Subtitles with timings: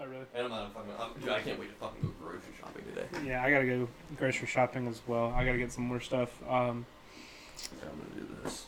[0.00, 0.24] Oh really?
[0.34, 0.92] And I'm out of fucking.
[0.98, 3.28] I'm, dude, I can't wait to fucking go grocery shopping today.
[3.28, 5.34] Yeah, I gotta go grocery shopping as well.
[5.36, 6.30] I gotta get some more stuff.
[6.48, 6.86] Um,
[7.82, 8.64] Yeah, I'm gonna do this.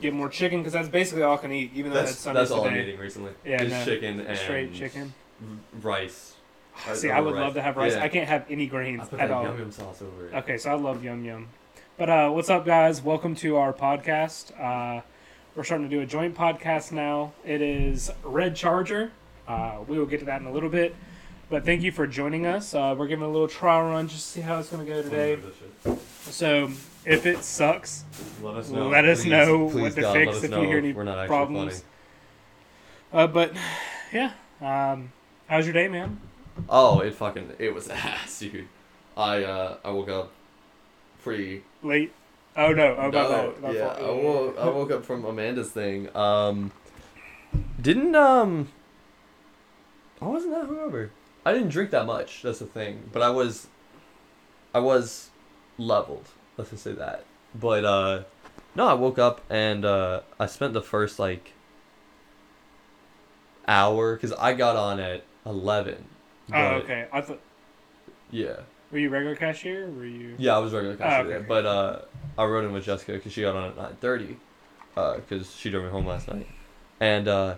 [0.00, 1.70] Get more chicken because that's basically all I can eat.
[1.74, 2.88] Even though That's that's Sunday that's all I'm today.
[2.88, 3.32] eating recently.
[3.44, 5.14] Yeah, Just no, chicken and Straight chicken.
[5.80, 6.34] rice.
[6.92, 7.40] See, I would rice.
[7.42, 7.94] love to have rice.
[7.94, 8.02] Yeah.
[8.04, 9.42] I can't have any I grains put at all.
[9.44, 10.34] yum yum sauce over it.
[10.34, 11.48] Okay, so I love Yum Yum.
[11.96, 13.00] But uh, what's up, guys?
[13.02, 14.52] Welcome to our podcast.
[14.60, 15.00] Uh,
[15.56, 17.32] we're starting to do a joint podcast now.
[17.44, 19.12] It is Red Charger.
[19.46, 20.94] Uh, we will get to that in a little bit.
[21.50, 22.74] But thank you for joining us.
[22.74, 25.02] Uh, we're giving a little trial run just to see how it's going to go
[25.02, 25.38] today.
[26.22, 26.70] So
[27.04, 28.04] if it sucks,
[28.42, 28.84] Let us know.
[28.84, 28.88] know.
[28.88, 31.84] Let us Please, know please what to God, fix if you hear any problems.
[33.12, 33.52] uh, but
[34.12, 34.32] yeah.
[34.62, 35.12] Um,
[35.46, 36.18] how's your day, man?
[36.68, 38.68] Oh, it fucking it was ass, dude.
[39.16, 40.32] I uh I woke up
[41.22, 41.62] pretty.
[41.82, 42.12] Late?
[42.56, 42.96] Oh no!
[42.96, 43.54] Oh No.
[43.60, 43.86] My yeah.
[43.88, 46.14] I woke I woke up from Amanda's thing.
[46.16, 46.72] Um,
[47.80, 48.68] didn't um.
[50.24, 51.10] I wasn't that hungover.
[51.44, 52.42] I didn't drink that much.
[52.42, 53.10] That's the thing.
[53.12, 53.66] But I was.
[54.74, 55.30] I was,
[55.78, 56.28] leveled.
[56.56, 57.24] Let's just say that.
[57.54, 58.22] But uh,
[58.74, 61.52] no, I woke up and uh, I spent the first like.
[63.66, 66.04] Hour because I got on at eleven.
[66.52, 67.06] Oh, okay.
[67.10, 67.40] I thought.
[68.30, 68.56] Yeah.
[68.92, 69.88] Were you regular cashier?
[69.88, 70.34] Were you?
[70.38, 71.28] Yeah, I was regular cashier okay.
[71.30, 72.02] there, but uh,
[72.36, 74.36] I rode in with Jessica because she got on at nine thirty,
[74.94, 76.46] because she drove me home last night,
[77.00, 77.54] and uh,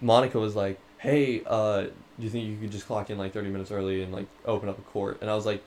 [0.00, 1.88] Monica was like, "Hey, uh,
[2.20, 4.68] do you think you could just clock in like thirty minutes early and like open
[4.68, 5.62] up a court?" And I was like,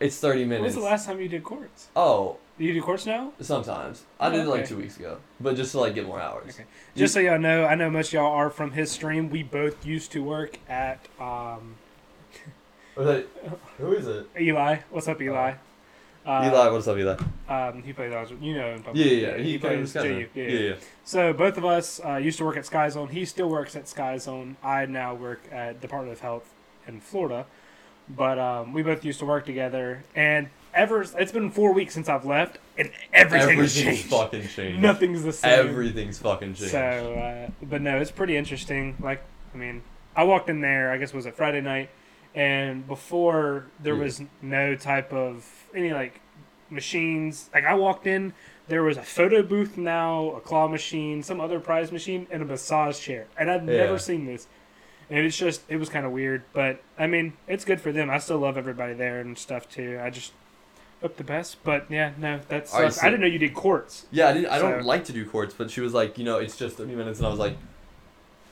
[0.00, 1.88] "It's thirty When was the last time you did courts?
[1.96, 3.32] oh, Do you do courts now?
[3.40, 4.68] sometimes I did it like Okay.
[4.68, 6.54] two weeks ago, but just to like get more hours.
[6.54, 6.64] Okay.
[6.94, 9.28] Just so y'all know, I know most of y'all are from his stream.
[9.30, 11.74] We both used to work at um,
[12.96, 13.26] Was that-
[13.78, 14.26] who is it?
[14.38, 14.76] Eli.
[14.90, 15.54] What's up, Eli?
[16.24, 17.16] Uh, Eli, what's up, Eli?
[17.48, 18.30] Um, he plays Oz.
[18.40, 18.84] You know him.
[18.94, 19.42] Yeah, yeah, yeah.
[19.42, 20.02] He, plays Skyzone.
[20.02, 20.28] JU.
[20.34, 20.74] Yeah, Yeah, yeah.
[21.04, 23.08] So both of us uh, used to work at Sky Zone.
[23.08, 24.56] He still works at Sky Zone.
[24.62, 26.52] I now work at Department of Health
[26.86, 27.46] in Florida.
[28.08, 32.08] But um, we both used to work together, and ever it's been four weeks since
[32.08, 34.10] I've left, and everything has Everything's changed.
[34.10, 34.80] fucking changed.
[34.82, 35.68] Nothing's the same.
[35.68, 36.72] Everything's fucking changed.
[36.72, 38.96] So, uh, but no, it's pretty interesting.
[39.00, 39.22] Like,
[39.54, 39.82] I mean,
[40.16, 40.90] I walked in there.
[40.90, 41.90] I guess it was a Friday night,
[42.34, 44.02] and before there Yeah.
[44.02, 46.20] was no type of any like
[46.70, 47.50] machines.
[47.54, 48.32] Like, I walked in,
[48.68, 52.44] there was a photo booth now, a claw machine, some other prize machine, and a
[52.44, 53.76] massage chair, and I've Yeah.
[53.78, 54.46] never seen this.
[55.10, 58.08] And it's just, it was kind of weird, but I mean, it's good for them.
[58.08, 60.00] I still love everybody there and stuff too.
[60.02, 60.32] I just
[61.02, 62.72] hope the best, but yeah, no, that's.
[62.72, 64.06] I didn't know you did courts.
[64.10, 64.46] Yeah, I didn't.
[64.50, 66.94] I don't like to do courts, but she was like, you know, it's just thirty
[66.94, 67.56] minutes, and I was like,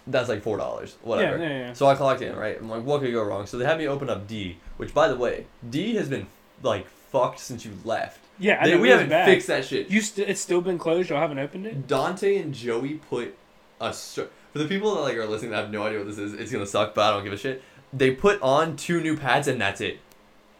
[0.06, 1.38] that's like four dollars, whatever.
[1.38, 1.72] Yeah, yeah, yeah.
[1.72, 2.58] So I clocked in, right?
[2.60, 3.46] I'm like, what could go wrong?
[3.46, 6.26] So they had me open up D, which, by the way, D has been
[6.62, 8.20] like fucked since you left.
[8.38, 9.26] Yeah, I They- we haven't bad.
[9.26, 9.90] fixed that shit.
[9.90, 11.10] You st- it's still been closed.
[11.10, 11.86] Y'all haven't opened it.
[11.86, 13.36] Dante and Joey put
[13.80, 14.28] a for
[14.58, 16.32] the people that like are listening that have no idea what this is.
[16.34, 17.62] It's gonna suck, but I don't give a shit.
[17.92, 19.98] They put on two new pads, and that's it.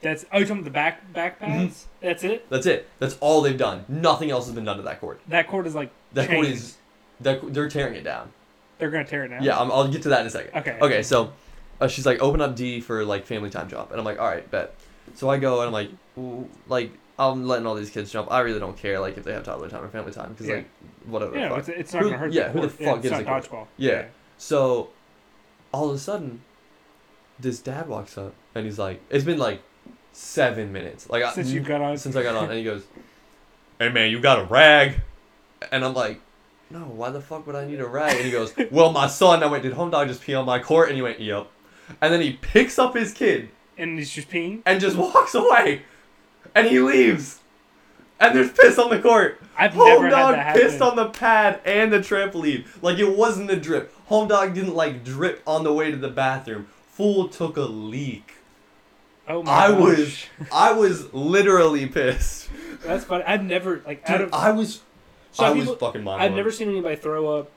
[0.03, 1.53] That's oh, you talking about the back back Mm-hmm.
[1.53, 1.87] pads?
[2.01, 2.49] That's it.
[2.51, 2.89] That's it.
[2.99, 3.85] That's all they've done.
[3.89, 5.21] Nothing else has been done to that court.
[5.29, 6.77] That cord is like That court is.
[7.21, 8.31] That, they're tearing it down.
[8.79, 9.43] They're gonna tear it down.
[9.43, 10.59] Yeah, I'm, I'll get to that in a second.
[10.59, 10.79] Okay.
[10.81, 11.33] Okay, so
[11.83, 14.27] uh, she's like, open up D for like family time jump, and I'm like, all
[14.27, 14.75] right, bet.
[15.15, 18.31] So I go and I'm like, "Ooh," like I'm letting all these kids jump.
[18.31, 20.55] I really don't care like if they have toddler time or family time because Yeah.
[20.57, 20.69] like
[21.07, 21.37] whatever.
[21.37, 21.59] Yeah, fuck.
[21.61, 22.33] it's, it's not Who- gonna hurt.
[22.33, 23.67] yeah, who the fuck it's gives a dodgeball.
[23.77, 24.07] Yeah.
[24.39, 24.89] So
[25.73, 26.41] all of a sudden,
[27.39, 29.63] this dad walks up and he's like, it's been like
[30.13, 31.97] seven minutes, like I- Since you got on.
[31.99, 32.85] since I got on, and he goes,
[33.79, 35.01] "Hey man, you got a rag?"
[35.71, 36.21] And I'm like,
[36.71, 39.43] "No, why the fuck would I need a rag?" And he goes, "Well, my son."
[39.43, 41.47] I went, "Did home dog just pee on my court?" And he went, "Yep."
[42.01, 44.63] And then he picks up his kid and he's just peeing.
[44.67, 45.83] and just walks away,
[46.55, 47.39] and he leaves.
[48.21, 49.41] And there's piss on the court.
[49.57, 50.61] I've Home never had dog that happen.
[50.63, 52.67] pissed on the pad and the trampoline.
[52.83, 53.95] Like it wasn't a drip.
[54.07, 56.67] Home dog didn't like drip on the way to the bathroom.
[56.91, 58.33] Fool took a leak.
[59.27, 59.79] oh my I gosh.
[59.81, 62.51] was I was literally pissed.
[62.85, 63.25] That's funny.
[63.25, 64.35] I've never like out Dude, of.
[64.35, 64.83] I was
[65.33, 66.37] so I was people- fucking mind I've blown.
[66.37, 67.51] never seen anybody throw up.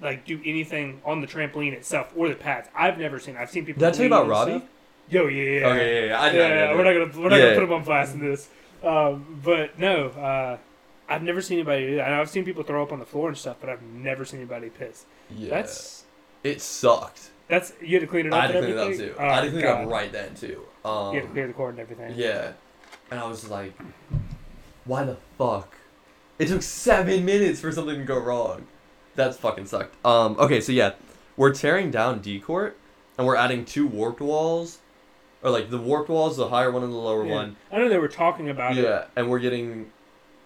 [0.00, 2.68] Like do anything on the trampoline itself or the pads.
[2.74, 3.36] I've never seen.
[3.36, 3.80] I've seen people.
[3.80, 4.50] Did I tell you lean about and Robbie?
[4.60, 4.68] stuff.
[5.10, 5.66] Yo, yeah, yeah.
[5.68, 6.20] Okay, yeah, yeah.
[6.20, 6.44] I yeah, know.
[6.44, 8.20] I know, I yeah, we're not gonna we're not gonna put him on blast in
[8.20, 8.48] this.
[8.82, 10.58] Um, but no, uh,
[11.08, 12.08] I've never seen anybody do that.
[12.08, 14.24] I know I've seen people throw up on the floor and stuff, but I've never
[14.24, 15.06] seen anybody piss.
[15.30, 15.50] Yeah.
[15.50, 16.04] That's
[16.44, 17.30] it sucked.
[17.48, 18.42] that's you had to clean it up.
[18.42, 19.14] I had to clean it up too.
[19.18, 20.64] Oh, I had to clean it up right then too.
[20.84, 22.14] Um, You had to clear the cord and everything.
[22.16, 22.52] Yeah.
[23.10, 23.72] And I was like,
[24.84, 25.74] why the fuck?
[26.38, 28.66] It took seven minutes for something to go wrong.
[29.16, 29.96] That's fucking sucked.
[30.06, 30.92] Um, okay, so yeah,
[31.36, 32.76] we're tearing down D court
[33.16, 34.78] and we're adding two warped walls.
[35.42, 37.34] Or like the warped walls, the higher one and the lower Yeah.
[37.34, 37.56] one.
[37.70, 39.92] I know they were talking about it, Yeah, and we're getting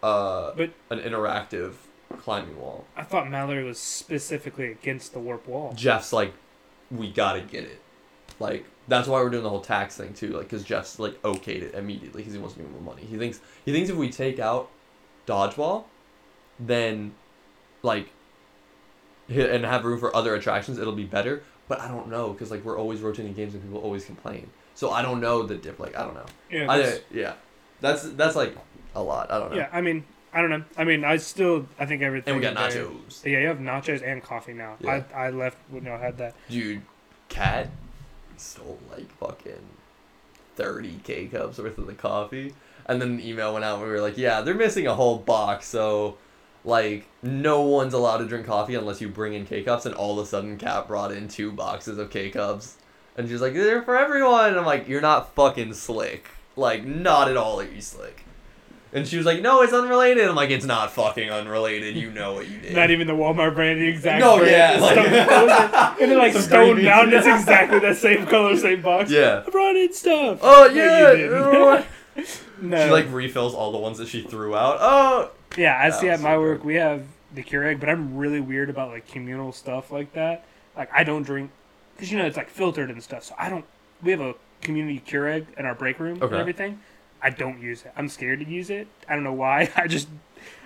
[0.02, 1.74] uh but an interactive
[2.18, 2.84] climbing wall.
[2.96, 5.72] I thought Mallory was specifically against the warp wall.
[5.76, 6.32] Jeff's like
[6.90, 7.80] we gotta get it.
[8.38, 10.28] Like that's why we're doing the whole tax thing too.
[10.32, 13.02] Like because Jeff's like okayed it immediately because he wants to make more money.
[13.06, 14.68] He thinks he thinks if we take out
[15.26, 15.84] dodgeball,
[16.60, 17.14] then
[17.82, 18.08] like
[19.28, 21.42] and have room for other attractions, it'll be better.
[21.68, 24.50] But I don't know because like we're always rotating games and people always complain.
[24.74, 25.78] So I don't know the diff.
[25.80, 26.26] Like I don't know.
[26.50, 27.34] Yeah, I that's- yeah,
[27.80, 28.56] that's that's like
[28.94, 29.30] a lot.
[29.30, 29.56] I don't know.
[29.56, 29.68] yeah.
[29.72, 30.64] I mean, I don't know.
[30.76, 32.34] I mean, I still I think everything.
[32.34, 33.24] And we got there- nachos.
[33.24, 34.76] Yeah, you have nachos and coffee now.
[34.80, 35.02] Yeah.
[35.14, 36.34] I I left when y'all had that.
[36.50, 36.82] Dude,
[37.28, 37.68] Cat
[38.36, 39.62] stole like fucking
[40.56, 42.54] 30 K cups worth of the coffee.
[42.86, 45.18] And then an email went out and we were like, yeah, they're missing a whole
[45.18, 45.66] box.
[45.68, 46.16] So,
[46.64, 49.86] like, no one's allowed to drink coffee unless you bring in K cups.
[49.86, 52.76] And all of a sudden, Cat brought in two boxes of K cups.
[53.16, 54.50] And she's like, they're for everyone.
[54.50, 56.30] And I'm like, you're not fucking slick.
[56.56, 58.24] Like, not at all are you slick.
[58.94, 60.28] And she was like, no, it's unrelated.
[60.28, 61.96] I'm like, it's not fucking unrelated.
[61.96, 62.74] You know what you did.
[62.74, 64.20] Not even the Walmart brand, the exact.
[64.20, 64.50] No, brand.
[64.50, 68.82] yeah, It's like- and then like Some Stone Mountain, it's exactly the same color, same
[68.82, 69.10] box.
[69.10, 69.44] Yeah.
[69.46, 70.40] I brought in stuff.
[70.42, 71.84] Oh, yeah.
[72.60, 72.84] no.
[72.86, 74.76] She like refills all the ones that she threw out.
[74.80, 76.66] Oh, Yeah, I see at my so work good.
[76.66, 77.02] we have
[77.34, 80.44] the Keurig, but I'm really weird about like communal stuff like that.
[80.76, 81.50] Like I don't drink
[81.94, 83.24] because you know it's like filtered and stuff.
[83.24, 83.64] So I don't.
[84.02, 86.26] We have a community Keurig in our break room Okay.
[86.26, 86.80] and everything.
[87.22, 87.92] I don't use it.
[87.96, 88.88] I'm scared to use it.
[89.08, 89.70] I don't know why.
[89.76, 90.08] I just.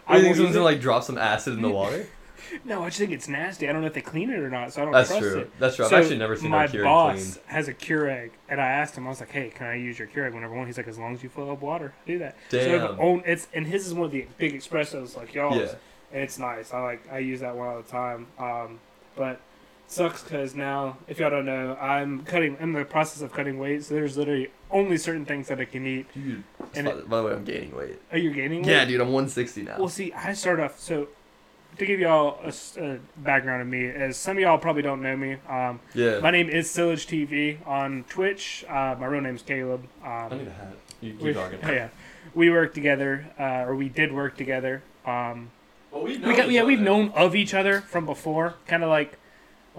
[0.08, 2.06] I think won't someone's use gonna like drop some acid in the water.
[2.64, 3.68] No, I just think it's nasty.
[3.68, 5.38] I don't know if they clean it or not, so I don't That's trust true.
[5.40, 5.58] it.
[5.58, 5.84] That's true.
[5.86, 9.04] I've So, actually never seen my Keurig boss has a Keurig, and I asked him.
[9.06, 10.96] I was like, "Hey, can I use your Keurig whenever I want?" He's like, "As
[10.98, 13.00] long as you fill up water, do that." So Damn.
[13.00, 15.74] own, it's and his is one of the big espressos like y'all's, Yeah.
[16.12, 16.72] and it's nice.
[16.72, 18.28] I like I use that one all the time.
[18.38, 18.78] Um,
[19.16, 19.40] but
[19.88, 22.56] sucks because now, if y'all don't know, I'm cutting.
[22.60, 23.84] I'm in the process of cutting weight.
[23.84, 26.06] So there's literally only certain things that I can eat.
[26.14, 26.42] Dude.
[26.74, 28.00] And by, it- by the way, I'm gaining weight.
[28.12, 28.70] Are you gaining weight?
[28.70, 29.78] Yeah, dude, I'm 160 now.
[29.78, 31.08] Well, see, I start off so.
[31.78, 32.40] To give y'all
[32.78, 36.20] a background of me, as some of y'all probably don't know me, um, yeah.
[36.20, 38.64] my name is Sillage TV on Twitch.
[38.66, 39.82] Uh, my real name's Caleb.
[40.02, 40.72] Um, I need a hat.
[41.02, 41.58] You keep we, talking.
[41.62, 41.88] oh, yeah,
[42.34, 44.82] we work together, uh, or we did work together.
[45.04, 45.50] Um,
[45.90, 49.12] Well, we we got, yeah, we've known of each other from before, kind of like
[49.12, 49.16] a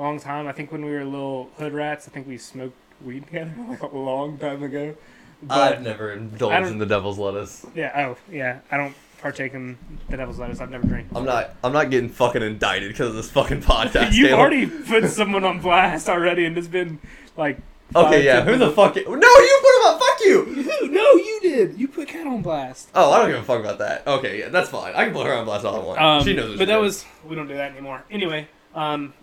[0.02, 0.48] long time.
[0.48, 3.82] I think when we were little hood rats, I think we smoked weed together like
[3.94, 4.96] a long time ago.
[5.44, 7.66] But I've never indulged in the devil's lettuce.
[7.76, 9.78] yeah, oh yeah, I don't partake in
[10.10, 10.60] the devil's lettuce.
[10.60, 11.08] I've never drank.
[11.16, 11.56] I'm not.
[11.64, 14.12] I'm not getting fucking indicted because of this fucking podcast.
[14.14, 14.40] You've Caleb.
[14.40, 17.00] already put someone on blast already, and it's been
[17.36, 17.60] like.
[17.92, 18.44] five, Okay, yeah.
[18.44, 18.98] Who the fuck?
[18.98, 20.00] i- No, you put him on.
[20.00, 20.64] Fuck you.
[20.98, 21.78] No, you did.
[21.80, 22.90] You put Cat on blast.
[22.96, 24.08] Oh, I don't give a fuck about that.
[24.08, 24.94] Okay, yeah, that's fine.
[24.96, 26.02] I can put her on blast all I want.
[26.02, 26.58] Um, she knows.
[26.58, 26.82] but that does.
[26.82, 28.04] was we don't do that anymore.
[28.10, 29.14] Anyway, um,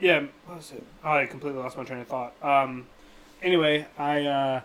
[0.00, 0.82] yeah, what was it?
[1.02, 2.34] Oh, I completely lost my train of thought.
[2.42, 2.86] Um,
[3.42, 4.60] anyway, I uh,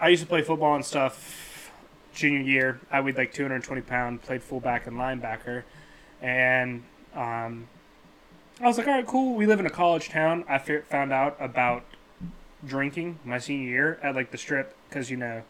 [0.00, 1.72] I used to play football and stuff.
[2.12, 5.62] Junior year, I weighed like 220 pound, played fullback and linebacker,
[6.20, 6.82] and
[7.14, 7.68] um,
[8.60, 9.36] I was like, all right, cool.
[9.36, 10.44] We live in a college town.
[10.48, 11.84] I found out about
[12.66, 15.42] drinking my senior year at like the strip because you know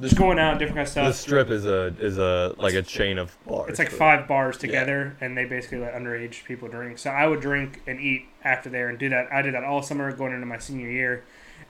[0.00, 1.06] just going out different kind of stuff.
[1.08, 3.70] The strip is a is a like a chain of bars.
[3.70, 6.98] It's like five bars together, and they basically let underage people drink.
[6.98, 9.32] So I would drink and eat after there, and do that.
[9.32, 11.24] I did that all summer going into my senior year,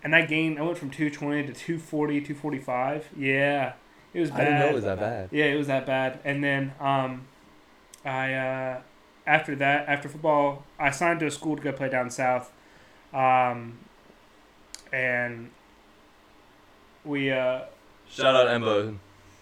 [0.05, 0.59] and I gained.
[0.59, 3.09] I went from two twenty to 240, 245.
[3.17, 3.73] Yeah,
[4.13, 4.41] it was bad.
[4.41, 5.29] I didn't know it was that bad.
[5.33, 6.21] Yeah, it was that bad.
[6.25, 7.27] And then um,
[8.05, 8.81] I uh,
[9.27, 12.53] after that, after football, I signed to a school to go play down south,
[13.15, 13.79] um,
[14.93, 15.51] and
[17.07, 17.33] we.
[17.33, 17.61] Uh,
[18.11, 18.97] Shout out Embo,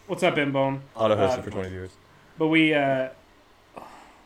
[0.07, 0.81] what's up, Mbone?
[0.95, 1.91] auto hosted Uh, for 20 years.
[2.39, 3.09] But we, uh,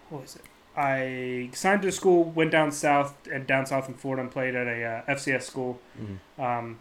[0.08, 0.42] what was it?
[0.76, 4.66] I signed to school, went down south and down south in Florida and played at
[4.66, 5.80] a uh, FCS school.
[6.00, 6.42] Mhm.
[6.42, 6.80] Um,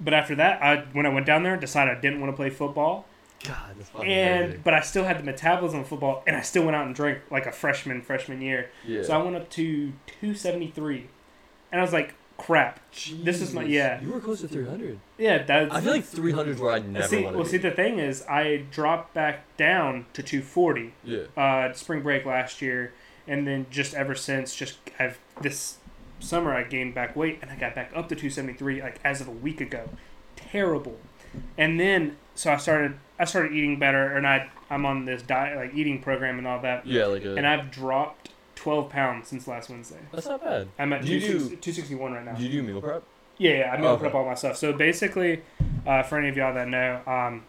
[0.00, 2.50] but after that, I when I went down there, decided I didn't want to play
[2.50, 3.06] football,
[3.44, 4.60] God, that's fucking and crazy.
[4.64, 7.20] but I still had the metabolism of football, and I still went out and drank
[7.30, 8.70] like a freshman freshman year.
[8.86, 9.02] Yeah.
[9.02, 11.08] So I went up to two seventy three,
[11.70, 12.80] and I was like, crap,
[13.22, 14.00] this is my- yeah.
[14.00, 14.98] You were close to 300.
[15.18, 15.74] yeah, that's.
[15.74, 17.48] I feel like 300 is where I'd never see, well, be.
[17.48, 20.92] see, the thing is, I dropped back down to two forty.
[21.04, 21.22] yeah.
[21.36, 22.92] uh, spring break last year,
[23.26, 25.78] and then just ever since, just I've this
[26.20, 29.28] summer I gained back weight, and I got back up to 273 like as of
[29.28, 29.88] a week ago.
[30.36, 30.98] Terrible.
[31.58, 35.56] And then so I started I started eating better, and I I'm on this diet
[35.56, 37.34] like eating program and all that, Yeah, like a.
[37.36, 38.30] and I've dropped
[38.66, 40.00] 12 pounds since last Wednesday.
[40.12, 40.66] That's not bad.
[40.76, 42.32] I'm at Do you 260 261 right now.
[42.34, 43.04] Do you do meal prep?
[43.38, 44.00] Yeah, yeah, I meal Okay.
[44.00, 44.56] prep all my stuff.
[44.56, 45.42] So basically,
[45.86, 47.44] uh, for any of y'all that know, um,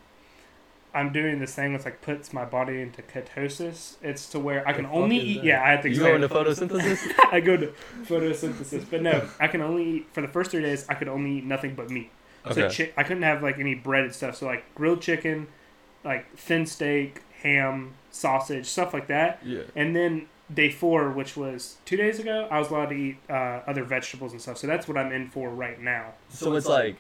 [0.94, 3.96] I'm doing this thing that's like puts my body into ketosis.
[4.04, 5.36] It's to where I can only eat.
[5.38, 5.44] that?
[5.46, 7.12] Yeah, I have to You go into photosynthesis?
[7.32, 7.74] I go to
[8.06, 10.86] photosynthesis, but no, I can only eat for the first three days.
[10.88, 12.12] I could only eat nothing but meat.
[12.52, 12.76] So Okay.
[12.86, 14.36] chi- I couldn't have like any breaded stuff.
[14.36, 15.48] So like grilled chicken,
[16.04, 19.40] like thin steak, ham, sausage, stuff like that.
[19.44, 19.64] yeah.
[19.76, 23.62] And then day four, which was two days ago, I was allowed to eat uh,
[23.68, 24.58] other vegetables and stuff.
[24.58, 26.14] So that's what I'm in for right now.
[26.30, 26.98] So it's like,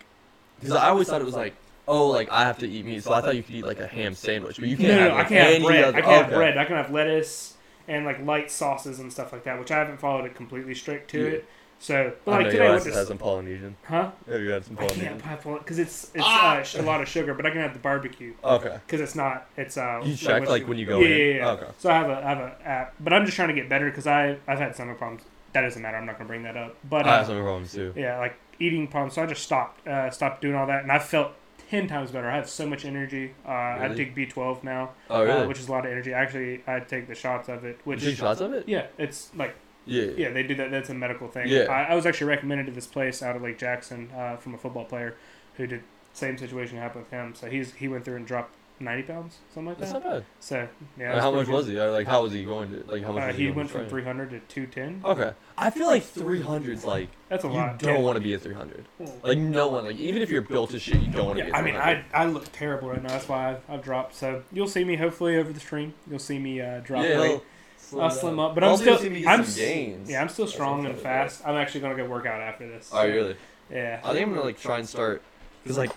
[0.59, 1.55] because I always thought it was like,
[1.87, 3.87] oh, like I have to eat meat, so I thought you could eat like a
[3.87, 5.83] ham sandwich, but you can't no, no, have no, like, I can't have bread.
[5.83, 5.97] other.
[5.97, 6.35] I can't have okay.
[6.35, 6.57] bread.
[6.57, 7.53] I can have lettuce
[7.87, 11.09] and like light sauces and stuff like that, which I haven't followed it completely strict
[11.11, 11.29] to Yeah.
[11.29, 11.45] it.
[11.79, 13.75] So, but I like know today, you guys had some Polynesian.
[13.85, 14.11] huh?
[14.27, 15.05] Yeah, you had some Polynesian?
[15.05, 15.21] I Polynesian.
[15.21, 16.57] can't have because it's it's Ah!
[16.57, 18.79] uh, a lot of sugar, but I can have the barbecue Okay.
[18.85, 19.47] because it's not.
[19.57, 20.01] It's uh.
[20.03, 21.17] You check what like when you go yeah, in.
[21.17, 21.49] Yeah, yeah.
[21.51, 21.67] Okay.
[21.77, 23.85] So I have a I have a app, but I'm just trying to get better
[23.89, 25.23] because I I've had stomach problems.
[25.53, 25.97] That doesn't matter.
[25.97, 26.75] I'm not gonna bring that up.
[26.89, 27.93] But I uh, have some problems too.
[27.95, 29.13] yeah, like eating problems.
[29.13, 31.31] So I just stopped uh, stopped doing all that, and I felt
[31.69, 32.27] ten times better.
[32.29, 33.33] I have so much energy.
[33.45, 35.41] Uh, I take B12 now, Oh really?
[35.43, 36.11] uh, which is a lot of energy.
[36.13, 38.67] Actually, I take the shots of it, which you take shots of it?
[38.67, 39.55] yeah, it's like
[39.87, 40.11] Yeah.
[40.17, 40.69] yeah, they do that.
[40.71, 41.47] That's a medical thing.
[41.47, 41.63] Yeah.
[41.63, 44.57] I, I was actually recommended to this place out of Lake Jackson uh, from a
[44.57, 45.15] football player
[45.55, 47.33] who did same situation happened with him.
[47.35, 50.03] So he's he went through and dropped ninety pounds, something like That's that.
[50.03, 50.25] not bad.
[50.39, 50.67] So
[50.99, 51.53] yeah, Like, how much good.
[51.53, 51.79] was he?
[51.81, 52.83] Like how was he going to?
[52.91, 53.23] Like how much?
[53.23, 55.01] Uh, was he going went from three hundred to two ten.
[55.05, 55.31] Okay.
[55.57, 57.81] I feel like 300's like That's a lot.
[57.81, 58.01] you don't yeah.
[58.01, 58.85] want to be a 300.
[59.23, 59.85] Like no one.
[59.85, 61.51] Like even if you're built as shit, you don't want to Yeah, be.
[61.53, 63.09] At I mean, I I look terrible right now.
[63.09, 64.13] That's why I've, I've dropped.
[64.15, 65.93] So you'll see me hopefully over the stream.
[66.09, 67.41] You'll see me uh, drop yeah, weight.
[67.89, 69.59] He'll slim I'll slim up, but I'm Hopefully still you'll see me get I'm some
[69.63, 70.09] gains.
[70.09, 71.41] yeah I'm still That's strong and I'm fast.
[71.45, 72.89] I'm actually gonna go work out after this.
[72.93, 73.35] Oh really?
[73.71, 73.99] Yeah.
[74.03, 75.21] I think I'm gonna like try and start
[75.63, 75.91] because like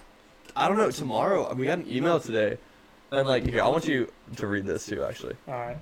[0.57, 2.59] I don't know tomorrow we got an email today
[3.11, 5.35] and like here I want you to read this too actually.
[5.49, 5.79] All right.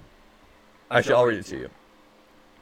[0.91, 1.71] Actually I'll read it to you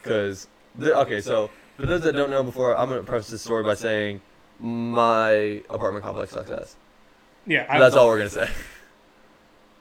[0.03, 0.47] because
[0.81, 4.21] okay so for those that don't know before I'm gonna preface this story by saying
[4.59, 6.77] my apartment complex sucks ass.
[7.47, 7.67] Yeah.
[7.69, 8.49] I, That's all we're gonna say.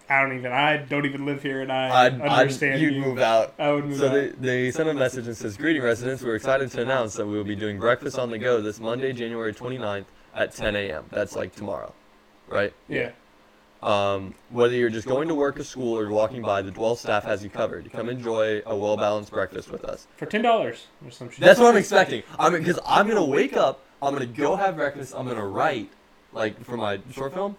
[0.09, 0.51] I don't even.
[0.51, 3.01] I don't even live here, and I I'd, understand I'd, you'd you.
[3.01, 3.53] move out.
[3.57, 4.13] I would move So out.
[4.13, 7.35] they, they sent a message and says, Greeting residents, we're excited to announce that we
[7.35, 11.05] will be doing breakfast on the go this Monday, January 29th at 10 a.m.
[11.11, 11.93] That's like tomorrow,
[12.47, 12.73] right?
[12.87, 13.11] yeah.
[13.83, 17.23] Um, whether you're just going to work or school or walking by, the Dwell staff
[17.25, 17.91] has you covered.
[17.91, 20.07] Come enjoy a well balanced breakfast with us.
[20.17, 21.39] For ten dollars or some shit.
[21.41, 22.23] That's what I'm expecting.
[22.39, 25.91] I mean, because I'm gonna wake up, I'm gonna go have breakfast, I'm gonna write,
[26.33, 27.57] like for my short film,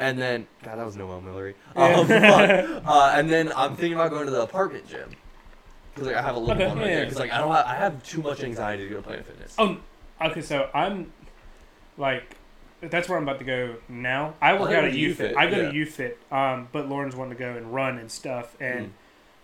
[0.00, 1.54] and then God, that was Noel Millery.
[1.76, 5.10] Um, but, uh, and then I'm thinking about going to the apartment gym
[5.94, 6.98] because like I have a little Okay, one right yeah, there.
[7.00, 7.04] yeah.
[7.04, 9.54] Because like I don't, have, I have too much anxiety to go to Planet Fitness.
[9.58, 9.76] Oh,
[10.22, 10.40] okay.
[10.42, 11.12] So I'm
[11.96, 12.36] like,
[12.80, 14.34] that's where I'm about to go now.
[14.40, 15.32] I work I out go at to UFit.
[15.32, 15.70] UFit, I go yeah.
[15.70, 18.90] to UFit, um, but Lauren's wanting to go and run and stuff, and Mm.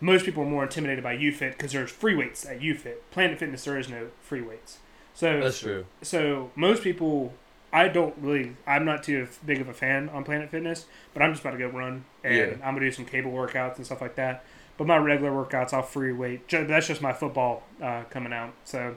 [0.01, 2.97] most people are more intimidated by UFit because there's free weights at UFit.
[3.11, 4.79] Planet Fitness there is no free weights.
[5.15, 5.87] So That's true.
[6.03, 7.33] so most people
[7.73, 11.33] I don't really I'm not too big of a fan on Planet Fitness, but I'm
[11.33, 12.47] just about to go run and Yeah.
[12.67, 14.45] I'm gonna do some cable workouts and stuff like that.
[14.79, 16.49] But my regular workouts I'll free weight.
[16.49, 18.53] That's just my football uh, coming out.
[18.65, 18.97] So,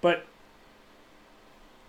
[0.00, 0.26] but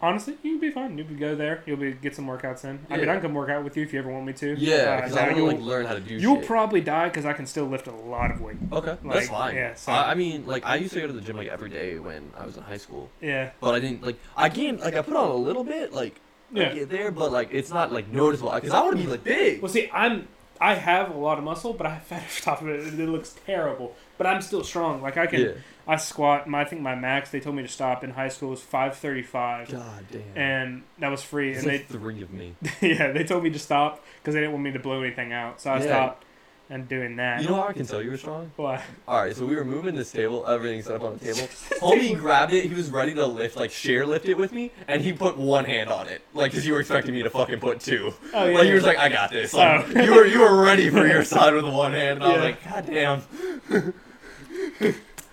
[0.02, 0.98] honestly, you'll be fine.
[0.98, 1.64] You'll be go there.
[1.66, 2.80] You'll be get some workouts in.
[2.90, 3.12] I mean, Yeah.
[3.12, 4.56] I can come work out with you if you ever want me to.
[4.58, 6.16] Yeah, Uh, because now I want to you'll, like learn how to do.
[6.16, 6.46] you'll shit.
[6.48, 8.58] probably die because I can still lift a lot of weight.
[8.72, 9.56] Okay, like, that's fine.
[9.56, 11.70] yeah, so- I, I mean, like I used to go to the gym like every
[11.70, 13.52] day when I was in high school, Yeah.
[13.60, 14.18] but I didn't like.
[14.36, 16.16] I gained like I put on a little bit, like
[16.56, 16.74] I Yeah.
[16.74, 19.62] get there, but like it's not like noticeable because I want to be like big.
[19.62, 20.28] Well, see, I'm
[20.60, 22.80] I have a lot of muscle, but I have fat on top of it.
[22.82, 25.02] and It looks terrible, but I'm still strong.
[25.04, 25.52] Like I can, Yeah.
[25.88, 26.48] I squat.
[26.50, 28.98] My I think my max they told me to stop in high school was five
[28.98, 30.22] thirty five, God damn.
[30.38, 31.52] and that was free.
[31.54, 32.56] It's And like three of me.
[32.82, 35.32] they yeah they told me to stop because they didn't want me to blow anything
[35.34, 35.84] out, so I Yeah.
[35.86, 36.24] stopped
[36.70, 37.42] and doing that.
[37.42, 38.52] You know how I can tell you were strong?
[38.58, 38.84] Why?
[39.08, 41.48] All right, so we were moving this table, everything set up on the table.
[41.80, 42.66] Homie grabbed it.
[42.66, 45.64] He was ready to lift, like share lift it with me, and he put one
[45.64, 48.14] hand on it, like because you were expecting me to fucking put two.
[48.34, 48.54] Oh yeah.
[48.58, 48.74] Like you yeah.
[48.76, 49.54] was like, I got this.
[49.54, 50.02] Like, Oh.
[50.02, 52.22] you were you were ready for your side with one hand.
[52.22, 53.94] And I was like, God damn.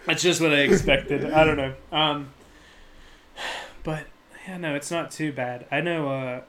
[0.06, 1.25] That's just what I expected.
[1.32, 1.75] I don't know.
[1.92, 2.30] Um,
[3.82, 4.06] but
[4.46, 5.66] yeah, no, it's not too bad.
[5.70, 6.08] I know.
[6.08, 6.40] Uh,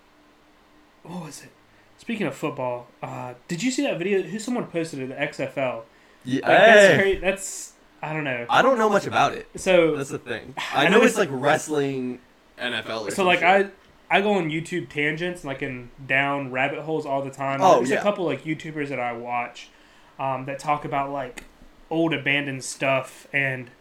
[1.04, 1.50] what was it?
[1.98, 4.22] Speaking of football, uh, did you see that video?
[4.22, 5.08] Who someone posted it?
[5.10, 5.84] The XFL.
[6.24, 7.22] Yeah, Like, that's great.
[7.22, 8.46] That's I don't know.
[8.50, 9.48] I don't know much about it.
[9.56, 10.54] So That's the thing.
[10.74, 12.20] I I know know it's it's- like wrestling
[12.60, 13.08] NFL.
[13.08, 13.72] Or so like shit.
[14.10, 17.60] I I go on YouTube tangents like in down rabbit holes all the time.
[17.62, 18.00] Oh, There's yeah.
[18.00, 19.70] a couple like YouTubers that I watch
[20.20, 21.44] um, that talk about like
[21.90, 23.72] old abandoned stuff, and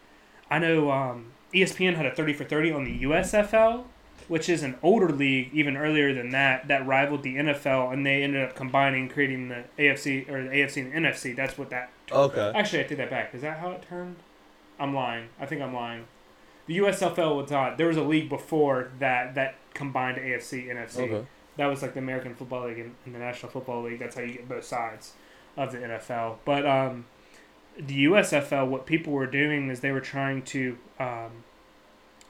[0.49, 3.85] I know um, ESPN had a thirty for thirty on the USFL,
[4.27, 8.23] which is an older league, even earlier than that, that rivaled the NFL, and they
[8.23, 11.35] ended up combining, creating the AFC or the AFC and the NFC.
[11.35, 12.51] That's what that Okay.
[12.55, 13.33] Actually, I take that back.
[13.33, 14.17] Is that how it turned?
[14.79, 15.29] I'm lying.
[15.39, 16.05] I think I'm lying.
[16.67, 17.77] The USFL was not.
[17.77, 20.99] There was a league before that that combined AFC NFC.
[20.99, 21.25] Okay.
[21.57, 23.99] That was like the American Football League and, and the National Football League.
[23.99, 25.13] That's how you get both sides
[25.55, 26.37] of the NFL.
[26.43, 27.05] But um,
[27.77, 31.43] the USFL, what people were doing is they were trying to um,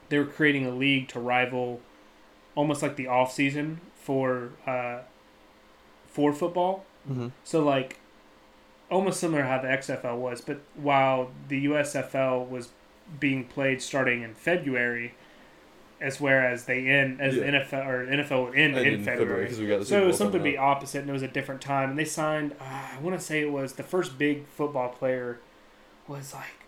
[0.10, 1.82] they were creating a league to rival
[2.56, 5.00] almost like the off season for uh,
[6.08, 6.86] for football.
[7.10, 7.28] Mm-hmm.
[7.44, 8.00] So like
[8.90, 12.70] almost similar how the XFL was, but while the USFL was
[13.20, 15.14] being played starting in February,
[16.02, 17.42] as whereas they end as Yeah.
[17.42, 19.48] the NFL or NFL would end in, February.
[19.68, 21.92] got So it was something to be opposite, and it was a different time.
[21.92, 25.40] And they signed, uh, I want to say it was the first big football player
[26.08, 26.66] was like,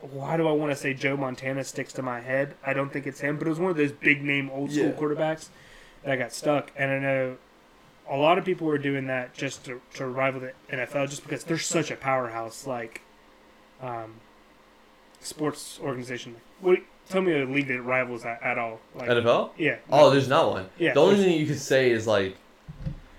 [0.00, 2.54] why do I want to say Joe Montana sticks to my head?
[2.64, 4.86] I don't think it's him, but it was one of those big name old school
[4.86, 4.92] Yeah.
[4.92, 5.48] quarterbacks
[6.04, 6.70] that got stuck.
[6.76, 7.36] And I know
[8.08, 11.44] a lot of people were doing that just to, to rival the NFL, just because
[11.44, 13.00] they're such a powerhouse, like
[13.82, 14.14] um,
[15.20, 16.36] sports organization.
[16.60, 16.80] What?
[17.08, 18.80] Tell me a league that rivals that at all.
[18.94, 19.50] Like, NFL?
[19.56, 19.76] yeah.
[19.90, 20.66] Oh, there's not one.
[20.78, 22.36] Yeah, the only thing you could say is like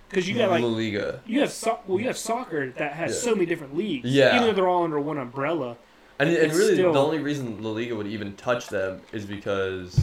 [0.10, 1.22] because you got like La Liga.
[1.26, 3.22] You have so- well, you have soccer that has Yeah.
[3.30, 4.10] so many different leagues.
[4.10, 4.36] Yeah.
[4.36, 5.78] even though they're all under one umbrella.
[6.20, 9.98] And, and really, still- the only reason La Liga would even touch them is because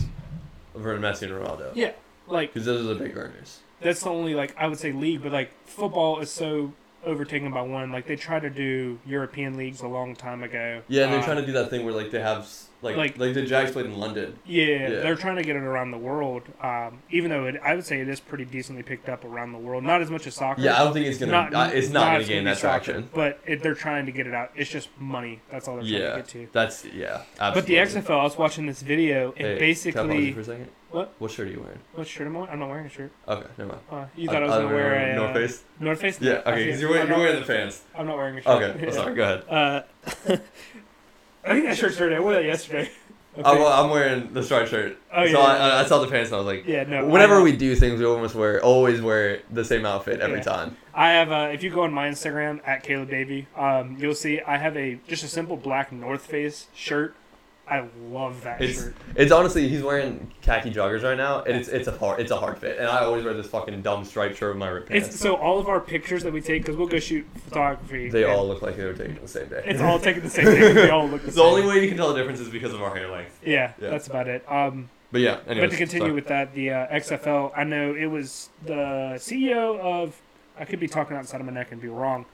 [0.75, 1.71] of Messi and Ronaldo.
[1.75, 1.93] Yeah,
[2.29, 3.61] like Because those are the big earners.
[3.81, 6.73] that's the only like I would say league, but like football is so
[7.05, 7.93] overtaken by one.
[7.93, 10.83] Like they tried to do European leagues a long time ago.
[10.89, 12.49] Yeah, and they're Uh, trying to do that thing where like they have
[12.83, 14.39] like Like- like, the Jags played in London.
[14.45, 14.89] Yeah, Yeah.
[15.01, 16.43] they're trying to get it around the world.
[16.61, 19.59] Um, even though it, I would say it is pretty decently picked up around the
[19.59, 19.85] world.
[19.85, 20.61] Not as much as soccer.
[20.61, 21.33] Yeah, I don't think it's gonna.
[21.57, 23.09] uh, it's not, gonna gain that traction.
[23.15, 24.51] But it, they're trying to get it out.
[24.55, 25.41] It's just money.
[25.51, 26.49] That's all they're trying Yeah, to get to.
[26.53, 27.23] that's yeah.
[27.39, 31.01] But the XFL, I was watching this video, and Hey, can I pause basically, you
[31.01, 31.19] for a second.
[31.19, 31.21] What?
[31.21, 31.79] What shirt are you wearing?
[31.95, 32.39] what shirt am I?
[32.41, 32.53] wearing?
[32.53, 33.13] I'm not wearing a shirt.
[33.29, 33.83] Okay, never mind.
[33.91, 35.63] Uh, you thought I was Uh, gonna wear a North uh, Face.
[35.81, 36.21] North Face?
[36.21, 36.33] Yeah.
[36.47, 37.83] Okay, because you're, wearing- you're wearing the fans.
[37.97, 38.63] I'm not wearing a shirt.
[38.63, 38.85] Okay.
[38.87, 39.15] well, sorry.
[39.15, 39.45] Go ahead.
[39.51, 40.37] Uh,
[41.47, 42.15] I think that shirt's dirty.
[42.15, 42.83] I wore that yesterday.
[42.83, 42.91] Okay.
[43.37, 44.97] Oh, well, I'm wearing the striped shirt.
[45.13, 45.39] Oh, so yeah.
[45.41, 47.05] I, I saw the pants and I was like, yeah, no.
[47.09, 50.43] whenever we do things, we almost wear always wear the same outfit every Yeah.
[50.45, 50.77] time.
[50.95, 51.33] I have.
[51.33, 54.77] Uh, if you go on my Instagram at Caleb Davey, um, you'll see I have
[54.77, 57.17] a just a simple black North Face shirt.
[57.67, 58.95] I love that It's shirt.
[59.17, 62.37] it's honestly he's wearing khaki joggers right now, and it's it's a hard it's a
[62.37, 65.09] hard fit, and I always wear this fucking dumb striped shirt with my ripped pants.
[65.09, 68.11] It's so all of our pictures that we take because we'll go shoot photography.
[68.11, 69.63] they all look like they were taken the same day.
[69.65, 70.73] It's all taken the same day.
[70.73, 71.37] They all look the same.
[71.43, 73.41] the only way you can tell the difference is because of our hair length.
[73.45, 73.91] Yeah, Yeah.
[73.91, 74.45] that's about it.
[74.47, 76.13] Um, But yeah, anyways, but to continue sorry.
[76.13, 80.21] with that, the uh, XFL, I know it was the CEO of.
[80.59, 82.27] I could be talking outside of my neck and be wrong,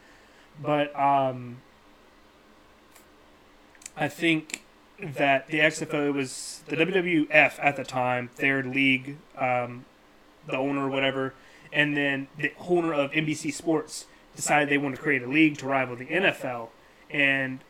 [0.60, 1.58] but um,
[3.96, 4.62] I think
[5.02, 9.84] that the XFL was the WWF at the time, their league, um,
[10.46, 11.34] the owner or whatever,
[11.72, 15.66] and then the owner of NBC Sports decided they wanted to create a league to
[15.66, 16.68] rival the NFL,
[17.10, 17.60] and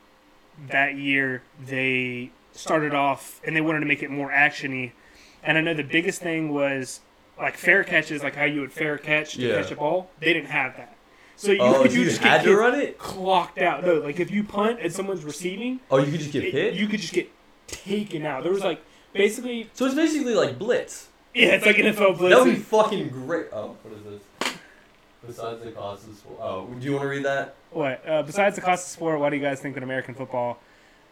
[0.68, 4.92] that year they started off and they wanted to make it more actiony.
[5.42, 7.00] And I know the biggest thing was
[7.38, 9.62] like fair catches, like how you would fair catch to Yeah.
[9.62, 10.10] catch a ball.
[10.20, 10.94] They didn't have that,
[11.40, 12.98] so you, oh, you so you just had get to run it.
[12.98, 13.84] clocked out.
[13.84, 16.74] No, like if you punt and someone's receiving, Oh, you could just get it- hit.
[16.74, 17.30] you could just get
[17.66, 18.42] taken out.
[18.42, 21.08] There was like basically, so it's basically like blitz.
[21.34, 22.36] yeah, it's like NFL blitz.
[22.36, 23.46] That would be fucking great.
[23.52, 24.52] Oh, what is this?
[25.26, 26.38] Besides the cost of sport.
[26.40, 27.54] Oh, do you want to read that?
[27.70, 28.02] What?
[28.08, 30.58] Uh, besides the cost of sport, why do you guys think that American football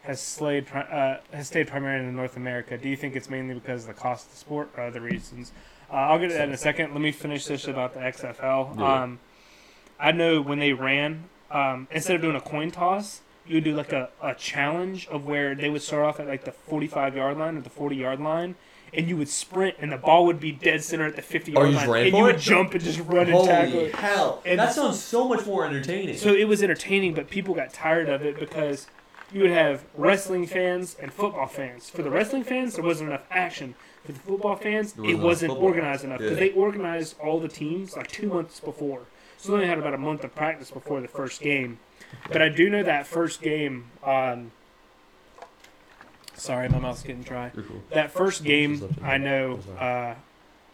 [0.02, 2.78] has slayed, uh, has stayed primarily in North America?
[2.78, 5.52] Do you think it's mainly because of the cost of the sport or other reasons?
[5.90, 6.92] Uh, I'll get to that in a second.
[6.92, 8.78] Let me finish this about the XFL.
[8.78, 9.02] Yeah.
[9.02, 9.18] Um,
[10.00, 13.74] I know when they ran, um, instead of doing a coin toss, you would do
[13.74, 17.38] like a, a challenge of where they would start off at like the 45 yard
[17.38, 18.54] line or the 40 yard line.
[18.94, 21.60] And you would sprint, and the ball would be dead center at the 50 Oh,
[21.60, 21.90] yard you line.
[21.90, 22.32] ran and for you it?
[22.32, 23.70] would jump and just run and tackle.
[23.72, 23.94] Holy it.
[23.94, 24.42] hell!
[24.46, 26.16] And- that sounds so much more entertaining.
[26.16, 28.86] So it was entertaining, but people got tired of it because
[29.30, 31.90] you would have wrestling fans and football fans.
[31.90, 33.74] For the wrestling fans, there wasn't enough action.
[34.04, 35.66] For the football fans, There it wasn't enough wasn't football.
[35.66, 36.44] organized enough because Yeah.
[36.46, 39.02] they organized all the teams like two months before.
[39.38, 41.78] So they only had about a month of practice before the first game.
[42.30, 43.86] But I do know that first game.
[44.04, 44.50] Um,
[46.34, 47.50] sorry, my mouth's getting dry.
[47.54, 47.82] Cool.
[47.90, 50.14] That first game, I know uh,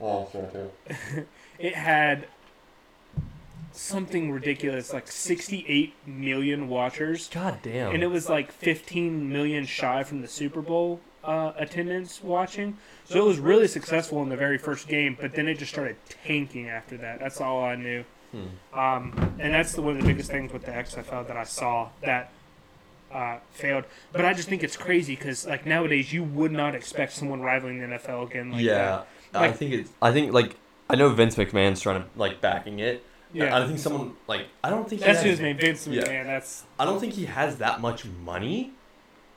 [0.00, 1.24] Oh, cool, cool.
[1.58, 2.26] it had
[3.72, 7.28] something ridiculous, like 68 million watchers.
[7.28, 7.92] God damn.
[7.94, 12.76] and it was like 15 million shy from the Super Bowl uh, attendance watching.
[13.04, 15.96] So it was really successful in the very first game, but then it just started
[16.24, 17.20] tanking after that.
[17.20, 18.04] That's all I knew.
[18.34, 18.78] Hmm.
[18.78, 21.90] Um, and that's the, one of the biggest things with the XFL that I saw
[22.02, 22.32] that
[23.12, 23.84] uh, failed.
[24.12, 27.80] But I just think it's crazy because like nowadays you would not expect someone rivaling
[27.80, 28.50] the NFL again.
[28.52, 29.42] Like yeah, that.
[29.42, 29.90] I think it's.
[30.02, 30.56] I think like
[30.90, 33.04] I know Vince McMahon's trying to like backing it.
[33.32, 33.54] yeah.
[33.54, 36.02] I don't think someone like I don't think he That's has, his name, Vince Yeah.
[36.02, 36.24] McMahon.
[36.24, 38.72] That's I don't think he has that much money,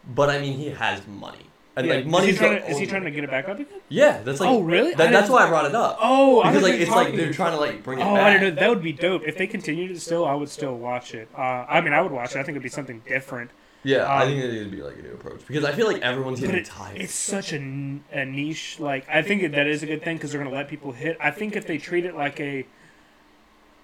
[0.08, 1.46] but I mean he has money.
[1.78, 1.94] And yeah.
[1.94, 3.82] like is, money he trying to, is he trying to get it back up again?
[3.88, 4.96] Yeah, that's like oh, really?
[4.96, 5.98] that, that's why I brought it up.
[6.02, 8.10] Oh, I because thought like it's like they're trying to like bring it up.
[8.10, 8.26] Oh, back.
[8.26, 8.60] I don't know.
[8.60, 9.22] That would be dope.
[9.26, 11.30] If they continued it still, I would still watch it.
[11.38, 12.40] Uh, I mean, I would watch it.
[12.40, 13.52] I think it'd be something different.
[13.84, 15.86] Yeah, I Um, think it needs to be like a new approach because I feel
[15.88, 16.98] like everyone's But getting it, tired.
[17.00, 18.80] it's such a niche.
[18.80, 21.16] Like, I think that is a good thing because they're going to let people hit.
[21.22, 22.66] I think if they treat it like a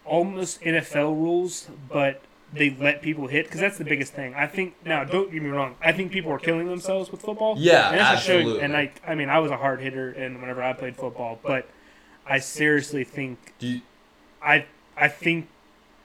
[0.04, 2.22] almost NFL rules, but
[2.54, 4.36] they let people hit because that's the biggest thing.
[4.36, 5.76] I think now, don't get me wrong.
[5.84, 7.56] I think people are killing themselves with football.
[7.58, 8.62] Yeah, and that's absolutely.
[8.62, 11.68] and like, I mean, I was a hard hitter, and whenever I played football, but
[12.26, 13.82] I seriously think Do you,
[14.42, 15.48] I I think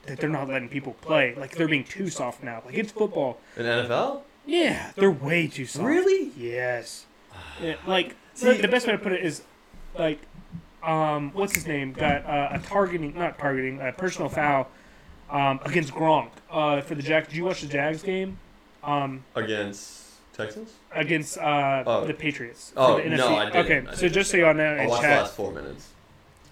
[0.07, 1.35] that they're not letting people play.
[1.35, 2.63] Like they're being too soft now.
[2.65, 3.39] Like it's football.
[3.57, 4.23] in NFL?
[4.47, 5.85] Yeah, they're way too soft.
[5.85, 6.33] Really?
[6.37, 7.05] Yes.
[7.63, 9.43] Yeah, like See- the best way to put it is
[9.99, 10.21] like
[10.83, 14.69] um what's his name got uh, a targeting not targeting a personal foul
[15.31, 17.29] um against Gronk uh for the Jags.
[17.29, 18.39] Did you watch the Jags game?
[18.83, 20.71] Um Against Texans?
[20.93, 22.07] against uh Oh.
[22.07, 22.73] the Patriots.
[22.77, 23.65] Oh, the no, I didn't.
[23.67, 24.15] Okay, I so didn't.
[24.15, 25.89] just so y'all know I in watched the chat, last four minutes.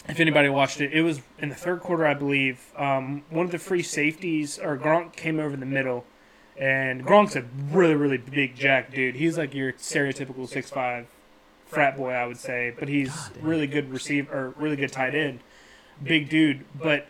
[0.09, 2.73] if anybody watched it, it was in the third quarter, I believe.
[2.77, 6.05] Um, one of the free safeties, or Gronk came over the middle,
[6.59, 9.15] and Gronk's a really, really big jack dude.
[9.17, 11.07] He's like your stereotypical six five
[11.67, 15.41] frat boy, I would say, but he's really good receiver, or really good tight end,
[16.03, 16.65] big dude.
[16.75, 17.07] But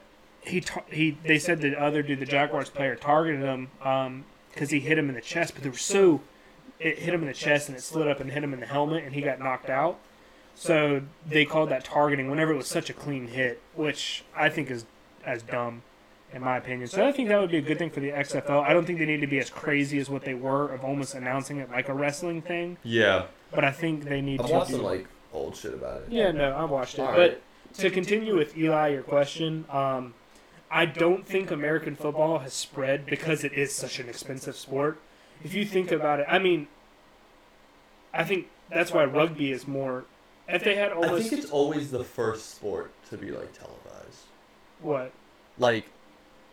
[0.47, 3.69] he tar- he they said the other dude, the Jaguars player, targeted him
[4.53, 6.21] because he hit him in the chest, but they were so
[6.79, 8.67] it hit him in the chest and it slid up and hit him in the
[8.67, 9.99] helmet, and he got knocked out.
[10.55, 14.71] So they called that targeting whenever it was such a clean hit, which I think
[14.71, 14.85] is
[15.25, 15.83] as dumb,
[16.33, 16.89] in my opinion.
[16.89, 18.63] So I think that would be a good thing for the XFL.
[18.63, 21.15] I don't think they need to be as crazy as what they were of almost
[21.15, 23.25] announcing it like a wrestling thing, Yeah.
[23.53, 24.53] but I think they need I've to.
[24.53, 26.07] watched do- some like old shit about it.
[26.11, 27.03] yeah, no, I watched it.
[27.03, 27.43] All But right.
[27.79, 30.15] to continue with Eli, your question, um,
[30.71, 34.99] I don't think American football has spread because it is such an expensive sport.
[35.45, 36.67] If you think about it, I mean,
[38.13, 40.05] I think that's why rugby is more.
[40.49, 44.27] If they had I think it's always the first sport to be like televised.
[44.81, 45.13] what,
[45.59, 45.87] Like,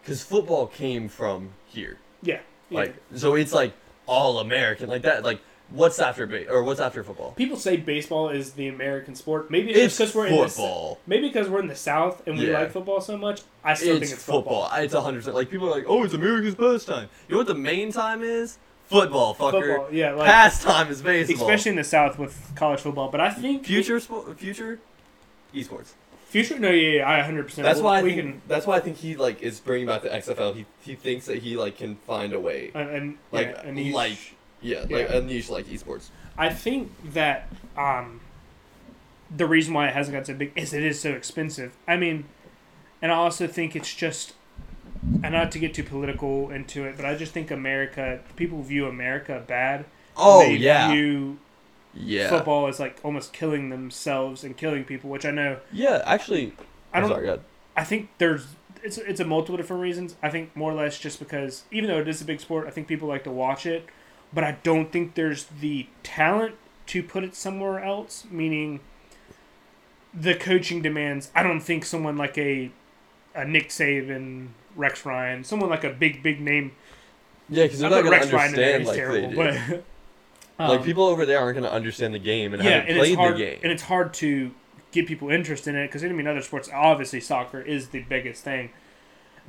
[0.02, 1.98] because football came from here.
[2.22, 2.80] yeah, yeah.
[2.80, 3.74] Like, so it's like
[4.08, 4.90] all American.
[4.90, 5.24] Like that.
[5.24, 7.32] Like, what's after ba- or what's after football?
[7.32, 9.50] people say baseball is the American sport.
[9.50, 11.00] Maybe it's, because we're in the football.
[11.08, 12.60] maybe because we're in the South and we Yeah.
[12.60, 13.42] like football so much.
[13.64, 14.70] I still think it's football.
[14.76, 15.36] It's hundred percent.
[15.36, 17.10] Like people are like, oh, it's America's pastime.
[17.28, 18.58] You know what the main time is?
[18.88, 19.52] Football, fucker.
[19.76, 21.38] Football, yeah, like Pastime is baseball.
[21.48, 23.10] especially in the South with college football.
[23.10, 24.80] But I think future sport, future,
[25.56, 25.94] esports.
[26.28, 26.60] future.
[26.60, 27.44] No, yeah, yeah I 100.
[27.46, 28.22] percent That's why I we think.
[28.22, 28.42] can.
[28.48, 30.54] That's why I think he like is bringing back the XFL.
[30.56, 32.72] He he thinks that he like can find a way.
[32.76, 34.18] And, and Like yeah, and he's- like
[34.64, 35.20] yeah, like Yeah.
[35.20, 36.10] niche like esports.
[36.38, 37.48] I think that
[37.78, 38.22] um,
[39.36, 41.76] the reason why it hasn't got so big is it is so expensive.
[41.88, 42.26] I mean,
[43.02, 44.34] and I also think it's just,
[45.24, 48.88] and not to get too political into it, but I just think America, people view
[48.88, 49.86] America bad.
[50.16, 51.38] Oh they yeah, view
[51.94, 55.58] yeah, football is like almost killing themselves and killing people, which I know.
[55.72, 56.02] yeah.
[56.06, 56.54] Actually,
[56.94, 57.10] I don't.
[57.10, 57.40] sorry.
[57.76, 58.46] I think there's
[58.84, 60.16] it's it's a multiple different reasons.
[60.22, 62.70] I think more or less just because even though it is a big sport, I
[62.70, 63.88] think people like to watch it,
[64.34, 66.56] but I don't think there's the talent
[66.88, 68.26] to put it somewhere else.
[68.30, 68.80] Meaning,
[70.14, 71.32] the coaching demands.
[71.36, 72.72] I don't think someone like a
[73.36, 76.72] a Nick Saban, Rex Ryan, someone like a big big name.
[77.50, 78.76] Yeah, because they're not put gonna Rex Ryan in there.
[78.76, 79.84] understand He's like terrible, they do.
[80.58, 82.98] but like um, people over there aren't gonna understand the game and yeah, haven't and
[83.00, 83.60] played hard, the game.
[83.64, 84.52] and it's hard to
[84.92, 86.70] get people interested in it because I mean other sports.
[86.74, 88.70] Obviously, soccer is the biggest thing.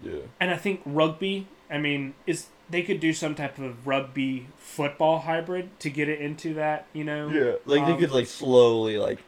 [0.02, 0.20] yeah.
[0.40, 5.20] And I think rugby, I mean, is they could do some type of rugby football
[5.20, 7.28] hybrid to get it into that, you know?
[7.28, 9.18] Yeah, like Um, they could like slowly like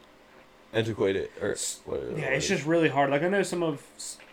[0.73, 2.17] antiquate it or whatever.
[2.17, 3.09] Yeah, it's just really hard.
[3.11, 3.83] Like I know some of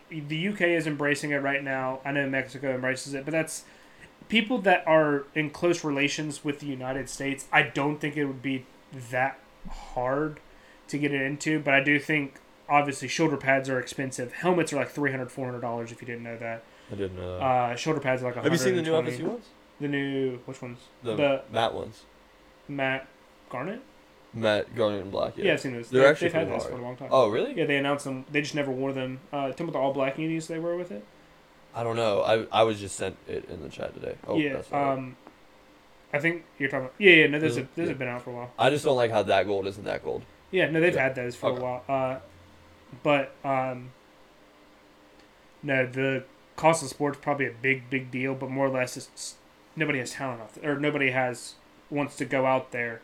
[0.09, 1.99] the UK is embracing it right now.
[2.05, 3.63] I know Mexico embraces it, but that's
[4.27, 7.45] people that are in close relations with the United States.
[7.51, 8.65] I don't think it would be
[9.11, 9.39] that
[9.69, 10.39] hard
[10.87, 14.33] to get it into, but I do think obviously shoulder pads are expensive.
[14.33, 16.63] Helmets are like 300 400 dollars if you didn't know that.
[16.91, 17.37] I didn't know.
[17.39, 17.43] That.
[17.43, 19.23] Uh, shoulder pads are like Have you seen the new 120.
[19.23, 19.45] FSU ones?
[19.79, 20.79] The new which ones?
[21.03, 22.03] The, The- Matt ones.
[22.67, 23.07] Matt
[23.49, 23.81] Garnet.
[24.33, 25.37] Matt Garnet and Black.
[25.37, 25.53] Yeah, Yeah.
[25.53, 25.89] I've seen those.
[25.89, 27.09] They're They- actually they've had those for a long time.
[27.11, 27.53] Oh really?
[27.55, 28.25] Yeah, they announced them.
[28.31, 29.19] They just never wore them.
[29.33, 31.03] Uh, tell me the all black unis they were with it.
[31.73, 32.21] I don't know.
[32.21, 34.15] I I was just sent it in the chat today.
[34.27, 34.53] Oh, yeah.
[34.53, 34.71] that's.
[34.71, 35.17] Um,
[36.13, 36.85] I think you're talking.
[36.85, 37.27] About, yeah, yeah.
[37.27, 37.89] No, those have, those Yeah.
[37.89, 38.51] have been out for a while.
[38.59, 40.23] I just don't like how that gold isn't that gold.
[40.51, 41.03] Yeah, no, they've Yeah.
[41.03, 41.59] had those for Okay.
[41.59, 41.83] a while.
[41.89, 42.19] Uh,
[43.03, 43.91] but um,
[45.63, 46.23] no, the
[46.55, 48.33] cost of sports probably a big, big deal.
[48.35, 49.35] But more or less, it's
[49.75, 51.55] nobody has talent off or nobody has
[51.89, 53.01] wants to go out there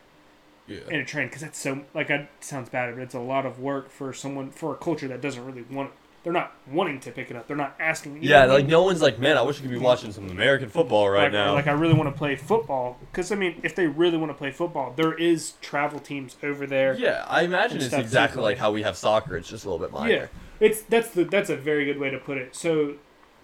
[0.66, 0.80] Yeah.
[0.90, 3.58] in a train because that's so like it sounds bad, but it's a lot of
[3.60, 5.90] work for someone for a culture that doesn't really want.
[5.90, 5.94] It.
[6.24, 7.48] They're not wanting to pick it up.
[7.48, 8.22] They're not asking.
[8.22, 11.10] Yeah, like no one's like, man, I wish I could be watching some American football
[11.10, 11.52] right like, now.
[11.52, 14.34] Like I really want to play football because I mean, if they really want to
[14.34, 16.94] play football, there is travel teams over there.
[16.94, 19.36] yeah, I imagine it's exactly like how we have soccer.
[19.36, 20.12] It's just a little bit minor.
[20.14, 20.26] Yeah,
[20.60, 22.54] it's that's the that's a very good way to put it.
[22.54, 22.94] So,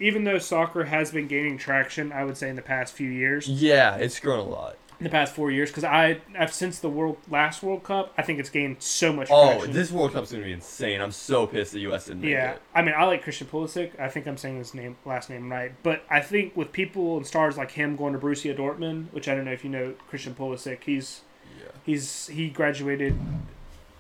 [0.00, 3.48] even though soccer has been gaining traction, I would say in the past few years,
[3.48, 4.76] Yeah, it's grown a lot.
[5.00, 8.22] in the past four years because I I've since the world last World Cup I
[8.22, 9.28] think it's gained so much.
[9.30, 9.72] Oh, traction.
[9.72, 11.00] this World Cup's gonna be insane.
[11.00, 12.06] I'm so pissed the U.S.
[12.06, 12.62] didn't Yeah, it.
[12.74, 13.98] I mean, I like Christian Pulisic.
[14.00, 15.72] I think I'm saying his name, last name right.
[15.84, 19.34] But I think with people and stars like him going to Borussia Dortmund, which I
[19.37, 21.20] don't know if you know Christian Pulisic, he's
[21.61, 21.70] Yeah.
[21.84, 23.16] he's he graduated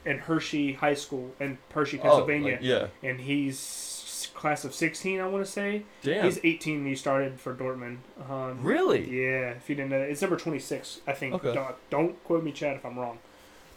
[0.04, 2.86] in Hershey High School in Hershey, Oh, Pennsylvania, like, yeah.
[3.08, 3.97] and he's
[4.38, 5.82] class of 16, I want to say.
[6.02, 6.24] Damn.
[6.24, 7.98] He's 18 and he started for Dortmund.
[8.30, 9.00] Um, really?
[9.00, 10.08] Yeah, if you didn't know, that.
[10.08, 11.34] it's number 26, I think.
[11.34, 11.52] Okay.
[11.52, 13.18] Don't, don't quote me, Chad, if I'm wrong.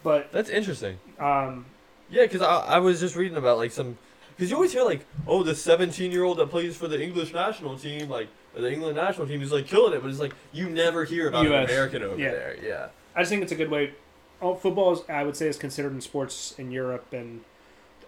[0.03, 0.99] But That's interesting.
[1.19, 1.65] um,
[2.09, 3.97] Yeah, because I, I was just reading about like some.
[4.35, 7.33] Because you always hear like, oh, the 17 year old that plays for the English
[7.33, 10.01] national team, like the England national team, is like killing it.
[10.01, 12.31] But it's like you never hear about an US, American over yeah.
[12.31, 12.57] there.
[12.63, 12.87] Yeah.
[13.15, 13.93] I just think it's a good way.
[14.41, 17.41] Oh, football is, I would say, is considered in sports in Europe, and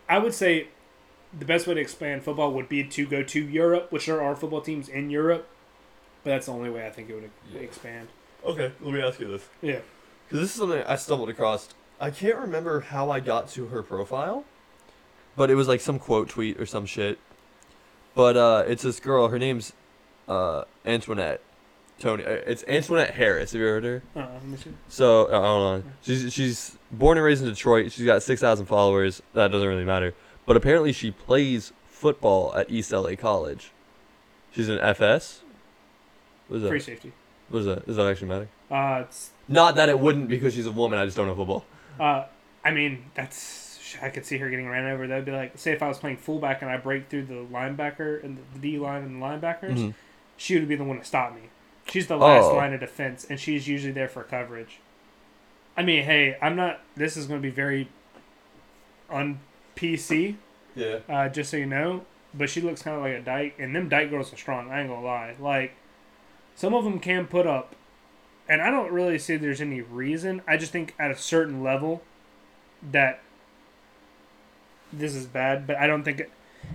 [0.10, 0.70] I would say
[1.38, 4.36] the best way to expand football would be to go to Europe, which there are
[4.36, 5.48] football teams in Europe,
[6.24, 7.60] but that's the only way I think it would Yeah.
[7.62, 8.08] expand.
[8.46, 9.48] Okay, let me ask you this.
[9.62, 9.80] Yeah.
[10.28, 11.70] Because this is something I stumbled across.
[12.00, 14.44] I can't remember how I got to her profile,
[15.36, 17.20] but it was like some quote tweet or some shit.
[18.16, 19.30] But uh, it's this girl.
[19.30, 19.74] Her name's
[20.28, 21.42] uh, Antoinette.
[22.00, 22.24] Tony.
[22.26, 23.52] uh, It's Antoinette Harris.
[23.54, 24.04] Have you heard her?
[24.16, 24.72] Uh, let me see.
[24.90, 25.94] So uh, hold on.
[26.02, 27.92] She's she's born and raised in Detroit.
[27.92, 29.22] She's got six thousand followers.
[29.34, 30.14] That doesn't really matter.
[30.46, 33.72] But apparently she plays football at East LA College.
[34.52, 35.42] She's an FS.
[36.48, 36.70] What is that?
[36.70, 37.12] Free safety.
[37.50, 37.86] What is that?
[37.86, 38.48] Does that actually matter?
[38.70, 41.00] Uh, it's, Not that it wouldn't because she's a woman.
[41.00, 41.66] I just don't know football.
[42.00, 42.26] uh,
[42.66, 43.62] I mean, that's.
[44.02, 45.06] I could see her getting ran over.
[45.06, 48.24] That'd be like, say, if I was playing fullback and I break through the linebacker
[48.24, 49.94] and the D line and the linebackers, Mhm.
[50.36, 51.42] she would be the one to stop me.
[51.88, 52.56] She's the last Oh.
[52.56, 54.80] line of defense, and she's usually there for coverage.
[55.78, 56.80] I mean, hey, I'm not.
[56.96, 57.88] This is going to be very
[59.10, 59.40] un
[59.76, 60.36] PC,
[60.76, 61.00] Yeah.
[61.10, 62.06] uh, just so you know.
[62.34, 64.72] But she looks kind of like a dyke, and them dyke girls are strong.
[64.72, 65.36] I ain't gonna lie.
[65.40, 65.76] Like,
[66.56, 67.76] some of them can put up,
[68.50, 70.42] and I don't really see there's any reason.
[70.48, 72.02] I just think at a certain level
[72.92, 73.20] that
[74.92, 76.24] this is bad, but I don't think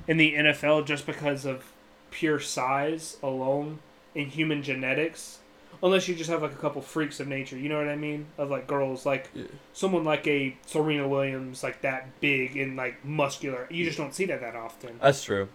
[0.06, 1.72] in the NFL just because of
[2.10, 3.80] pure size alone
[4.14, 5.38] in human genetics,
[5.82, 8.26] unless you just have like a couple freaks of nature, you know what I mean?
[8.36, 9.44] Of like girls, like Yeah.
[9.72, 13.66] someone like a Serena Williams, like that big and like muscular.
[13.70, 14.98] You just don't see that that often.
[15.00, 15.48] That's true.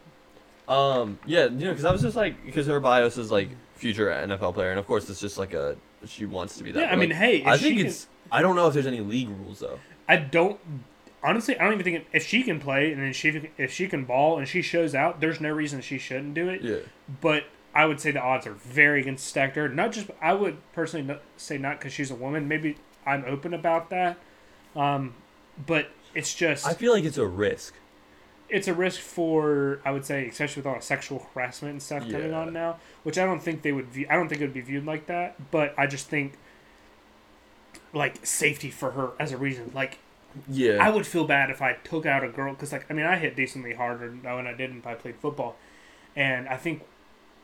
[0.68, 1.20] Um.
[1.26, 1.46] Yeah.
[1.46, 4.70] You know, because I was just like, because her bio is like future NFL player,
[4.72, 6.80] and of course it's just like a she wants to be that.
[6.80, 8.08] Yeah, I mean, like, hey, I think can- it's.
[8.32, 9.80] I don't know if there's any league rules though.
[10.08, 10.60] I don't
[11.22, 11.58] honestly.
[11.60, 14.38] I don't even think if she can play and then she if she can ball
[14.38, 16.62] and she shows out, there's no reason she shouldn't do it.
[16.62, 16.78] Yeah.
[17.22, 17.44] But
[17.76, 19.58] I would say the odds are very against stacked.
[19.58, 22.48] Not just I would personally not, say not because she's a woman.
[22.48, 24.18] Maybe I'm open about that.
[24.76, 25.14] Um,
[25.66, 27.74] but it's just I feel like it's a risk.
[28.50, 32.04] it's a risk for I would say, especially with all the sexual harassment and stuff
[32.10, 33.88] coming on now, which I don't think they would.
[33.88, 35.52] View, I don't think it would be viewed like that.
[35.52, 36.34] But I just think
[37.94, 39.72] like safety for her as a reason.
[39.74, 40.00] Like
[40.48, 40.78] Yeah.
[40.82, 43.18] I would feel bad if I took out a girl because, like, I mean, I
[43.18, 45.56] hit decently harder when I didn't if I played football,
[46.16, 46.84] and I think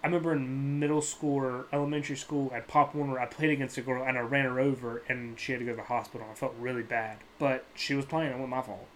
[0.03, 3.81] I remember in middle school or elementary school at Pop Warner, I played against a
[3.81, 6.25] girl and I ran her over, and she had to go to the hospital.
[6.31, 8.31] I felt really bad, but she was playing.
[8.31, 8.87] It wasn't my fault.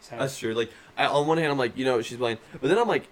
[0.00, 0.54] So That's true.
[0.54, 3.06] Like, I, on one hand, I'm like, you know, she's playing, but then I'm like,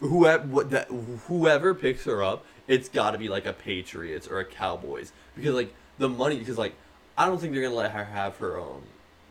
[0.00, 0.88] whoever what that
[1.28, 5.54] whoever picks her up, it's got to be like a Patriots or a Cowboys because
[5.54, 6.74] like the money because like
[7.16, 8.82] I don't think they're gonna let her have her own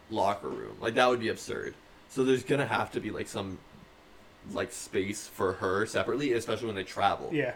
[0.09, 0.77] locker room.
[0.79, 1.73] Like that would be absurd.
[2.09, 3.59] So there's gonna have to be like some
[4.53, 7.29] like space for her separately, especially when they travel.
[7.31, 7.53] yeah,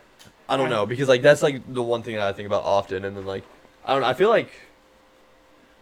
[0.48, 3.06] I don't know because like that's like the one thing that I think about often,
[3.06, 3.43] and then like
[3.86, 4.08] I don't know.
[4.08, 4.52] I feel like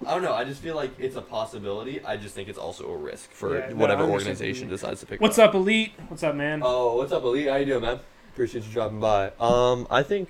[0.06, 0.34] I don't know.
[0.34, 2.04] I just feel like it's a possibility.
[2.04, 5.22] I just think it's also a risk for Yeah, no, whatever organization decides to pick.
[5.22, 5.92] what's up, Elite?
[6.08, 6.62] What's up, man?
[6.64, 7.48] Oh, what's up, Elite?
[7.48, 8.00] How you doing, man?
[8.34, 9.32] Appreciate you dropping by.
[9.40, 10.30] Um, I think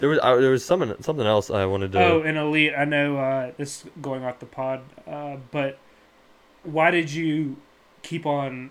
[0.00, 2.02] there was there was something something else I wanted to.
[2.04, 5.78] Oh, and Elite, I know uh, this is going off the pod, uh, but
[6.64, 7.56] why did you
[8.02, 8.70] keep on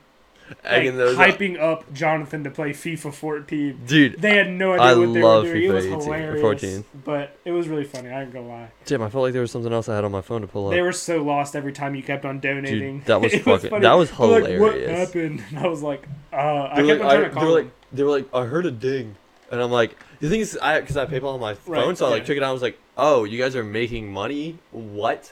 [0.63, 3.81] egging hyping up Jonathan to play FIFA 14?
[3.86, 4.21] dude.
[4.21, 5.63] They had no idea I what they were doing.
[5.63, 6.86] it FIFA was 18 hilarious, 14.
[7.03, 8.10] but it was really funny.
[8.10, 8.71] I ain't gonna lie.
[8.86, 10.67] Damn, I felt like there was something else I had on my phone to pull
[10.67, 10.71] up.
[10.73, 12.97] They were so lost every time you kept on donating.
[12.99, 13.81] Dude, that was It fucking- funny.
[13.84, 15.43] that was They're like, what happened?
[15.49, 16.36] And I was like, uh,
[16.71, 17.65] I kept like, on trying I- to they call were them.
[17.65, 19.15] like, they were like, I heard a ding,
[19.51, 22.05] and I'm like, the thing is, I because I PayPal on my phone, Right, so
[22.05, 22.25] I like yeah.
[22.27, 22.49] took it out.
[22.49, 24.58] I was like, oh, you guys are making money?
[24.71, 25.31] What?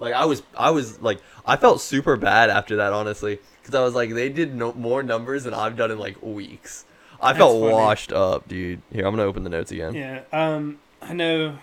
[0.00, 3.84] Like I was, I was like, I felt super bad after that, honestly, because I
[3.84, 6.86] was like, they did no more numbers than I've done in like weeks.
[7.20, 7.72] I That's felt funny.
[7.74, 8.80] washed up, dude.
[8.92, 9.94] Here, I'm gonna open the notes again.
[9.94, 10.22] Yeah.
[10.32, 10.78] Um.
[11.02, 11.58] I know.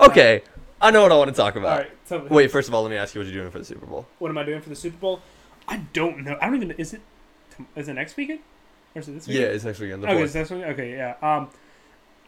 [0.00, 0.42] Okay,
[0.80, 1.78] I know what I want to talk All about.
[1.80, 1.90] right.
[2.04, 3.84] So Wait, first of all, let me ask you what you're doing for the Super
[3.86, 4.06] Bowl.
[4.20, 5.20] What am I doing for the Super Bowl?
[5.66, 6.38] I don't know.
[6.40, 6.70] I don't even.
[6.72, 7.00] Is it?
[7.74, 8.40] Is it next weekend?
[8.94, 9.44] Or is it this weekend?
[9.44, 10.02] Yeah, it's next weekend.
[10.04, 10.32] The Okay, fourth.
[10.32, 10.62] this one?
[10.64, 11.14] Okay, yeah.
[11.20, 11.48] Um,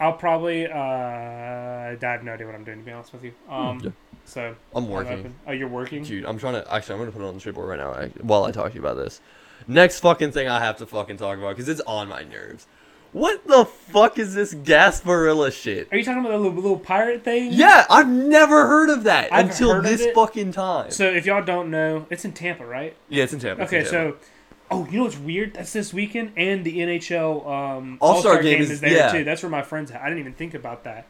[0.01, 0.67] I'll probably.
[0.67, 3.33] Uh, I have no idea what I'm doing to be honest with you.
[3.49, 3.91] Um, Yeah.
[4.25, 5.35] So I'm I'm working.
[5.47, 6.03] Oh, you're working.
[6.05, 6.95] Dude, I'm trying to actually.
[6.95, 8.81] I'm gonna put it on the shipboard right now actually, while I talk to you
[8.81, 9.21] about this.
[9.67, 12.67] Next fucking thing I have to fucking talk about because it's on my nerves.
[13.13, 15.89] What the fuck is this Gasparilla shit?
[15.93, 17.53] Are you talking about the little, little pirate thing?
[17.53, 20.93] Yeah, I've never heard of that I've until this fucking time.
[20.93, 22.97] So if y'all don't know, it's in Tampa, right?
[23.09, 23.65] yeah, it's in Tampa.
[23.65, 24.17] Okay, in Tampa.
[24.21, 24.27] so
[24.71, 25.55] oh, you know what's weird?
[25.55, 29.13] That's this weekend, and the NHL um, All-Star All-Star game is- there yeah.
[29.13, 29.25] too.
[29.25, 29.91] That's where my friends.
[29.91, 31.09] I didn't even think about that.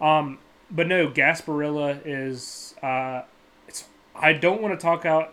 [0.00, 0.38] Um,
[0.70, 2.74] but no, Gasparilla is.
[2.82, 3.22] Uh,
[3.68, 3.84] it's.
[4.14, 5.32] I don't want to talk out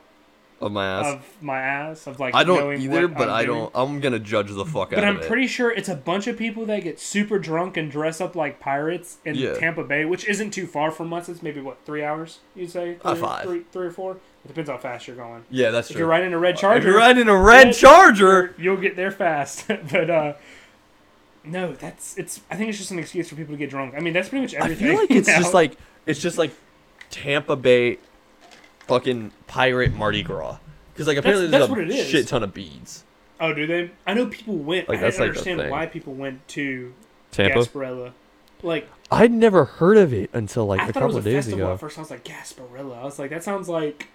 [0.59, 1.05] of my ass.
[1.13, 2.33] of my ass of like.
[2.35, 3.71] I don't either, but I'm I don't.
[3.75, 5.27] I'm gonna judge the fuck But out But I'm of it.
[5.27, 8.59] pretty sure it's a bunch of people that get super drunk and dress up like
[8.59, 9.53] pirates in Yeah.
[9.53, 11.29] Tampa Bay, which isn't too far from us.
[11.29, 12.39] It's maybe what three hours?
[12.55, 13.43] You'd say Uh, Three- five.
[13.43, 14.17] three- three or four.
[14.45, 15.43] It depends how fast you're going.
[15.49, 15.99] yeah, that's If true.
[16.01, 17.73] you're riding a red Charger, If you're riding a red Yeah.
[17.73, 19.67] Charger, you'll get there fast.
[19.91, 20.33] but uh
[21.47, 22.41] no, that's it's.
[22.51, 23.95] I think it's just an excuse for people to get drunk.
[23.95, 24.87] I mean, that's pretty much everything.
[24.87, 25.37] I feel like it's now.
[25.39, 26.51] just like it's just like
[27.09, 27.97] Tampa Bay,
[28.87, 30.57] fucking pirate Mardi Gras.
[30.93, 32.07] Because like apparently That's- there's that's a what it is.
[32.07, 33.03] shit ton of beads.
[33.39, 33.91] oh, do they?
[34.05, 34.89] I know people went.
[34.89, 36.93] Like, I didn't like understand why people went to
[37.31, 37.59] Tampa.
[37.59, 38.13] Gasparilla.
[38.63, 41.19] Like I'd never heard of it until like I a thought it was couple a
[41.19, 41.73] of days festival ago.
[41.75, 41.97] at first.
[41.97, 42.97] I was like Gasparilla.
[42.99, 44.07] I was like, that sounds like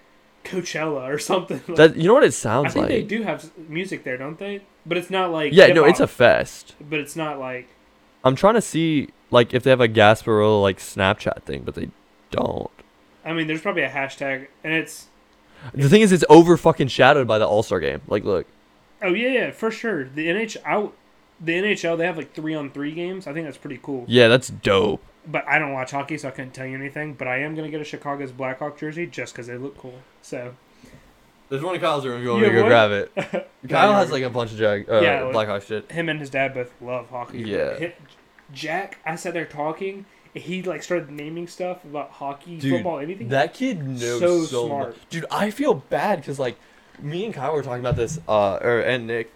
[0.43, 1.61] Coachella or something.
[1.67, 2.89] Like, That you know what it sounds I think like?
[2.89, 4.61] they do have music there, don't they?
[4.85, 6.75] But it's not like yeah, no, it's a fest.
[6.81, 7.67] But it's not like
[8.23, 11.89] I'm trying to see like if they have a Gasparilla like Snapchat thing, but they
[12.31, 12.69] don't.
[13.25, 15.07] I mean, there's probably a hashtag, and it's
[15.73, 18.01] The thing is, it's over fucking shadowed by the All Star game.
[18.07, 18.45] Like, look,
[19.01, 20.05] oh yeah, yeah, for sure.
[20.05, 20.91] The NH NHL,
[21.43, 23.27] the NHL, they have like three on three games.
[23.27, 24.05] I think that's pretty cool.
[24.07, 25.03] yeah, that's dope.
[25.25, 27.13] But I don't watch hockey, so I couldn't tell you anything.
[27.13, 29.99] But I am gonna get a Chicago's Blackhawk jersey just because they look cool.
[30.21, 30.55] So
[31.49, 32.17] There's one in Kyle's room.
[32.17, 33.11] If you want me to go grab it.
[33.69, 35.91] Kyle has like a bunch of Jag- uh, Yeah, like- Blackhawk shit.
[35.91, 37.39] him and his dad both love hockey.
[37.43, 37.77] Yeah.
[37.79, 37.93] Hi-
[38.51, 40.05] Jack, I sat there talking.
[40.35, 43.29] and He like started naming stuff about hockey, Dude, football, anything.
[43.29, 44.87] That kid knows So so, smart.
[44.89, 44.97] much.
[45.09, 46.57] Dude, I feel bad because like
[46.99, 49.31] me and Kyle were talking about this, uh, or and Nick,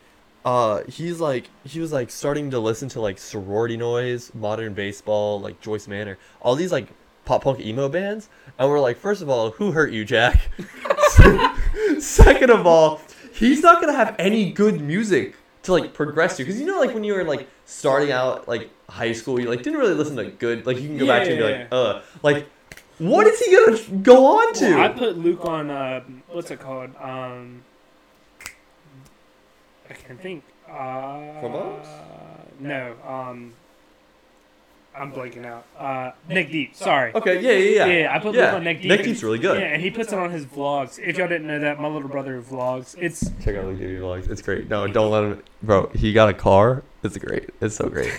[0.47, 5.41] uh, he's like he was like starting to listen to like sorority noise, modern baseball,
[5.41, 6.87] like Joyce Manor, all these like
[7.25, 10.49] pop punk emo bands, and we're like, first of all, who hurt you, Jack?
[11.99, 13.01] Second of all,
[13.33, 16.93] he's not gonna have any good music to like progress to, because you know, like
[16.93, 20.27] when you were like starting out like high school, you like didn't really listen to
[20.27, 22.47] good, like you can go back to and be like, uh, like.
[22.99, 24.65] What is he gonna go on to?
[24.65, 26.95] Well, I put Luke on uh, what's it called?
[26.99, 27.61] Um,
[30.07, 30.43] I can't think.
[30.69, 31.89] Uh, From Oaks?
[32.61, 32.95] No.
[33.05, 33.53] Um,
[34.95, 35.65] I'm blanking out.
[35.77, 36.75] Uh, Nick Deep.
[36.75, 37.13] Sorry.
[37.13, 38.01] Okay, yeah, yeah, yeah.
[38.03, 38.87] Yeah, I put Yeah, Luke on Nick Deep.
[38.89, 39.59] Nick Deep's really good.
[39.59, 40.97] Yeah, and he puts it on his vlogs.
[40.97, 42.95] If y'all didn't know that, my little brother vlogs.
[42.97, 44.29] It's Check out Nick Davey vlogs.
[44.31, 44.69] It's great.
[44.69, 45.43] No, don't let him.
[45.61, 46.83] Bro, he got a car.
[47.03, 47.49] It's great.
[47.59, 48.17] It's so great.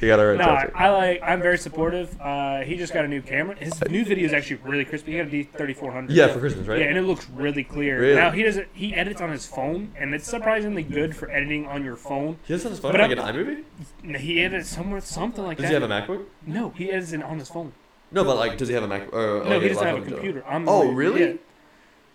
[0.00, 0.72] He got a red no, Charger.
[0.74, 1.20] I like.
[1.22, 2.18] I'm very supportive.
[2.20, 3.54] Uh, he just got a new camera.
[3.56, 5.12] His new video is actually really crispy.
[5.12, 6.06] He got a D3400.
[6.08, 6.80] Yeah, for Christmas, right?
[6.80, 8.00] Yeah, and it looks really clear.
[8.00, 8.14] Really?
[8.16, 8.68] Now he doesn't.
[8.72, 12.38] He edits on his phone, and it's surprisingly good for editing on your phone.
[12.44, 13.64] He has on his phone But like an I'm-
[14.04, 14.16] iMovie.
[14.18, 15.78] He edits somewhere something like Does that.
[15.80, 16.24] Does he have a MacBook?
[16.46, 17.72] No, he edits it on his phone.
[18.12, 19.12] No, but like, does he have a Mac?
[19.12, 20.44] Or, No, okay, he doesn't have a computer.
[20.48, 21.24] Oh, really?
[21.24, 21.32] yeah.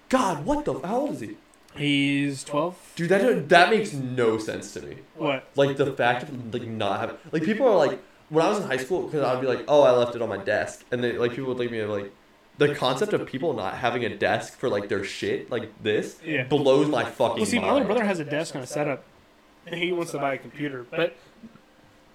[0.09, 0.79] God, what the?
[0.79, 1.37] How old is he?
[1.77, 2.77] He's twelve.
[2.95, 4.97] Dude, that that makes no sense to me.
[5.15, 5.47] What?
[5.55, 8.67] Like the fact of like not having like people are like when I was in
[8.67, 11.13] high school because I'd be like, oh, I left it on my desk, and they
[11.17, 12.11] like people would look at me and like.
[12.57, 16.45] The concept of people not having a desk for like their shit like this Yeah.
[16.45, 17.73] blows my fucking Well, see, my mind.
[17.73, 19.03] little brother has a desk and a setup,
[19.67, 21.17] and he wants to buy a computer, but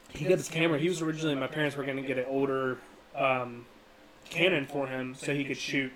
[0.08, 0.78] he got this camera.
[0.78, 2.78] He was originally my parents were going to get an older
[3.14, 3.66] um,
[4.30, 5.92] Canon for him so he could shoot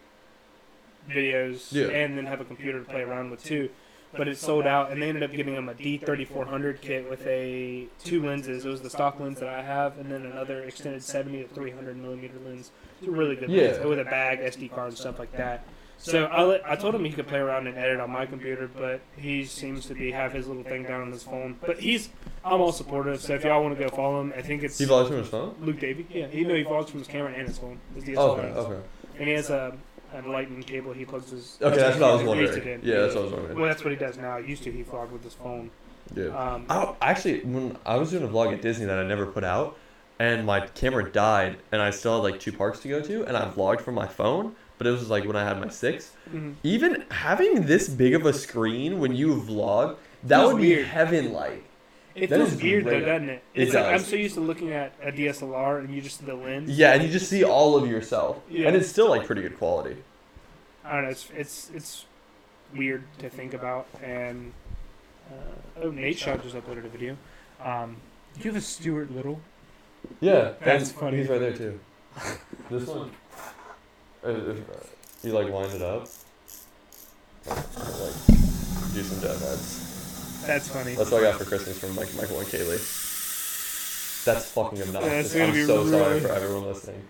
[1.08, 1.86] videos Yeah.
[1.88, 3.70] and then have a computer to play around with too.
[4.16, 7.88] But it sold out, and they ended up giving him a D3400 kit with a
[8.04, 8.64] two lenses.
[8.64, 11.96] It was the stock lens that I have, and then another extended 70 to 300
[11.96, 12.70] millimeter lens.
[13.00, 15.64] It's a really good lens with a bag, SD card, and stuff like that.
[15.98, 18.68] So I, let, I told him he could play around and edit on my computer,
[18.68, 21.56] but he seems to be have his little thing down on his phone.
[21.60, 22.10] But he's
[22.44, 23.20] I'm all supportive.
[23.20, 25.28] So if y'all want to go follow him, I think it's He vlogs from his
[25.28, 25.54] phone.
[25.60, 26.06] Luke Davey.
[26.10, 27.80] Yeah, he know he vlogs from his camera and his phone.
[27.94, 28.38] His DSLR.
[28.38, 28.82] Okay, okay.
[29.18, 29.76] And he has a,
[30.14, 30.92] a lightning cable.
[30.92, 31.58] He plugs his.
[31.60, 32.66] Okay, that's what I was wondering.
[32.66, 32.84] it.
[32.84, 33.58] Yeah, that's what I was wondering.
[33.58, 34.36] Well, that's what he does now.
[34.36, 35.70] Used to he vlogged with his phone.
[36.14, 36.26] Yeah.
[36.26, 39.42] Um, I, actually, when I was doing a vlog at Disney that I never put
[39.44, 39.76] out,
[40.18, 43.36] and my camera died, and I still had like two parks to go to, and
[43.36, 46.12] I vlogged from my phone, but it was like when I had my six.
[46.32, 46.54] mhm.
[46.62, 50.86] Even having this big of a screen when you vlog, that would be weird.
[50.86, 51.64] heaven like.
[52.14, 53.00] It That feels is weird great.
[53.00, 53.42] though, doesn't it?
[53.54, 56.26] It It's like I'm so used to looking at a DSLR and you just see
[56.26, 56.70] the lens.
[56.70, 58.68] Yeah, and you just see all of yourself, Yeah.
[58.68, 59.96] and it's still like pretty good quality.
[60.84, 61.10] I don't know.
[61.10, 62.04] It's it's it's
[62.74, 63.86] weird to think about.
[64.02, 64.52] And
[65.30, 67.16] uh, oh, Nate Shaw just uploaded a video.
[67.60, 67.96] Um,
[68.34, 69.40] do you have a Stuart Little?
[70.20, 71.16] Yeah, That's funny.
[71.18, 71.80] He's right there too.
[72.70, 73.10] This one.
[74.24, 74.74] Uh, if- uh,
[75.22, 76.06] you like wind it up.
[77.46, 77.66] Like,
[78.94, 79.83] do some death heads.
[80.46, 80.94] That's funny.
[80.94, 84.24] That's what I got for Christmas from Mike, Michael and Kaylee.
[84.24, 85.32] That's fucking obnoxious.
[85.32, 87.02] gonna I'm be so sorry for everyone listening.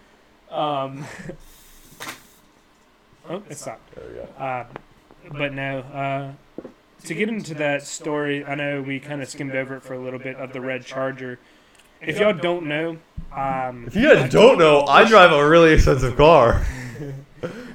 [0.51, 1.05] Um.
[3.29, 3.95] oh, it stopped.
[3.95, 4.29] There we go.
[4.39, 4.65] Uh,
[5.37, 5.79] but no.
[5.81, 6.33] Uh,
[7.05, 9.99] to get into that story, I know we kind of skimmed over it for a
[9.99, 11.39] little bit of the red Charger.
[12.01, 12.99] If y'all don't know,
[13.35, 16.65] um, If you guys don't know, I drive a really expensive car.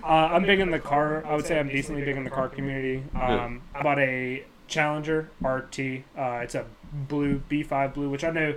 [0.02, 1.24] Uh, I'm big in the car.
[1.24, 3.04] I would say I'm decently big in the car community.
[3.14, 5.80] Um, I bought a Challenger RT.
[6.18, 8.56] Uh, it's a blue B5 blue, which I know.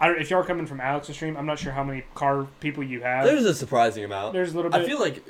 [0.00, 2.46] I don't, if y'all are coming from Alex's stream, I'm not sure how many car
[2.60, 3.24] people you have.
[3.24, 4.32] There's a surprising amount.
[4.32, 4.80] There's a little bit.
[4.80, 5.22] I feel like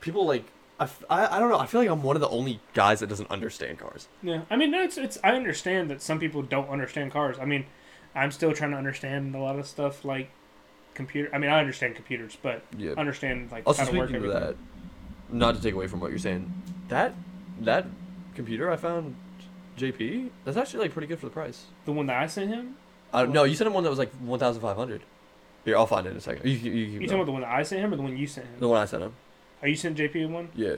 [0.00, 0.44] people like
[0.80, 1.58] I I don't know.
[1.58, 4.08] I feel like I'm one of the only guys that doesn't understand cars.
[4.22, 4.42] yeah.
[4.50, 5.18] I mean, no, it's it's.
[5.22, 7.38] I understand that some people don't understand cars.
[7.38, 7.66] I mean,
[8.14, 10.30] I'm still trying to understand a lot of stuff like
[10.94, 11.30] computer.
[11.32, 12.94] I mean, I understand computers, but Yeah.
[12.96, 14.30] understand like Also how to work everything.
[14.40, 14.56] that,
[15.30, 16.52] not to take away from what you're saying,
[16.88, 17.14] that
[17.60, 17.86] that
[18.34, 19.14] computer I found,
[19.76, 21.64] JP, that's actually like pretty good for the price.
[21.84, 22.76] The one that I sent him.
[23.12, 25.02] Uh, no, you sent him one that was like 1,500.
[25.64, 26.46] Here, I'll find it in a second.
[26.48, 28.16] You, you, you, You talking about the one that I sent him or the one
[28.16, 28.56] you sent him?
[28.60, 29.14] the one I sent him?
[29.62, 30.48] Are you sent JP one?
[30.54, 30.76] Yeah.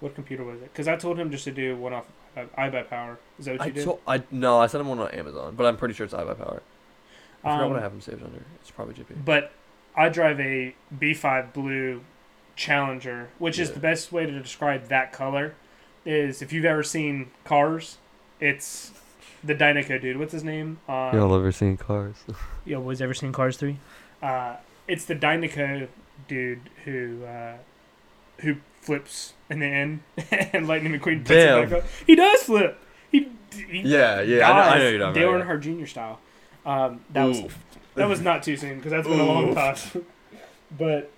[0.00, 0.72] What computer was it?
[0.72, 3.16] Because I told him just to do one off uh, iBuyPower.
[3.38, 3.84] Is that what I, you did?
[3.84, 6.60] told, I no, I sent him one on Amazon, but I'm pretty sure it's iBuyPower.
[7.42, 8.42] I forgot Um, what I have him saved under.
[8.60, 9.24] It's probably JP.
[9.24, 9.52] But
[9.96, 12.02] I drive a B5 Blue
[12.54, 15.54] Challenger, which is the best way to describe that color.
[16.04, 17.98] Is if you've ever seen Cars,
[18.40, 18.92] it's
[19.42, 20.16] the Dinoco dude.
[20.18, 20.78] What's his name?
[20.88, 22.16] Uh, Y'all ever seen cars?
[22.64, 23.78] Yo, was ever seen Cars three?
[24.22, 25.88] Uh, it's the Dinoco
[26.26, 27.54] dude who uh,
[28.38, 31.64] who flips in the end, and Lightning McQueen puts Damn.
[31.64, 31.88] it back up.
[32.06, 32.78] He does flip.
[33.10, 35.46] He, he Yeah, yeah, I know, I know you're dies talking Dale about.
[35.46, 35.86] Earnhardt Jr.
[35.86, 36.18] style.
[36.66, 37.42] Um, that was
[37.94, 39.76] that was not too soon because that's been a long time.
[40.78, 41.10] but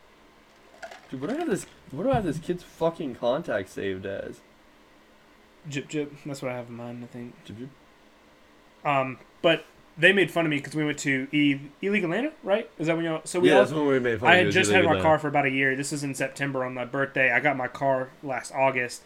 [1.11, 1.67] Dude, what do I have this?
[1.91, 4.41] What do I have this kid's fucking contact saved as?
[5.69, 7.05] Jip Jip, that's what I have in mind.
[7.05, 7.45] I think.
[7.45, 7.69] Did you-
[8.85, 9.65] Um, but
[9.99, 12.71] they made fun of me because we went to E Illegal Atlanta, right?
[12.79, 13.21] Is that when y'all?
[13.25, 14.93] So we yeah, all that's when we made fun I had just you had my
[15.03, 15.77] car for about a year.
[15.77, 17.31] This is in September on my birthday.
[17.31, 19.03] I got my car last August.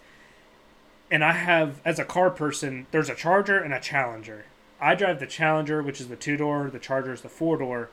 [1.10, 4.46] And I have, as a car person, there's a Charger and a Challenger.
[4.80, 7.90] I drive the Challenger, which is the two door, the Charger is the four door.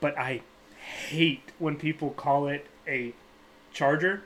[0.00, 0.42] But I
[1.08, 3.12] hate when people call it a
[3.72, 4.22] Charger.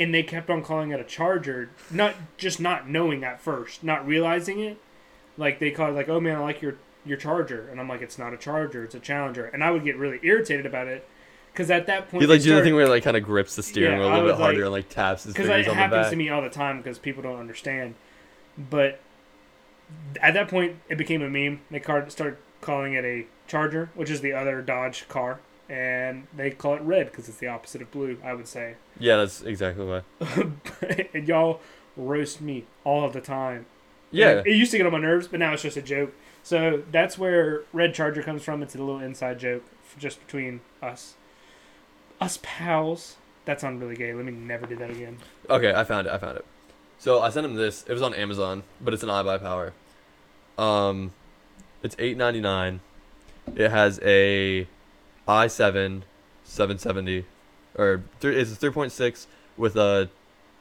[0.00, 4.06] And they kept on calling it a Charger, not just not knowing at first, not
[4.06, 4.78] realizing it.
[5.36, 8.00] Like they called it like, "Oh man, I like your your Charger," and I'm like,
[8.00, 11.06] "It's not a Charger, it's a Challenger," and I would get really irritated about it
[11.52, 13.56] because at that point He like do the thing where he, like kind of grips
[13.56, 15.54] the steering Yeah, wheel a I little bit harder and like taps his fingers on
[15.56, 15.66] the back.
[15.66, 17.94] Because it happens to me all the time because people don't understand.
[18.56, 19.00] But
[20.20, 21.60] at that point, it became a meme.
[21.70, 25.40] They started calling it a Charger, which is the other Dodge car,
[25.70, 28.18] and they call it red because it's the opposite of blue.
[28.24, 30.02] I would say, Yeah, that's exactly why.
[31.14, 31.60] and y'all
[31.96, 33.66] roast me all of the time.
[34.10, 36.12] Yeah, And it used to get on my nerves, but now it's just a joke.
[36.42, 38.62] So that's where Red Charger comes from.
[38.62, 39.62] It's a little inside joke
[39.98, 41.14] just between us,
[42.20, 43.16] us pals.
[43.44, 44.12] That sounded really gay.
[44.12, 45.18] Let me never do that again.
[45.48, 46.12] Okay, I found it.
[46.12, 46.44] I found it.
[46.98, 47.84] So I sent him this.
[47.84, 49.72] It was on Amazon, but it's an iBuyPower.
[50.58, 51.12] Um,
[51.82, 52.80] it's eight ninety nine.
[53.56, 54.66] It has a
[55.30, 56.02] i7
[56.44, 57.24] 770,
[57.76, 59.26] or th- it's a three point six
[59.56, 60.08] with a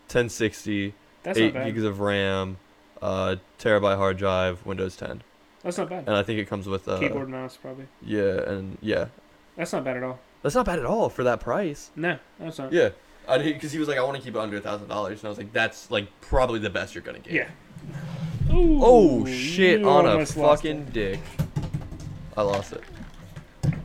[0.08, 0.94] 1060,
[1.24, 2.58] That's eight gigs of RAM,
[3.02, 5.24] uh, terabyte hard drive, Windows 10,
[5.64, 6.04] That's not bad.
[6.08, 7.88] and I think it comes with a Keyboard, mouse, probably.
[8.06, 9.08] Yeah, and yeah,
[9.56, 10.20] That's not bad at all.
[10.44, 11.90] that's not bad at all for that price.
[11.96, 12.72] No, that's not.
[12.72, 12.90] Yeah,
[13.28, 15.30] because he was like, I want to keep it under a thousand dollars, and I
[15.30, 17.34] was like, that's like probably the best you're gonna get.
[17.34, 17.48] Yeah.
[18.54, 19.84] Ooh, Oh shit!
[19.84, 21.20] On a fucking dick.
[22.38, 22.84] I lost it.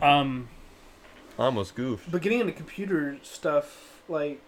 [0.02, 0.48] Um,
[1.38, 2.10] I almost goofed.
[2.10, 4.40] but getting into computer stuff, like,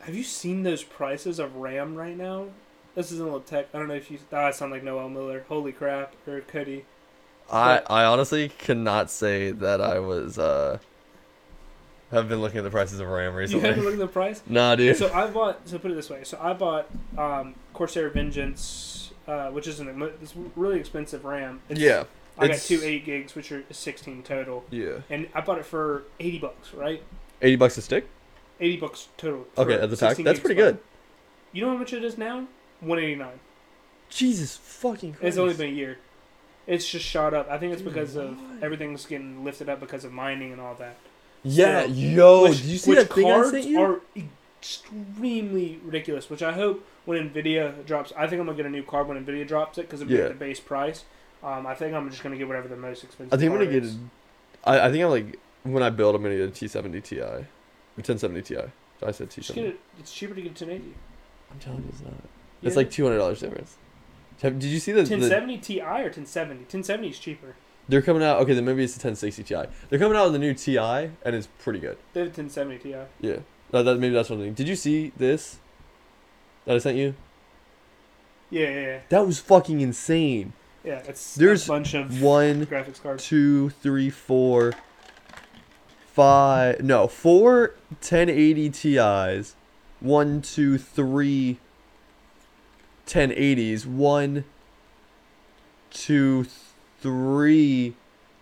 [0.00, 2.46] have you seen those prices of RAM right now?
[2.94, 3.68] This is a little tech.
[3.74, 4.18] I don't know if you.
[4.32, 5.44] Ah, I sound like Noel Miller.
[5.48, 6.84] Holy crap, or Cody.
[7.50, 10.78] I I honestly cannot say that I was uh
[12.10, 13.62] have been looking at the prices of RAM recently.
[13.62, 14.42] You haven't looked at the price.
[14.48, 14.96] nah, dude.
[14.96, 15.68] So I bought.
[15.68, 16.24] So put it this way.
[16.24, 21.60] So I bought um, Corsair Vengeance, uh, which is an it's really expensive RAM.
[21.68, 22.04] It's, yeah.
[22.38, 25.00] I got it's- two eight gigs, which are sixteen total, Yeah.
[25.10, 26.72] and I bought it for eighty bucks.
[26.72, 27.02] Right,
[27.42, 28.06] Eighty bucks a stick.
[28.60, 29.46] eighty bucks total.
[29.56, 29.96] Okay, at the.
[29.96, 30.78] 16 That's gigs pretty good.
[31.52, 32.46] You know how much it is now?
[32.80, 33.40] One eighty nine.
[34.10, 35.24] Jesus fucking Christ.
[35.24, 35.98] It's only been a year.
[36.66, 37.50] It's just shot up.
[37.50, 40.74] I think it's Dude, because of everything's getting lifted up because of mining and all
[40.76, 40.96] that.
[41.42, 43.80] Yeah, So- yo, which, did you see which that thing I cards sent you?
[43.80, 44.00] are
[44.60, 46.28] extremely ridiculous.
[46.30, 49.24] Which I hope when Nvidia drops, I think I'm gonna get a new card when
[49.24, 50.24] Nvidia drops it because it'll be Yeah.
[50.24, 51.04] at the base price.
[51.42, 53.32] Um, I think I'm just gonna get whatever the most expensive.
[53.32, 53.84] I think I'm gonna get.
[53.84, 53.96] is.
[54.64, 57.20] A, I, I think I'm like when I build, I'm gonna get a T70 Ti,
[57.20, 57.46] or
[57.96, 58.56] 1070 Ti.
[59.04, 59.54] I said Just T70.
[59.54, 59.80] get it.
[59.98, 60.94] It's cheaper to get a 1080.
[61.50, 62.12] I'm telling you, it's not.
[62.60, 62.66] Yeah.
[62.66, 63.76] It's like two hundred dollars difference.
[64.40, 65.10] Did you see the, the?
[65.10, 66.54] 1070 Ti or 1070.
[66.62, 67.54] 1070 is cheaper.
[67.88, 68.40] They're coming out.
[68.42, 69.70] Okay, then maybe it's the 1060 Ti.
[69.88, 71.96] They're coming out with the new Ti, and it's pretty good.
[72.12, 72.96] They have a 1070 Ti.
[73.20, 73.38] Yeah.
[73.70, 74.54] That, that, maybe that's one thing.
[74.54, 75.58] Did you see this?
[76.64, 77.14] That I sent you.
[78.50, 78.98] Yeah, yeah, yeah.
[79.08, 80.52] That was fucking insane.
[80.84, 83.26] Yeah, it's There's a bunch of One, graphics cards.
[83.26, 84.72] two, three, four,
[86.12, 86.80] five.
[86.80, 89.54] No, four 1080 Ti's.
[90.00, 91.58] One, two, three
[93.06, 93.86] 1080s.
[93.86, 94.44] One,
[95.90, 96.46] two,
[97.00, 97.94] three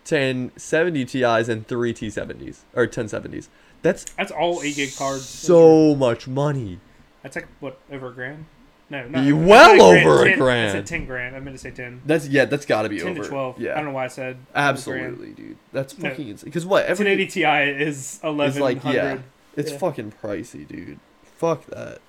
[0.07, 3.47] 1070 Ti's and three T70s or 1070s.
[3.81, 5.25] That's That's all 8 gig cards.
[5.25, 6.79] so much money.
[7.23, 8.45] That's like, what, over a grand?
[8.89, 10.69] No, not well over a 10 grand.
[10.69, 11.35] I said 10 grand.
[11.35, 12.01] I meant to say 10.
[12.05, 12.45] That's yeah.
[12.45, 13.23] That's got to be 10 over.
[13.23, 13.59] to 12.
[13.59, 13.73] Yeah.
[13.73, 14.69] I don't know why I said grand.
[14.69, 15.57] Absolutely, dude.
[15.73, 16.09] That's No.
[16.09, 16.45] fucking insane.
[16.45, 16.85] Because what?
[16.85, 18.61] Every 1080 Ti is 1100.
[18.61, 19.17] like, yeah.
[19.55, 19.77] it's yeah.
[19.77, 20.99] fucking pricey, dude.
[21.23, 21.99] Fuck that.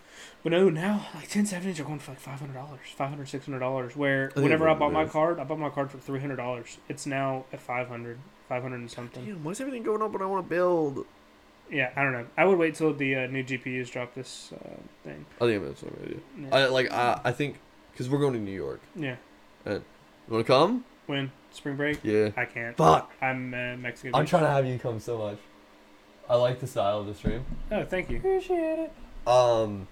[0.45, 3.97] But no, now like 1070s are going for like $500, $500, $600.
[3.97, 6.77] Where think whenever I bought my card, I bought my card for $300.
[6.89, 8.19] It's now at 500
[8.49, 9.45] 500 and something.
[9.45, 11.05] why is everything going up when I want to build?
[11.71, 12.27] Yeah, I don't know.
[12.37, 14.69] I would wait till the uh, new GPUs drop this uh,
[15.05, 15.27] thing.
[15.41, 16.21] I think that's what I'm gonna do.
[16.41, 16.55] Yeah.
[16.57, 16.93] I like.
[16.93, 17.57] I I think
[17.93, 18.81] because we're going to New York.
[18.95, 19.17] yeah.
[19.67, 19.83] You
[20.29, 20.85] want to come?
[21.07, 21.33] When?
[21.51, 22.01] Spring break?
[22.03, 22.31] Yeah.
[22.37, 22.77] I can't.
[22.77, 23.11] Fuck.
[23.23, 24.15] I'm uh, Mexican.
[24.15, 25.39] I'm trying to have you come so much.
[26.29, 27.45] I like the style of the stream.
[27.73, 28.19] Oh, thank you.
[28.19, 28.93] Appreciate it.
[29.27, 29.89] Um,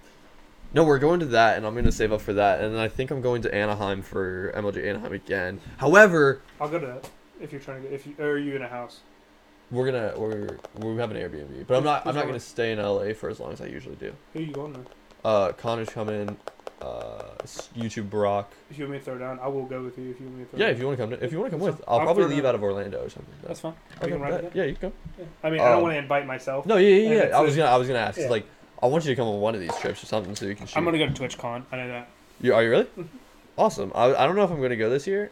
[0.75, 2.89] no, we're going to that, and I'm gonna save up for that, and then I
[2.89, 5.61] think I'm going to Anaheim for MLG Anaheim again.
[5.79, 7.11] However, I'll go to that
[7.41, 7.95] if you're trying to get.
[7.95, 9.01] If you or are you in a house?
[9.71, 12.79] We're gonna we're we have an Airbnb, but I'm not I'm not gonna stay in
[12.79, 14.13] LA for as long as I usually do.
[14.33, 14.87] Who are you going with?
[15.25, 16.37] Uh, Connor's coming.
[16.81, 17.23] Uh,
[17.75, 18.53] YouTube Brock.
[18.71, 20.11] If you want me to throw down, I will go with you.
[20.11, 20.75] If you want me to throw Yeah, down.
[20.75, 21.83] if you want to come, to, if you want to come with.
[21.89, 22.51] I'll, I'll probably throw leave down.
[22.51, 23.35] out of Orlando or something.
[23.43, 23.73] That's fine.
[24.01, 24.45] I We can ride bet.
[24.45, 24.93] with Yeah, you can come.
[25.19, 25.25] Yeah.
[25.43, 26.67] I mean, I don't Um, want to invite myself.
[26.67, 27.21] No, yeah, yeah, And yeah.
[27.23, 28.19] it's I was a- gonna, I was gonna ask.
[28.19, 28.29] yeah.
[28.29, 28.47] Like,
[28.83, 30.67] I want you to come on one of these trips or something, so you can
[30.67, 30.77] shoot.
[30.77, 31.63] I'm gonna go to TwitchCon.
[31.73, 32.09] I know that.
[32.43, 32.85] You, are you really?
[32.85, 33.07] Mhm.
[33.57, 33.91] Awesome.
[33.95, 35.31] I, I don't know if I'm gonna go this year.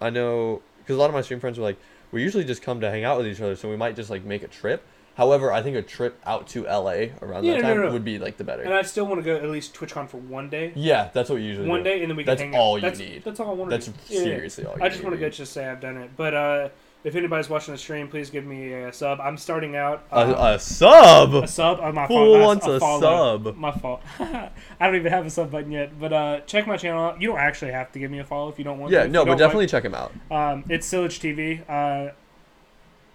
[0.00, 1.76] I know because a lot of my stream friends were like,
[2.16, 4.24] we usually just come to hang out with each other, so we might just like
[4.24, 4.82] make a trip.
[5.16, 7.92] However, I think a trip out to LA around Yeah, that no, time no, no.
[7.92, 8.62] would be like the better.
[8.62, 10.72] And I still want to go at least TwitchCon for one day.
[10.74, 11.90] yeah, that's what we usually One do.
[11.90, 12.76] day, and then we can That's hang all out.
[12.76, 13.22] you that's, need.
[13.24, 13.92] That's all I want to That's do.
[14.08, 14.24] Yeah, yeah.
[14.24, 14.76] seriously all.
[14.78, 16.10] You I just want to go just say I've done it.
[16.16, 16.68] But uh,
[17.06, 19.20] if anybody's watching the stream, please give me a sub.
[19.20, 20.04] I'm starting out.
[20.10, 21.34] A, Uh, a sub.
[21.34, 21.78] a sub.
[21.80, 22.40] Uh, my Who fault.
[22.40, 23.56] wants a, a sub?
[23.56, 24.02] My fault.
[24.18, 24.50] I
[24.80, 25.98] don't even have a sub button yet.
[26.00, 27.22] But uh, check my channel out.
[27.22, 28.96] You don't actually have to give me a follow if you don't want to.
[28.98, 30.12] Yeah, If no, but definitely check him out.
[30.30, 31.62] Um, it's Silage TV.
[31.70, 32.12] Uh,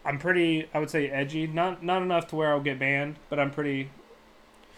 [0.05, 0.67] I'm pretty.
[0.73, 1.45] I would say edgy.
[1.45, 3.91] Not not enough to where I'll get banned, but I'm pretty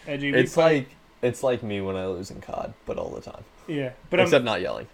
[0.06, 0.30] edgy.
[0.34, 0.88] It's play- like
[1.22, 3.44] it's like me when I lose in COD, but all the time.
[3.66, 4.86] yeah, but I'm, Except not yelling.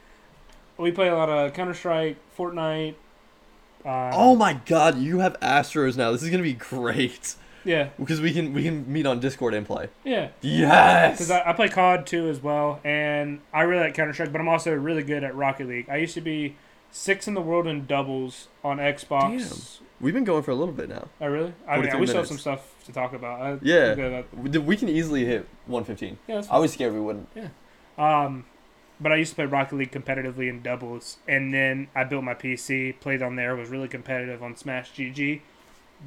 [0.79, 2.95] we play a lot of Counter Strike, Fortnite.
[3.85, 6.12] Uh, Oh my god, you have Astros now.
[6.12, 9.66] This is gonna be great yeah, because we can we can meet on Discord and
[9.66, 9.89] play.
[10.05, 10.28] yeah.
[10.41, 11.18] Yes.
[11.18, 14.41] Because I, I play COD too as well, and I really like Counter Strike, but
[14.41, 15.89] I'm also really good at Rocket League.
[15.89, 16.57] I used to be
[16.91, 19.78] six in the world in doubles on Xbox.
[19.78, 19.87] Damn.
[20.01, 21.09] We've been going for a little bit now.
[21.20, 21.53] Oh really?
[21.68, 23.41] I mean, 43 we still have some stuff to talk about.
[23.41, 23.91] I, Yeah.
[23.91, 24.62] I'm good at that.
[24.62, 26.18] We, can easily hit 115.
[26.26, 26.37] yeah.
[26.37, 27.28] That's I was scared we wouldn't.
[27.35, 27.49] Yeah.
[27.99, 28.47] Um,
[29.01, 32.34] but I used to play Rocket League competitively in doubles, and then I built my
[32.34, 35.40] PC, played on there, was really competitive on Smash GG,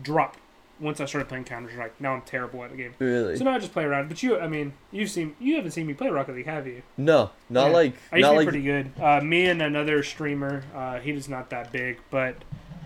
[0.02, 0.40] dropped
[0.80, 2.00] once I started playing Counter Strike.
[2.02, 2.94] Now I'm terrible at the game.
[3.00, 3.38] Really?
[3.38, 4.10] So now I just play around.
[4.10, 6.82] But you, I mean, you've seen, you haven't seen me play Rocket League, have you?
[6.98, 7.74] No, not Yeah.
[7.74, 8.92] like I used not to be like pretty good.
[9.02, 12.36] Uh, me and another streamer, uh, he was not that big, but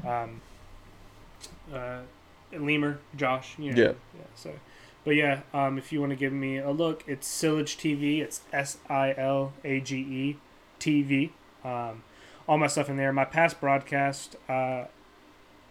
[0.06, 0.42] um,
[1.74, 2.00] uh,
[2.52, 3.92] Lemur, Josh, you know, Yeah.
[4.16, 4.24] yeah.
[4.36, 4.52] So,
[5.08, 8.20] but yeah, um, if you want to give me a look, it's Silage TV.
[8.22, 10.38] It's S I L A G E
[10.82, 11.30] TV.
[11.64, 12.04] Um,
[12.46, 13.14] all my stuff in there.
[13.14, 14.84] My past broadcast, uh,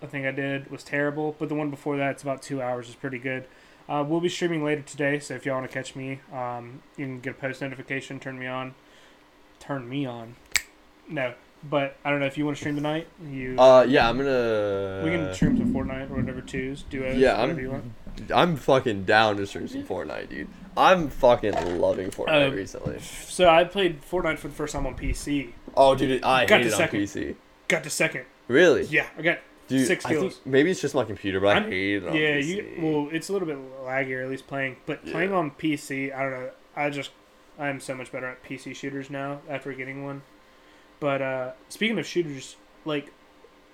[0.03, 2.89] I think I did was terrible, but the one before that, it's about two hours,
[2.89, 3.45] is pretty good.
[3.87, 7.05] Uh, we'll be streaming later today, so if y'all want to catch me, um, you
[7.05, 8.74] can get a post notification, turn me on.
[9.61, 10.37] Turn me on.
[11.11, 13.07] No, but I don't know if you want to stream tonight.
[13.30, 15.03] You Uh, yeah, I'm gonna.
[15.05, 17.72] we can stream some Fortnite or whatever twos, duos, Yeah, whatever you I'm.
[17.74, 17.93] want.
[18.35, 20.49] I'm fucking down to stream some Fortnite, dude.
[20.77, 22.99] I'm fucking loving Fortnite Uh, recently.
[23.01, 25.53] So I played Fortnite for the first time on PC.
[25.77, 27.01] Oh, dude, I got hate to it on second.
[27.01, 27.35] PC.
[27.69, 28.25] Got to second.
[28.49, 28.85] Really?
[28.85, 29.39] Yeah, I got
[29.69, 30.41] Dude, six I think kills.
[30.45, 32.47] maybe it's just my computer, but I I'm- hate it on yeah, PC.
[32.47, 36.23] you well, it's a little bit laggier at least playing, but playing on PC, I
[36.23, 36.51] don't know.
[36.77, 37.11] I just
[37.59, 40.23] I'm so much better at PC shooters now after getting one.
[41.01, 43.07] But uh speaking of shooters, like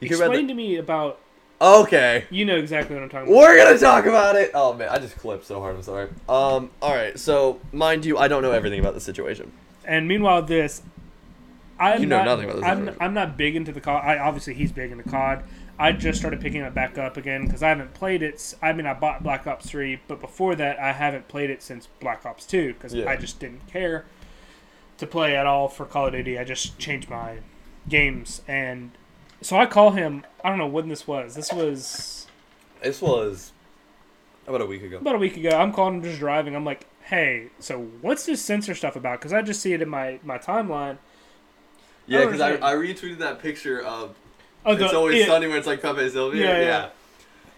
[0.01, 1.19] You hear about explain to me about
[1.63, 2.25] Okay.
[2.31, 3.39] you know exactly what I'm talking about.
[3.39, 4.51] We're gonna talk about it.
[4.53, 5.77] Oh man, I just clipped so hard.
[5.77, 6.09] I'm sorry.
[6.29, 6.71] Um.
[6.83, 7.19] All right.
[7.19, 9.53] So, mind you, I don't know everything about the situation.
[9.85, 10.83] And meanwhile, this,
[11.79, 12.97] I'm You know not, nothing about this I'm.
[13.01, 14.03] I'm not big into the COD.
[14.05, 15.45] I obviously he's big into COD.
[15.79, 18.55] I just started picking it back up again because I haven't played it.
[18.61, 21.87] I mean, I bought Black Ops Three, but before that, I haven't played it since
[22.01, 23.09] Black Ops Two because Yeah.
[23.09, 24.05] I just didn't care
[24.99, 26.39] to play at all for Call of Duty.
[26.39, 27.39] I just changed my
[27.89, 28.93] games, and
[29.43, 30.25] so I call him.
[30.45, 31.35] I don't know when this was.
[31.35, 32.27] This was
[32.83, 33.53] This was
[34.47, 34.99] about a week ago.
[34.99, 35.51] about a week ago.
[35.51, 36.55] I'm calling him just driving.
[36.57, 39.19] I'm like, hey, so what's this Censor stuff about?
[39.21, 40.99] Because I just see it in my my timeline.
[42.07, 42.55] Yeah, because I.
[42.57, 44.17] I retweeted that picture of
[44.65, 46.45] Oh, the- it's always yeah, sunny when it's like Pepe Sylvia.
[46.45, 46.85] Yeah, Yeah, yeah.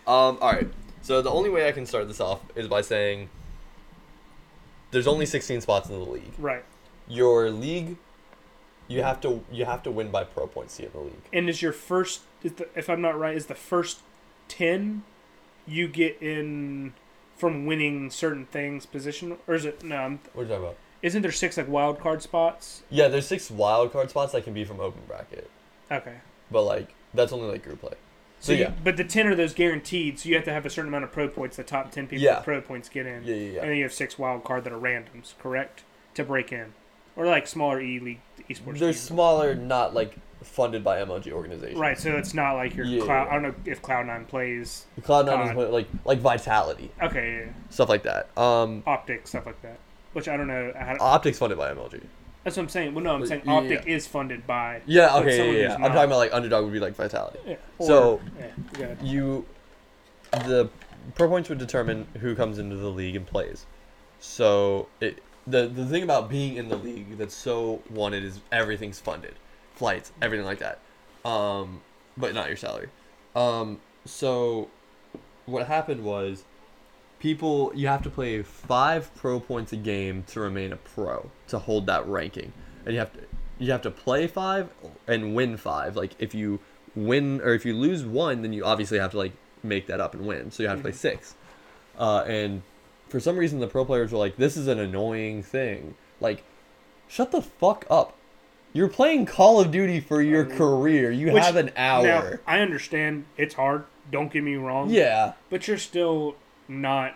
[0.07, 0.39] Um.
[0.41, 0.69] All right.
[1.03, 3.29] So the only way I can start this off is by saying
[4.91, 6.33] there's only 16 spots in the league.
[6.39, 6.65] Right,
[7.09, 7.97] Your league,
[8.89, 11.23] you have to you have to win by pro points to get in the league.
[11.33, 12.21] and is your first?
[12.43, 14.01] Is the, if I'm not right, is the first
[14.49, 15.03] ten
[15.67, 16.93] you get in
[17.37, 19.97] from winning certain things position, or is it no?
[19.97, 20.77] I'm, What are you talking about?
[21.03, 22.83] isn't there six like wild card spots?
[22.91, 25.51] Yeah, there's six wild card spots that can be from open bracket,
[25.91, 26.17] Okay.
[26.51, 27.95] but like that's only like group play.
[28.41, 30.19] So, So, you, yeah, but the ten are those guaranteed.
[30.19, 31.57] So you have to have a certain amount of pro points.
[31.57, 32.37] The top ten people Yeah.
[32.37, 33.25] with pro points get in.
[33.25, 33.61] yeah, yeah, yeah.
[33.63, 35.83] And then you have six wild card that are randoms, correct?
[36.15, 36.75] To break in,
[37.17, 38.79] or like smaller e league esports.
[38.79, 39.01] They're teams.
[39.01, 41.79] smaller, not like funded by MLG organizations.
[41.81, 43.25] Right, so it's not like your Yeah, cloud.
[43.25, 43.31] yeah.
[43.31, 44.85] I don't know if Cloud Nine plays.
[45.03, 48.29] Cloud Nine is like like Vitality Okay, yeah, stuff like that.
[48.39, 49.79] Um, Optic stuff like that,
[50.13, 50.73] which I don't know.
[50.77, 52.03] How, to, Optics funded by MLG.
[52.43, 52.95] that's what I'm saying.
[52.95, 54.83] Well, no, I'm saying Optic is funded by.
[54.85, 55.75] Yeah, okay, yeah.
[55.77, 57.39] I'm talking about like underdog would be like Vitality.
[57.47, 58.21] Yeah, So-
[58.79, 58.95] yeah.
[59.03, 59.47] You,
[60.33, 60.69] the
[61.15, 63.65] pro points would determine who comes into the league and plays.
[64.21, 69.01] So it the the thing about being in the league that's so wanted is everything's
[69.01, 69.35] funded,
[69.75, 70.81] flights, everything like that,
[71.29, 71.83] um,
[72.17, 72.89] but not your salary.
[73.35, 74.69] Um, so
[75.47, 76.45] what happened was
[77.19, 81.59] people you have to play five pro points a game to remain a pro to
[81.59, 82.53] hold that ranking.
[82.85, 83.21] And you have to
[83.59, 84.69] you have to play five
[85.07, 85.97] and win five.
[85.97, 86.61] Like if you
[86.95, 89.33] win or if you lose one then you obviously have to like
[89.63, 90.51] make that up and win.
[90.51, 91.35] So you have to play six.
[91.99, 92.63] Uh, and
[93.09, 96.43] for some reason the pro players were like this is an annoying thing like
[97.09, 98.17] shut the fuck up
[98.73, 102.41] you're playing call of duty for your Um, career you which- have an Now, hour
[102.47, 103.85] I understand it's hard.
[104.11, 104.91] Don't get me wrong.
[104.91, 106.35] yeah But you're still
[106.69, 107.15] not.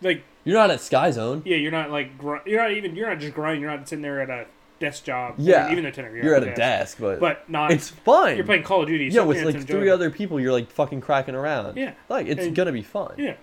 [0.00, 3.08] Like you're not at sky zone yeah, you're not like gr- you're not even you're
[3.08, 3.62] not just grinding.
[3.62, 4.46] You're not sitting there at a
[4.80, 5.34] desk job.
[5.34, 5.70] I mean, Yeah.
[5.70, 7.70] even though technically you're at a desk but, but not.
[7.70, 9.06] it's fun you're playing Call of Duty.
[9.06, 12.54] yeah with like three other people you're like fucking cracking around Yeah, like it's And-
[12.56, 13.34] gonna be fun yeah.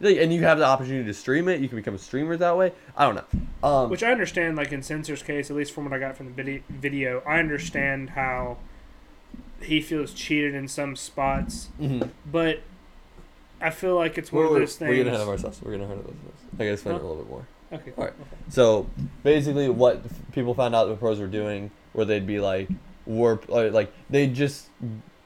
[0.00, 2.56] Like, and you have the opportunity to stream it you can become a streamer that
[2.56, 5.84] way i don't know um Which I understand, like in Censor's case, at least from
[5.84, 8.58] what I got from the video, I understand how
[9.60, 12.10] he feels cheated in some spots, mhm.
[12.30, 12.60] but
[13.60, 14.88] I feel like it's one we're, of those things.
[14.90, 17.00] we're gonna have ourselves we're ahead of ourselves i gotta explain Huh?
[17.00, 17.92] it a little bit more Okay.
[17.98, 18.14] All right.
[18.48, 18.88] So
[19.22, 22.68] basically, what f- people found out the pros were doing, where they'd be like
[23.04, 24.68] warp, or like they'd just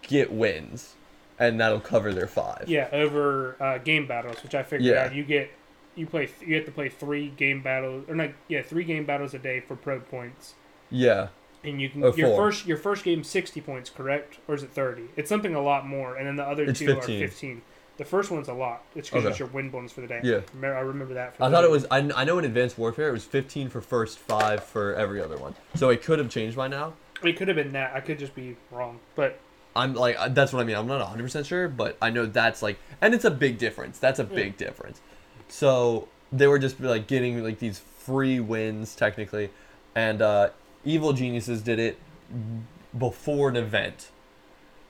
[0.03, 0.95] get wins,
[1.39, 2.65] and that'll cover their five.
[2.67, 5.05] Yeah, over uh, game battles, which I figured Yeah.
[5.05, 5.15] out.
[5.15, 5.51] You get
[5.95, 9.35] you play you have to play three game battles or not yeah three game battles
[9.35, 10.55] a day for pro points,
[10.91, 11.29] Yeah.
[11.65, 12.37] and you can your four.
[12.37, 14.39] first your first game sixty points, correct?
[14.49, 15.05] Or is it thirty?
[15.17, 17.17] It's something a lot more, and then the other It's two 15.
[17.23, 17.63] are fifteen.
[17.99, 18.83] The first one's a lot.
[18.97, 19.31] It's because Okay.
[19.33, 20.21] it's your win bonus for the day.
[20.25, 20.41] Yeah.
[20.63, 21.35] I remember that.
[21.39, 21.87] I thought it was.
[21.91, 25.37] I, I know in Advanced Warfare it was 15 for first, five for every other
[25.37, 25.55] one.
[25.75, 26.95] So it could have changed by now.
[27.23, 27.95] It could have been that.
[27.95, 29.39] I could just be wrong, but
[29.75, 30.77] I'm like uh, that's what I mean.
[30.77, 33.99] I'm not 100 percent sure, but I know that's like, and it's a big difference.
[33.99, 35.01] That's a big difference.
[35.49, 39.51] So they were just like getting like these free wins technically,
[39.95, 40.51] and uh,
[40.85, 41.99] Evil Geniuses did it
[42.97, 44.11] before an event.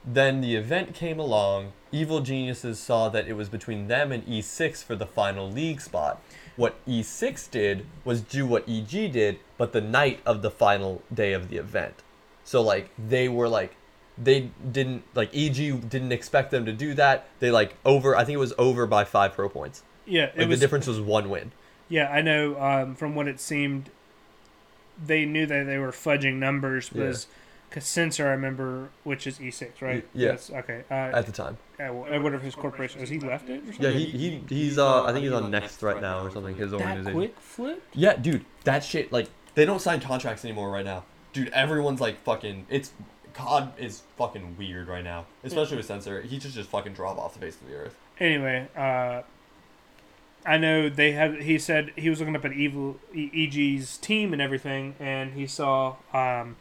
[0.04, 1.72] Then the event came along.
[1.92, 6.20] Evil Geniuses saw that it was between them and E6 for the final league spot.
[6.56, 11.32] What E6 did was do what EG did, but the night of the final day
[11.32, 12.02] of the event.
[12.44, 13.76] So like they were like
[14.18, 17.26] they didn't like EG didn't expect them to do that.
[17.40, 19.82] They like over I think it was over by 5 pro points.
[20.06, 21.52] yeah, Like was the difference was one win.
[21.88, 22.60] Yeah, I know.
[22.60, 23.90] Um, from what it seemed,
[25.04, 27.12] they knew that they were fudging numbers Yeah.
[27.68, 30.04] because Censor, I remember, which is E6, right?
[30.04, 30.28] Y- yeah.
[30.32, 30.84] Yes, okay.
[30.90, 31.58] Uh, at the time.
[31.80, 33.62] uh, whatever his corporation has he left it?
[33.62, 33.82] Or something?
[33.84, 36.70] Yeah, he, he he's uh I think he's on next right now or something his
[36.70, 37.12] that organization.
[37.14, 37.82] quick flip.
[37.94, 41.04] Yeah, dude, that shit like they don't sign contracts anymore right now.
[41.32, 42.92] Dude, everyone's like fucking it's
[43.34, 46.22] COD is fucking weird right now, especially with Censor.
[46.22, 47.96] He just just fucking drop off the face of the earth.
[48.18, 49.22] Anyway, uh,
[50.44, 51.42] I know they had.
[51.42, 55.46] He said he was looking up at Evil E- EG's team and everything, and he
[55.46, 56.56] saw um,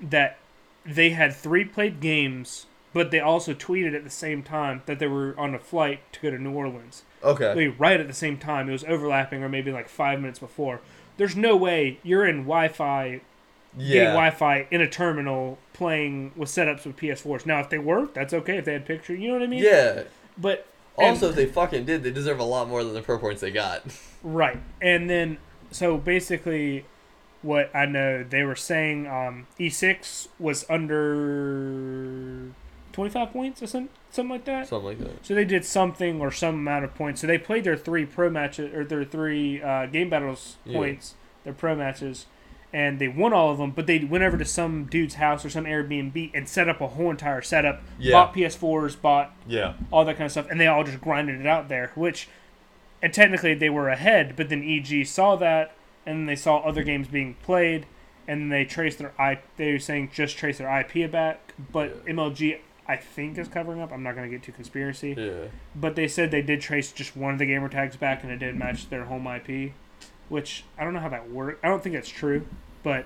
[0.00, 0.38] that
[0.84, 5.06] they had three played games, but they also tweeted at the same time that they
[5.06, 7.02] were on a flight to go to New Orleans.
[7.22, 7.68] Okay.
[7.68, 10.80] Like, right at the same time, it was overlapping, or maybe like five minutes before.
[11.18, 13.20] There's no way you're in Wi-Fi
[13.76, 14.04] getting Yeah.
[14.12, 17.46] Wi-Fi in a terminal playing with setups with PS4s.
[17.46, 18.58] Now, if they were, that's okay.
[18.58, 19.62] If they had picture, you know what I mean?
[19.62, 20.02] Yeah.
[20.36, 20.66] But
[20.96, 23.40] Also, and- if they fucking did, they deserve a lot more than the pro points
[23.40, 23.82] they got.
[24.22, 24.58] Right.
[24.82, 25.38] And then,
[25.70, 26.84] so basically,
[27.40, 32.50] what I know, they were saying um, E6 was under
[32.92, 34.68] 25 points or some, something like that.
[34.68, 35.24] Something like that.
[35.24, 37.20] So they did something or some amount of points.
[37.20, 40.76] So they played their three pro matches, or their three uh, game battles Yeah.
[40.76, 41.14] points,
[41.44, 42.26] their pro matches,
[42.72, 43.70] and they won all of them.
[43.72, 46.88] But they went over to some dude's house or some Airbnb and set up a
[46.88, 47.82] whole entire setup.
[47.98, 48.12] Yeah.
[48.12, 49.74] Bought PS4s, bought Yeah.
[49.90, 51.90] all that kind of stuff, and they all just grinded it out there.
[51.94, 52.28] Which,
[53.02, 55.72] and technically they were ahead, but then EG saw that,
[56.06, 57.86] and they saw other games being played,
[58.28, 59.40] and they traced their I.
[59.56, 62.12] They were saying just trace their IP back, but Yeah.
[62.12, 62.58] MLG
[62.88, 63.92] I think is covering up.
[63.92, 65.48] I'm not going to get too conspiracy, Yeah.
[65.76, 68.38] but they said they did trace just one of the gamer tags back, and it
[68.38, 69.72] did match their home IP,
[70.30, 71.62] which I don't know how that worked.
[71.62, 72.46] I don't think that's true,
[72.82, 73.04] but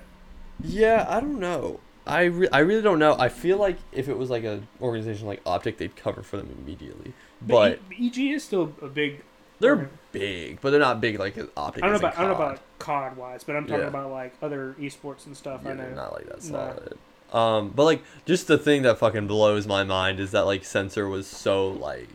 [0.62, 1.81] Yeah, I don't know.
[2.07, 3.16] I, re- I really don't know.
[3.18, 6.55] I feel like if it was like an organization like Optic, they'd cover for them
[6.62, 7.14] immediately.
[7.43, 9.22] But but E- EG is still a big.
[9.59, 11.83] they're big, but they're not big like Optic.
[11.83, 12.45] I don't know about I don't know COD.
[12.53, 13.89] about COD wise, but I'm talking Yeah.
[13.89, 15.62] about like other esports and stuff.
[15.64, 15.91] Yeah, I know.
[15.95, 16.75] not like that No.
[16.77, 16.99] solid.
[17.33, 21.09] Um, but like just the thing that fucking blows my mind is that like Censor
[21.09, 22.09] was so like,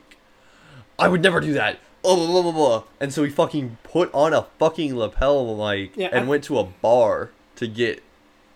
[0.99, 1.79] I would never do that.
[2.03, 2.83] Oh, blah, blah, blah, blah.
[2.99, 6.57] And so he fucking put on a fucking lapel mic Yeah, and I- went to
[6.59, 8.01] a bar to get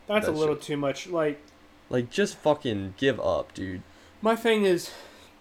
[0.07, 0.63] That's a little shit.
[0.63, 1.07] too much.
[1.07, 1.41] Like
[1.89, 3.81] like just fucking give up, dude.
[4.21, 4.91] my thing is,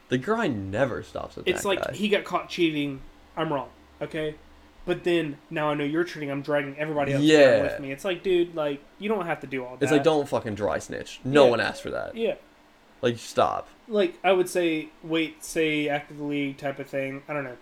[0.08, 1.92] The grind never stops it's that like guy.
[1.94, 3.00] he got caught cheating.
[3.36, 3.68] I'm wrong,
[4.02, 4.34] okay?
[4.84, 6.30] But then now I know you're cheating.
[6.30, 7.62] I'm dragging everybody else Yeah.
[7.62, 7.92] with me.
[7.92, 9.82] It's like, dude, like you don't have to do all that.
[9.84, 11.20] It's like don't fucking dry snitch.
[11.24, 11.50] No Yeah.
[11.50, 12.16] one asked for that.
[12.16, 12.34] Yeah,
[13.00, 13.68] Like stop.
[13.88, 17.22] like I would say, wait, say active league type of thing.
[17.28, 17.56] I don't know.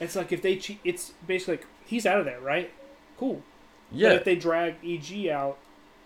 [0.00, 2.70] It's like if they cheat, it's basically like he's out of there, right?
[3.18, 3.42] Cool.
[3.92, 4.08] Yeah.
[4.10, 5.58] But if they drag EG out,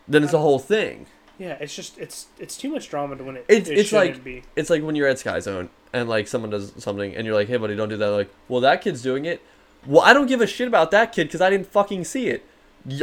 [0.06, 1.06] then it's a whole thing.
[1.38, 3.44] yeah, it's just it's it's too much drama to when it.
[3.48, 4.42] It's- it it's like- be.
[4.56, 7.48] It's like when you're at Sky Zone and like someone does something and you're like,
[7.48, 9.40] "Hey, buddy, don't do that." Like, well, that kid's doing it.
[9.86, 12.44] Well, I don't give a shit about that kid because I didn't fucking see it.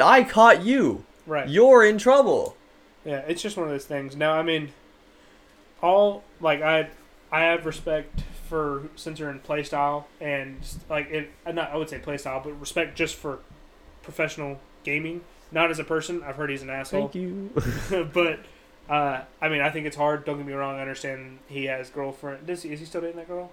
[0.02, 1.04] I caught you.
[1.26, 1.48] right.
[1.48, 2.56] You're in trouble.
[3.06, 4.16] Yeah, it's just one of those things.
[4.16, 4.72] Now, I mean,
[5.82, 6.90] all like I,
[7.32, 10.58] I have respect for censor and play style, and
[10.90, 11.32] like it.
[11.46, 13.40] uh, Not I would say play style, but respect just for
[14.02, 15.22] professional gaming.
[15.52, 16.24] Not as a person.
[16.24, 17.50] I've heard he's an asshole, Thank you.
[18.14, 18.40] but
[18.90, 20.26] uh, I mean, I think it's hard.
[20.26, 20.78] Don't get me wrong.
[20.78, 22.46] I understand he has girlfriend.
[22.48, 23.52] Does he, is he still dating that girl?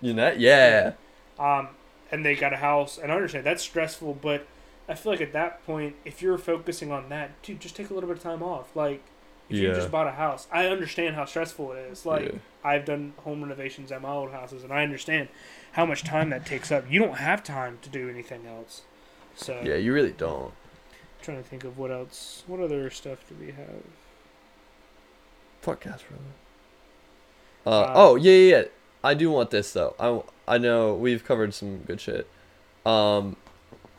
[0.00, 0.32] You know?
[0.32, 0.92] Yeah.
[1.38, 1.68] Um,
[2.10, 4.46] and they got a house, and I understand that's stressful, but
[4.88, 7.94] I feel like at that point, if you're focusing on that, dude, just take a
[7.94, 8.74] little bit of time off.
[8.76, 9.02] Like,
[9.48, 12.04] if you just bought a house, I understand how stressful it is.
[12.06, 12.38] Like, Yeah.
[12.64, 15.28] I've done home renovations at my old houses, and I understand
[15.72, 16.84] how much time that takes up.
[16.90, 18.82] You don't have time to do anything else.
[19.36, 20.52] So, Yeah, you really don't.
[21.22, 22.44] trying to think of what else.
[22.46, 23.82] What other stuff do we have?
[25.60, 26.02] Fuck Gas
[27.66, 28.64] Uh, Uh, oh yeah, yeah, yeah.
[29.02, 29.94] I do want this though.
[29.98, 32.28] I I know we've covered some good shit.
[32.84, 33.36] Um,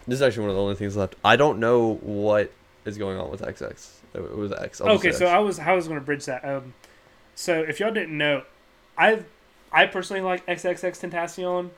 [0.08, 1.16] this is actually one of the only things left.
[1.26, 2.54] I don't know what
[2.86, 3.90] is going on with XX.
[4.26, 4.82] It was X.
[4.82, 5.26] Okay, so.
[5.26, 6.44] I was I was going to bridge that.
[6.44, 6.74] Um,
[7.36, 8.44] so if y'all didn't know,
[8.98, 9.24] I
[9.72, 11.70] I personally like XXX Tentacion.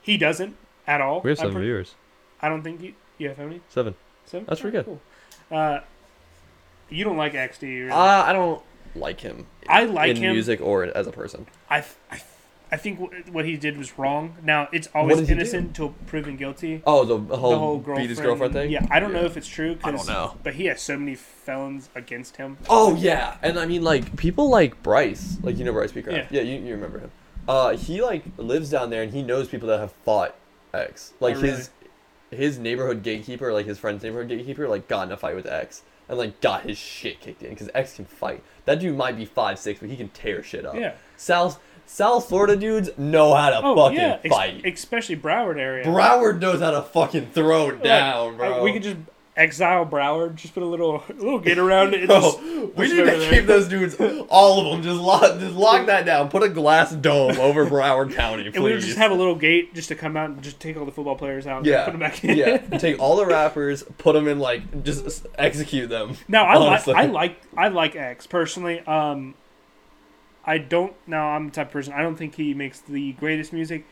[0.00, 0.56] He doesn't
[0.86, 1.20] at all.
[1.20, 1.94] We have I seven per- viewers.
[2.40, 2.94] I don't think you.
[3.18, 3.60] You have how many?
[3.68, 3.94] Seven.
[4.26, 4.46] Seven.
[4.48, 4.84] That's pretty good.
[4.86, 5.00] Cool.
[5.50, 5.80] Uh,
[6.88, 7.84] you don't like X, do you?
[7.84, 7.92] Really?
[7.92, 8.62] Uh, I don't
[8.94, 9.46] like him.
[9.68, 10.32] I like in him.
[10.32, 11.46] music or as a person.
[11.70, 12.22] I, I,
[12.72, 14.34] I think wh- what he did was wrong.
[14.42, 16.82] Now it's What always he innocent until proven guilty.
[16.86, 18.70] Oh, the whole, the whole beat girlfriend, his girlfriend thing.
[18.70, 19.74] Yeah, I don't know if it's true.
[19.76, 20.36] 'cause- I don't know.
[20.42, 22.56] but he has so many felons against him.
[22.70, 26.30] Oh yeah, and I mean like people like Bryce, like you know Bryce Beecraft.
[26.32, 26.40] Yeah.
[26.40, 27.10] Yeah, you, you remember him.
[27.46, 30.34] Uh, he like lives down there and he knows people that have fought
[30.72, 31.12] X.
[31.20, 31.70] Like Oh, his
[32.30, 35.82] his neighborhood gatekeeper, like his friend's neighborhood gatekeeper, like got in a fight with X
[36.08, 38.42] and like got his shit kicked in because X can fight.
[38.64, 40.74] That dude might be five six, but he can tear shit up.
[40.76, 40.94] Yeah.
[41.18, 41.60] South
[41.92, 44.64] South Florida dudes know how to Oh fucking yeah, ex- fight.
[44.64, 45.84] especially Broward area.
[45.84, 48.62] Broward knows how to fucking throw it Like, down, bro.
[48.62, 48.96] we could just
[49.36, 52.06] exile Broward, just put a little a little gate around it.
[52.06, 53.96] Bro, just we need to over keep those dudes,
[54.28, 56.28] all of them, just lock, just lock that down.
[56.30, 58.54] Put a glass dome over Broward County, please.
[58.56, 60.86] And we just have a little gate just to come out and just take all
[60.86, 61.64] the football players out.
[61.66, 62.36] yeah, put them back in.
[62.38, 62.56] yeah.
[62.78, 66.16] Take all the rappers, put them in like, just execute them.
[66.28, 68.80] Now I like I like I like X personally.
[68.80, 69.34] Um,
[70.44, 70.94] I don't.
[71.06, 71.92] Now I'm the type of person.
[71.92, 73.86] I don't think he makes the greatest music.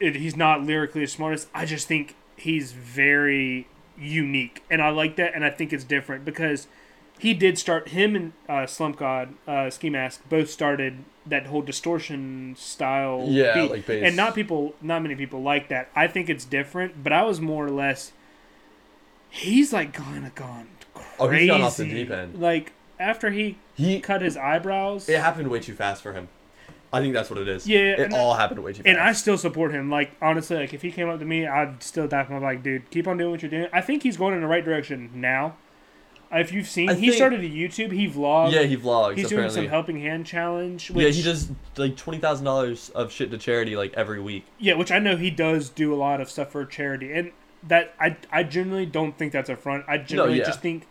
[0.00, 1.48] It, he's not lyrically the smartest.
[1.54, 3.66] I just think he's very
[3.98, 5.34] unique, and I like that.
[5.34, 6.68] And I think it's different because
[7.18, 11.62] he did start him and uh, Slump God, uh, Ski Mask both started that whole
[11.62, 13.24] distortion style.
[13.28, 13.70] Yeah, beat.
[13.70, 14.02] like bass.
[14.04, 15.88] and not people, not many people like that.
[15.94, 18.12] I think it's different, but I was more or less
[19.30, 21.14] he's like of gone crazy.
[21.18, 22.40] Oh, he's gone off the deep end.
[22.40, 25.08] Like after he He cut his eyebrows.
[25.08, 26.28] it happened way too fast for him.
[26.92, 27.68] I think that's what it is.
[27.68, 28.88] Yeah, it all happened way too fast.
[28.88, 29.88] And I still support him.
[29.90, 32.36] Like honestly, like if he came up to me, I'd still tap him.
[32.36, 33.68] I'm like, dude, keep on doing what you're doing.
[33.72, 35.56] I think he's going in the right direction now.
[36.30, 37.90] If you've seen, I he think- started a YouTube.
[37.92, 38.52] He vlogs.
[38.52, 39.16] yeah, he vlogs.
[39.16, 40.90] he's doing some helping hand challenge.
[40.90, 44.44] Which, Yeah, he does like twenty thousand dollars of shit to charity like every week.
[44.58, 47.94] Yeah, which I know he does do a lot of stuff for charity, and that
[48.00, 49.84] I I generally don't think that's a front.
[49.88, 50.44] I generally yeah.
[50.44, 50.86] just think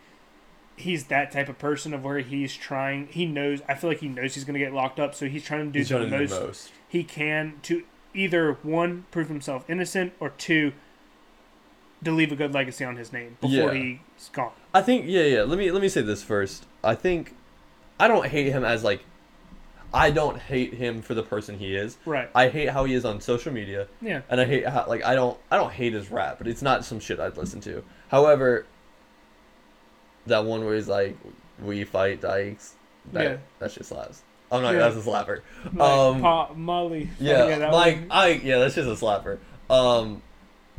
[0.78, 3.08] he's that type of person of where he's trying.
[3.08, 3.60] He knows.
[3.68, 5.78] I feel like he knows he's gonna get locked up, so he's trying to do
[5.78, 6.72] He's the most, the most.
[6.88, 10.72] he can to either one prove himself innocent or two
[12.04, 13.96] to leave a good legacy on his name before Yeah.
[14.16, 14.52] he's gone.
[14.72, 15.42] I think yeah, yeah.
[15.42, 16.64] Let me let me say this first.
[16.84, 17.34] I think
[17.98, 19.04] I don't hate him as like
[19.92, 21.96] I don't hate him for the person he is.
[22.04, 22.30] Right.
[22.34, 23.88] I hate how he is on social media.
[24.02, 24.20] Yeah.
[24.28, 26.84] and I hate how like I don't I don't hate his rap, but it's not
[26.84, 27.82] some shit I'd listen to.
[28.08, 28.66] However,
[30.28, 31.16] that one where he's like,
[31.62, 32.74] "We fight dykes,"
[33.12, 33.36] that Yeah.
[33.58, 34.22] that shit slaps.
[34.50, 34.72] I'm not.
[34.72, 34.88] Yeah.
[34.88, 35.40] That's a slapper.
[35.74, 37.10] Like, Um, Pa- Molly.
[37.20, 38.06] yeah, like one.
[38.10, 39.38] I yeah, that's just a slapper.
[39.68, 40.22] Um,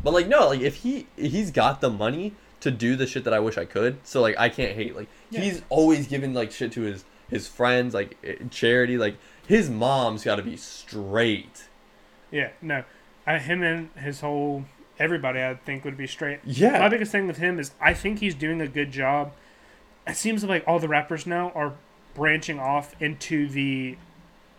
[0.04, 3.34] but like no, like if he he's got the money to do the shit that
[3.34, 4.96] I wish I could, so like I can't hate.
[4.96, 5.42] Like Yeah.
[5.42, 8.98] he's always giving like shit to his his friends, like eh, charity.
[8.98, 11.68] Like his mom's got to be straight.
[12.32, 12.84] Yeah, no.
[13.28, 14.66] Him and his whole
[15.00, 16.40] everybody, I think, would be straight.
[16.44, 16.80] Yeah.
[16.80, 19.32] My biggest thing with him is I think he's doing a good job.
[20.08, 21.74] It seems like all the rappers now are
[22.16, 23.98] branching off into the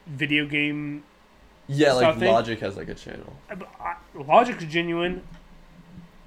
[0.06, 1.04] video game.
[1.68, 2.32] Yeah, like thing.
[2.32, 3.36] Logic has like a channel.
[3.50, 5.22] Uh, uh, Logic's genuine.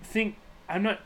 [0.03, 0.35] Think
[0.69, 0.99] I'm not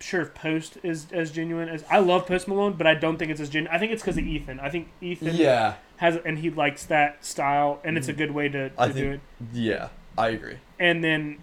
[0.00, 3.30] sure if Post is as genuine as I love Post Malone, but I don't think
[3.30, 3.74] it's as genuine.
[3.74, 4.60] I think it's because of Ethan.
[4.60, 8.18] I think Ethan Yeah, has and he likes that style, and it's a mm-hmm.
[8.18, 9.20] good way to, to I do it.
[9.52, 10.58] yeah, I agree.
[10.78, 11.38] And then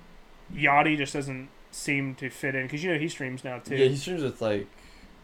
[0.54, 3.76] Yachty just doesn't seem to fit in because you know he streams now too.
[3.76, 4.68] Yeah, he streams with like,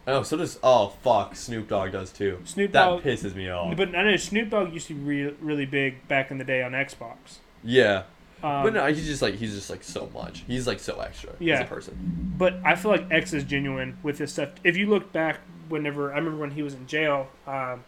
[0.06, 2.40] oh, so does oh fuck, Snoop Dogg does too.
[2.44, 3.76] Snoop That Dogg, pisses me off.
[3.76, 6.62] but I know Snoop Dogg used to be re- really big back in the day
[6.62, 7.38] on Xbox.
[7.64, 8.02] yeah,
[8.42, 10.42] Um, but no, he's just like he's just like so much.
[10.46, 11.54] He's like so extra Yeah.
[11.54, 12.34] as a person.
[12.36, 14.50] But I feel like X is genuine with this stuff.
[14.64, 17.84] If you look back, whenever I remember when he was in jail, um,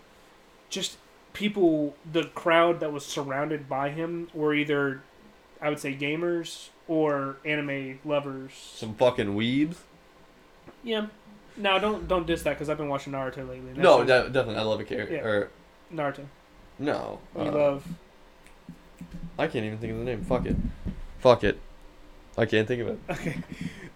[0.70, 0.96] just
[1.32, 5.02] people, the crowd that was surrounded by him were either,
[5.64, 8.52] I would say, gamers or anime lovers.
[8.74, 9.76] Some fucking weebs.
[10.82, 11.06] Yeah.
[11.56, 13.72] No, don't don't diss that because I've been watching Naruto lately.
[13.74, 14.56] No, de- definitely.
[14.56, 15.14] I love a character.
[15.14, 15.22] Yeah.
[15.22, 15.50] Or
[15.92, 16.26] Naruto.
[16.78, 17.84] no, You uh, love.
[19.38, 20.22] I can't even think of the name.
[20.24, 20.56] Fuck it.
[21.20, 21.58] Fuck it.
[22.36, 22.98] I can't think of it.
[23.10, 23.36] Okay.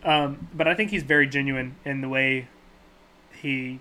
[0.04, 2.46] Um, but I think he's very genuine in the way
[3.42, 3.80] he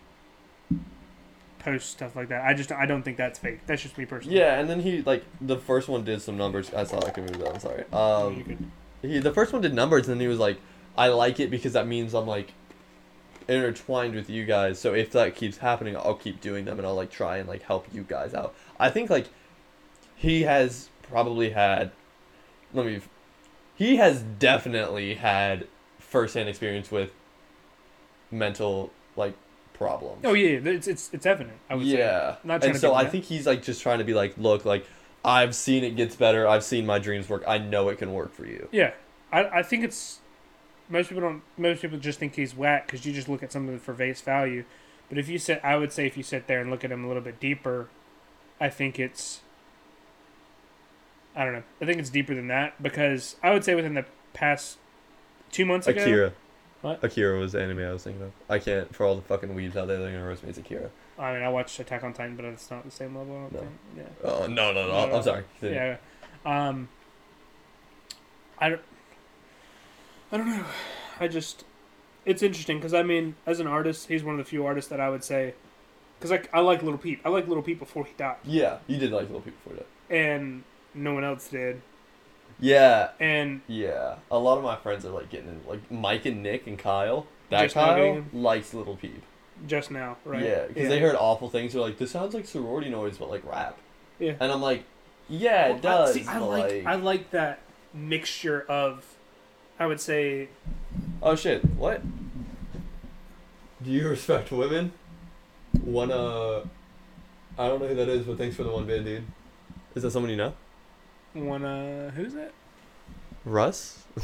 [1.68, 2.46] posts stuff like that.
[2.46, 3.60] I just I don't think that's fake.
[3.66, 4.38] That's just me personally.
[4.38, 6.74] Yeah, and then he like the first one did some numbers.
[6.74, 7.54] I saw I can move that.
[7.54, 7.84] I'm sorry.
[7.92, 10.60] Um, he the first one did numbers, and then he was like,
[10.98, 12.54] I like it because that means I'm like
[13.48, 14.80] intertwined with you guys.
[14.80, 17.64] So if that keeps happening, I'll keep doing them, and I'll like try and like
[17.64, 18.56] help you guys out.
[18.80, 19.28] I think like
[20.16, 21.92] he has probably had.
[22.74, 23.02] Let me.
[23.76, 25.68] He has definitely had
[26.00, 27.12] firsthand experience with
[28.32, 29.34] mental like
[29.78, 30.22] problems.
[30.24, 31.58] Oh yeah, it's it's it's evident.
[31.70, 31.98] I would say.
[31.98, 32.36] yeah.
[32.44, 34.86] Not and so I think he's like just trying to be like, look, like
[35.24, 36.48] I've seen it gets better.
[36.48, 37.44] I've seen my dreams work.
[37.48, 38.68] I know it can work for you.
[38.72, 38.94] Yeah,
[39.32, 40.20] I I think it's
[40.90, 41.42] most people don't.
[41.58, 44.64] Most people just think he's whack because you just look at something for face value.
[45.10, 47.04] But if you sit, I would say if you sit there and look at him
[47.06, 47.88] a little bit deeper,
[48.60, 49.42] I think it's.
[51.36, 51.64] I don't know.
[51.82, 54.78] I think it's deeper than that because I would say within the past
[55.52, 56.02] two months ago.
[56.02, 56.34] Akira.
[56.82, 57.04] What?
[57.04, 58.32] Akira was the anime I was thinking of.
[58.50, 59.98] I can't for all the fucking weeds out there.
[59.98, 60.50] They're gonna roast me.
[60.50, 60.90] It's Akira.
[61.20, 63.36] I mean, I watched Attack on Titan, but it's not the same level.
[63.36, 63.60] I don't No.
[63.60, 63.72] think.
[63.98, 64.04] Yeah.
[64.24, 64.92] Oh no no no!
[64.92, 65.16] No, no.
[65.18, 65.44] I'm sorry.
[65.62, 65.98] Yeah.
[66.46, 66.90] Um.
[68.60, 68.82] I don't.
[70.32, 70.66] I don't know.
[71.20, 71.66] I just.
[72.26, 75.00] It's interesting because I mean, as an artist, he's one of the few artists that
[75.00, 75.54] I would say,
[76.20, 77.22] because I, I like Little Peep.
[77.26, 79.88] I like Little Peep before he died, Yeah, you did like little people for that.
[80.14, 80.64] and
[80.94, 81.82] no one else did.
[82.60, 84.16] Yeah, And yeah.
[84.32, 87.28] A lot of my friends are like getting in, like Mike and Nick and Kyle.
[87.50, 89.24] That Kyle likes Little Peep.
[89.68, 90.44] just now, right?
[90.44, 91.74] Yeah, because they heard awful things.
[91.74, 93.78] They're like, "This sounds like sorority noise, but like rap."
[94.20, 94.34] Yeah.
[94.40, 94.84] And I'm like,
[95.30, 97.60] "Yeah, it Well, I- does." See, I but, like I like that
[97.94, 99.06] mixture of,
[99.80, 100.50] I would say,
[101.22, 101.64] Oh shit!
[101.76, 102.02] What?
[103.84, 104.92] Do you respect women?
[105.84, 106.62] One uh,
[107.58, 109.24] I don't know who that is, but thanks for the one bid, dude.
[109.96, 110.54] Is that someone you know?
[111.46, 111.64] One.
[111.66, 112.52] Uh, who's that?
[113.46, 114.04] Russ.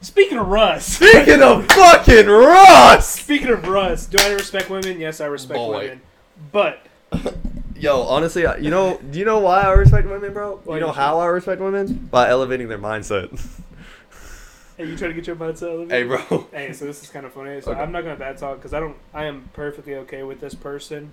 [0.00, 0.84] Speaking of Russ.
[0.84, 3.08] Speaking of fucking Russ.
[3.20, 4.98] Speaking of Russ, do I respect women?
[5.00, 5.78] Yes, I respect Boy.
[5.84, 6.00] women.
[6.50, 6.80] But
[7.76, 10.60] Yo, honestly, I- you know, do you know why I respect women, bro?
[10.64, 12.08] Why you know you- how I respect women?
[12.10, 13.30] By elevating their mindset.
[14.78, 15.90] Hey, you trying to get your butts out?
[15.90, 16.46] Hey, bro.
[16.50, 17.60] Hey, so this is kind of funny.
[17.60, 17.80] So Okay.
[17.80, 18.96] I'm not gonna bad talk because I don't.
[19.12, 21.12] I am perfectly okay with this person.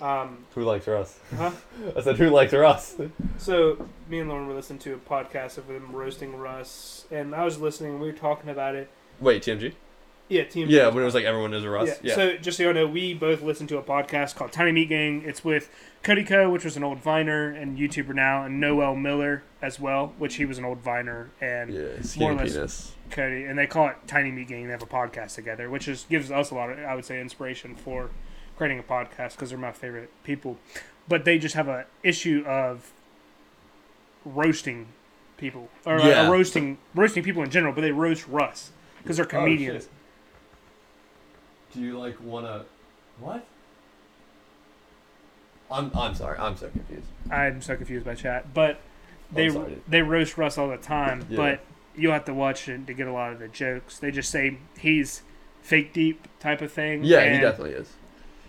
[0.00, 1.18] Um, Who likes Russ?
[1.36, 1.52] huh?
[1.96, 2.96] I said, who likes Russ?
[3.38, 7.44] So me and Lauren were listening to a podcast of them roasting Russ, and I
[7.44, 7.92] was listening.
[7.92, 8.90] and We were talking about it.
[9.20, 9.74] Wait, TMG?
[10.28, 10.70] Yeah, TMG.
[10.70, 11.88] Yeah, when it was like everyone is a Russ.
[11.88, 11.94] Yeah.
[12.02, 12.14] Yeah.
[12.14, 15.22] So just so you know, we both listened to a podcast called Tiny Meat Gang.
[15.26, 15.68] It's with
[16.02, 20.14] Cody Ko, which was an old Viner and YouTuber now, and Noel Miller as well,
[20.18, 21.82] which he was an old Viner and yeah,
[22.18, 22.92] more or less- penis.
[23.10, 24.64] Cody, and they call it Tiny Meat Gang.
[24.66, 27.20] They have a podcast together, which is gives us a lot of, I would say,
[27.20, 28.08] inspiration for
[28.62, 30.56] creating a podcast because they're my favorite people.
[31.08, 32.92] But they just have a issue of
[34.24, 34.86] roasting
[35.36, 36.28] people or uh, Yeah.
[36.30, 38.70] roasting roasting people in general, but they roast Russ
[39.02, 39.88] because they're comedians.
[41.74, 42.66] Do you like wanna
[43.18, 43.44] what?
[45.68, 46.38] I'm I'm sorry.
[46.38, 47.06] I'm so confused.
[47.32, 48.78] I'm so confused by chat, but
[49.32, 49.78] they sorry.
[49.88, 51.26] they roast Russ all the time.
[51.28, 51.36] Yeah.
[51.36, 51.60] But
[51.96, 53.98] you'll have to watch it to get a lot of the jokes.
[53.98, 55.22] They just say he's
[55.62, 57.02] fake deep type of thing.
[57.02, 57.88] Yeah, he definitely is.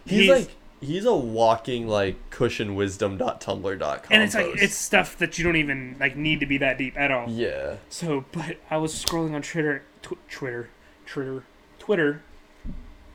[0.05, 4.01] He's, he's- like he's a walking like cushionwisdom.tumblr.com.
[4.11, 4.63] And it's like post.
[4.63, 7.29] it's stuff that you don't even like need to be that deep at all.
[7.29, 7.75] yeah.
[7.89, 10.69] So, but I was scrolling on Twitter, tw- Twitter,
[11.05, 11.43] Twitter,
[11.79, 12.21] Twitter,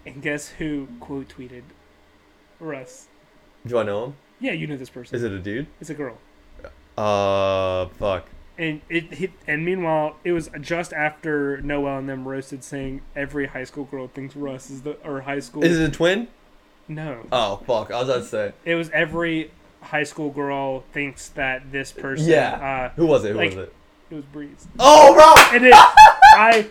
[0.07, 1.62] and guess who quote tweeted
[2.61, 3.09] Russ?
[3.66, 4.14] Do I know him?
[4.41, 5.16] Yeah, you know this person.
[5.16, 5.66] Is it a dude?
[5.80, 6.16] It's a girl.
[6.97, 8.26] Uh, fuck.
[8.57, 9.30] And it hit.
[9.47, 14.09] And meanwhile, it was just after Noel and them roasted, saying every high school girl
[14.09, 15.62] thinks Russ is the or high school.
[15.64, 16.26] Is it a twin?
[16.89, 17.91] No, Oh, fuck.
[17.91, 18.53] I was about to say.
[18.64, 19.51] it was every
[19.82, 22.26] high school girl thinks that this person.
[22.28, 22.91] Yeah.
[22.91, 23.32] Uh, Who was it?
[23.32, 23.74] Who Like- was it?
[24.11, 24.66] it was Breeze.
[24.78, 25.57] Oh, bro.
[25.57, 25.74] And it,
[26.34, 26.66] I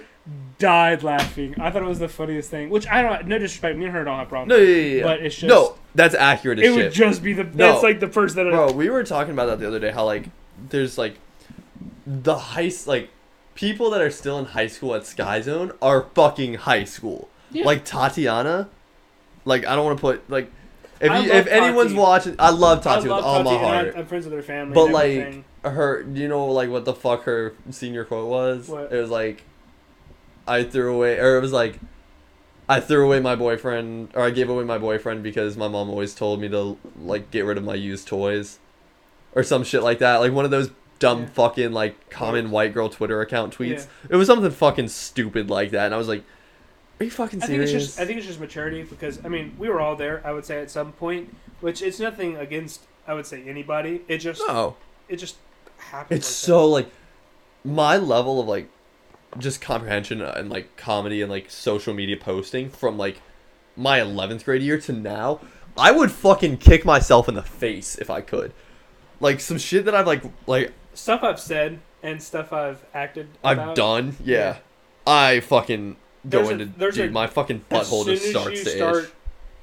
[0.59, 1.55] died laughing.
[1.59, 2.69] I thought it was the funniest thing.
[2.69, 3.21] Which I don't.
[3.27, 3.35] Know.
[3.35, 3.77] No disrespect.
[3.77, 4.49] Me and her don't have problems.
[4.49, 5.03] No, yeah, yeah, yeah.
[5.03, 5.75] But it's just- no.
[5.95, 6.75] That's accurate as it shit.
[6.85, 7.43] would just be the.
[7.43, 7.49] No.
[7.71, 8.51] That's like the person that.
[8.51, 9.91] Bro, we were talking about that the other day.
[9.91, 10.25] How like
[10.69, 11.15] there's like
[12.05, 13.09] the high like
[13.55, 17.29] people that are still in high school at Sky Zone are fucking high school.
[17.51, 17.65] Yeah.
[17.65, 18.69] Like Tatiana,
[19.47, 20.51] like I don't want to put like
[20.99, 21.99] if I you, if anyone's Tati.
[21.99, 23.93] watching, I love I Tati love with all my Tati, heart.
[23.97, 24.73] I'm friends with her family.
[24.73, 28.67] But like her, do you know like what the fuck her senior quote was?
[28.67, 28.91] What?
[28.91, 29.43] It was like,
[30.47, 31.79] I threw away, or it was like,
[32.69, 36.15] I threw away my boyfriend, or I gave away my boyfriend because my mom always
[36.15, 38.59] told me to like get rid of my used toys,
[39.35, 40.17] or some shit like that.
[40.17, 41.27] Like one of those dumb Yeah.
[41.27, 43.85] fucking like common white girl Twitter account tweets.
[44.03, 44.09] Yeah.
[44.11, 46.23] It was something fucking stupid like that, and I was like,
[46.99, 47.73] Are you fucking I think serious?
[47.73, 47.99] it's just.
[47.99, 50.21] I think it's just maturity because I mean we were all there.
[50.25, 52.81] I would say at some point, which it's nothing against.
[53.07, 54.01] I would say anybody.
[54.07, 54.41] It just.
[54.47, 54.75] no.
[55.07, 55.37] It just
[55.77, 56.17] happens.
[56.19, 56.89] It's like so like
[57.63, 58.69] my level of like
[59.37, 63.21] just comprehension and like comedy and like social media posting from like
[63.75, 65.39] my 11th grade year to now
[65.77, 68.51] i would fucking kick myself in the face if i could
[69.19, 73.27] like some shit that i've like like stuff I've said and stuff I've acted.
[73.43, 74.57] i've about, done yeah, Yeah.
[75.05, 75.97] i fucking
[76.29, 79.09] go There's a- into there's dude a- my fucking butthole just starts to start, itch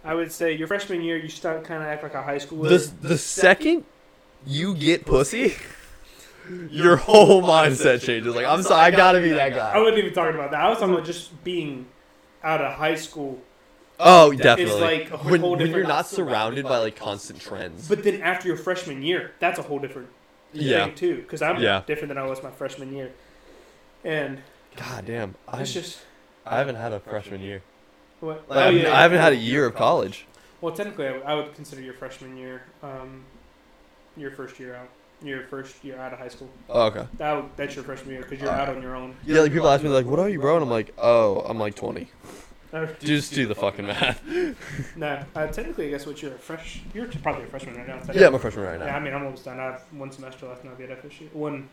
[0.05, 2.69] I would say your freshman year you start kind of act like a high schooler.
[2.69, 3.85] the, the second
[4.47, 5.55] you get pussy
[6.71, 9.73] your whole mindset changes like i'm sorry i gotta be that guy.
[9.73, 10.61] I wasn't even talking about that.
[10.61, 11.87] I was talking about just being
[12.43, 13.41] out of high school.
[13.99, 14.81] Oh, It's definitely.
[14.81, 17.89] like a when, when you're not surrounded by like constant trends.
[17.89, 20.09] But then after your freshman year, that's a whole different
[20.53, 20.85] Yeah.
[20.85, 21.17] thing too.
[21.23, 21.83] Because I'm Yeah.
[21.87, 23.12] different than I was my freshman year,
[24.05, 24.41] and
[24.77, 26.01] God damn, I it's just
[26.47, 27.62] I haven't had a freshman year.
[28.20, 28.49] what.
[28.49, 30.26] Like, I, haven't, I haven't had a year of college.
[30.61, 33.24] Well, technically, I, would- I would consider your freshman year, um,
[34.16, 34.88] your first year out,
[35.22, 36.49] your first year out of high school.
[36.68, 37.07] Oh, okay.
[37.18, 39.14] That that's your freshman year because you're out on your own.
[39.26, 41.59] Yeah, like people ask me like, "What are you, bro?" And I'm like, "Oh, I'm
[41.59, 42.09] like 20."
[42.99, 44.20] Just do the fucking math.
[44.97, 46.82] No, uh, technically, I guess what you're a fresh.
[46.92, 48.01] You're probably a freshman right now.
[48.12, 48.86] Yeah, I'm a freshman right now.
[48.86, 48.97] Yeah, now.
[48.99, 49.61] I mean, I'm almost done.
[49.61, 51.32] I have one semester left, and I'll be at FSU.
[51.32, 51.68] One,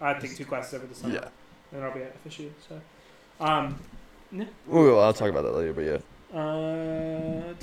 [0.00, 1.28] I take two classes over the summer, Yeah.
[1.72, 2.48] and I'll be at FSU.
[2.68, 2.80] So,
[3.44, 3.78] um,
[4.72, 5.82] Ooh, I'll talk about that later, but
[6.32, 6.38] yeah.
[6.38, 7.54] uh,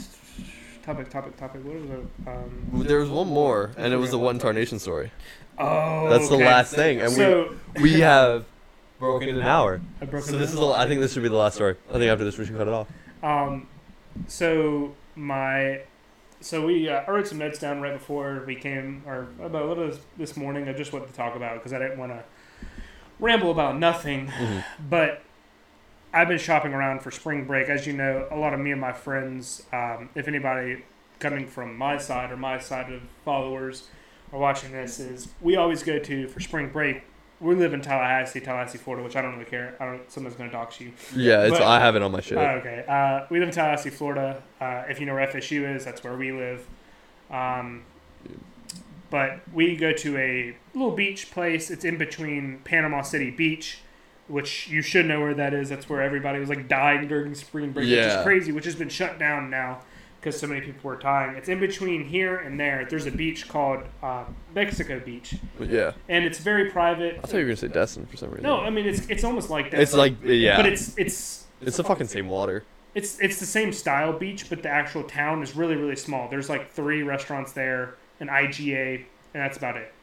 [0.84, 1.64] topic, topic, topic.
[1.64, 2.06] What was it?
[2.28, 5.12] Um, There was one more, and it was the one tarnation story.
[5.58, 6.46] oh, That's the okay.
[6.46, 8.46] last thing, and so we we have
[9.00, 9.80] broken an hour.
[10.02, 11.76] I broke So this is the, I think this should be the last story.
[11.90, 12.88] I think after this we should cut it off.
[13.24, 13.68] Um,
[14.28, 15.82] so my,
[16.42, 19.78] so we uh, I wrote some notes down right before we came, or about what
[19.78, 20.68] was this morning.
[20.68, 22.24] I just wanted to talk about because I didn't want to
[23.20, 24.28] ramble about nothing.
[24.28, 24.64] Mhm.
[24.90, 25.22] But
[26.14, 27.70] I've been shopping around for spring break.
[27.70, 30.84] As you know, a lot of me and my friends, um, if anybody
[31.20, 33.88] coming from my side or my side of followers
[34.32, 37.04] are watching this, is we always go to for spring break.
[37.40, 39.76] We live in Tallahassee, Tallahassee, Florida, which I don't really care.
[39.80, 40.12] I don't.
[40.12, 40.92] Someone's gonna dox you.
[41.16, 42.38] Yeah, it's But- I have it on my shit.
[42.38, 42.84] Oh, okay.
[42.88, 44.42] Uh, we live in Tallahassee, Florida.
[44.60, 46.66] Uh, if you know where FSU is, that's where we live.
[47.30, 47.84] Um,
[49.10, 51.70] but we go to a little beach place.
[51.70, 53.80] It's in between Panama City Beach
[54.28, 55.70] which you should know where that is.
[55.70, 57.96] That's where everybody was like dying during spring break, yeah.
[57.98, 59.82] which is crazy, which has been shut down now
[60.20, 61.36] because so many people were dying.
[61.36, 62.86] It's in between here and there.
[62.90, 65.94] There's a beach called uh, Mexico Beach, Yeah.
[66.10, 67.16] and it's very private.
[67.18, 68.44] I thought you were gonna say Destin for some reason.
[68.44, 69.80] No, I mean it's it's almost like that.
[69.80, 70.58] It's like yeah.
[70.58, 72.64] but it's it's it's the fucking same water.
[72.96, 76.28] it's it's the same style beach, but the actual town is really really small.
[76.30, 78.96] There's like three restaurants there, an IGA,
[79.34, 79.94] and that's about it.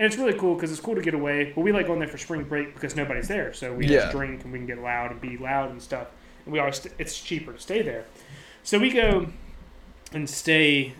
[0.00, 1.52] And it's really cool because it's cool to get away.
[1.54, 4.00] But we like going there for spring break because nobody's there, so we Yeah.
[4.02, 6.08] just drink and we can get loud and be loud and stuff.
[6.44, 8.04] And we always it's cheaper to stay there.
[8.62, 9.26] So we go
[10.12, 10.94] and stay.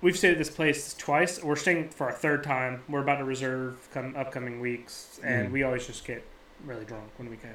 [0.00, 1.40] We've stayed at this place twice.
[1.42, 2.82] We're staying for our third time.
[2.88, 5.52] We're about to reserve come upcoming weeks, and Mm.
[5.52, 6.24] we always just get
[6.66, 7.48] really drunk when we go.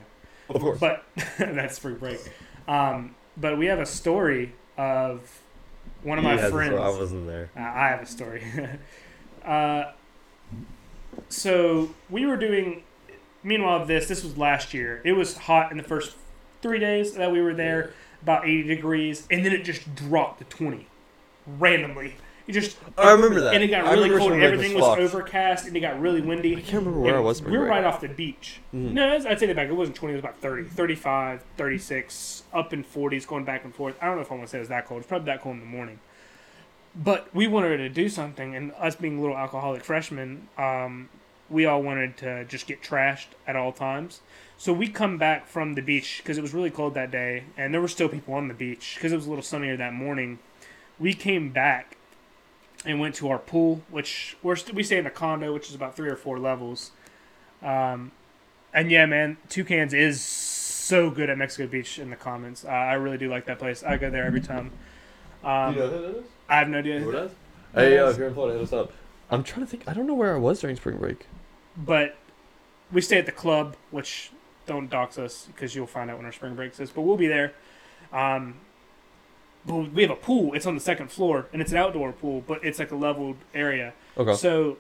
[0.49, 0.79] Of course.
[0.79, 1.03] But
[1.37, 2.19] that's spring break.
[2.69, 5.41] Um, but we have a story of
[6.03, 6.73] one of my He friends.
[6.75, 7.49] I wasn't there.
[7.57, 8.43] Uh, I have a story.
[9.45, 9.91] uh,
[11.29, 12.83] so we were doing.
[13.43, 15.01] Meanwhile, this this was last year.
[15.05, 16.15] It was hot in the first
[16.61, 20.45] three days that we were there, about eighty degrees, and then it just dropped to
[20.45, 20.87] twenty,
[21.45, 22.15] randomly.
[22.47, 23.55] It just I remember that.
[23.55, 24.31] and it got I really cold.
[24.31, 25.01] Everything this was fucked.
[25.01, 26.53] overcast, and it got really windy.
[26.55, 27.41] I can't remember where I was.
[27.41, 28.59] We were right off the beach.
[28.73, 28.93] Mhm.
[28.93, 29.67] No, I'd I'd take it back.
[29.67, 30.63] It wasn't 20, it was about 30.
[30.69, 33.95] 35, 36, up in 40s, going back and forth.
[34.01, 34.99] I don't know if I want to say it was that cold.
[35.01, 35.99] It's probably that cold in the morning.
[36.97, 41.09] But we wanted to do something, and us being little alcoholic freshmen, um,
[41.49, 44.21] we all wanted to just get trashed at all times.
[44.57, 47.73] So we come back from the beach because it was really cold that day, and
[47.73, 50.39] there were still people on the beach because it was a little sunnier that morning.
[50.97, 51.97] We came back
[52.83, 55.75] and went to our pool, which we're st- we stay in a condo, which is
[55.75, 56.91] about three or four levels.
[57.61, 58.11] Um,
[58.73, 62.65] and yeah, man, Toucans is so good at Mexico Beach in the comments.
[62.65, 63.83] Uh, I really do like that place.
[63.83, 64.71] I go there every time.
[65.43, 66.25] Um, you know who that is?
[66.49, 67.31] I have no idea, Who does?
[67.73, 68.91] Hey, yo, if you're in Florida, hit us up.
[69.29, 69.83] I'm trying to think.
[69.87, 71.25] I don't know where I was during spring break.
[71.75, 72.15] but
[72.91, 74.31] we stay at the club, which
[74.65, 76.89] don't dox us because you'll find out when our spring break is.
[76.89, 77.53] But we'll be there.
[78.13, 78.55] Um,
[79.65, 80.53] but we have a pool.
[80.53, 83.37] It's on the second floor, and it's an outdoor pool, but it's like a leveled
[83.53, 83.93] area.
[84.17, 84.33] Okay.
[84.33, 84.77] So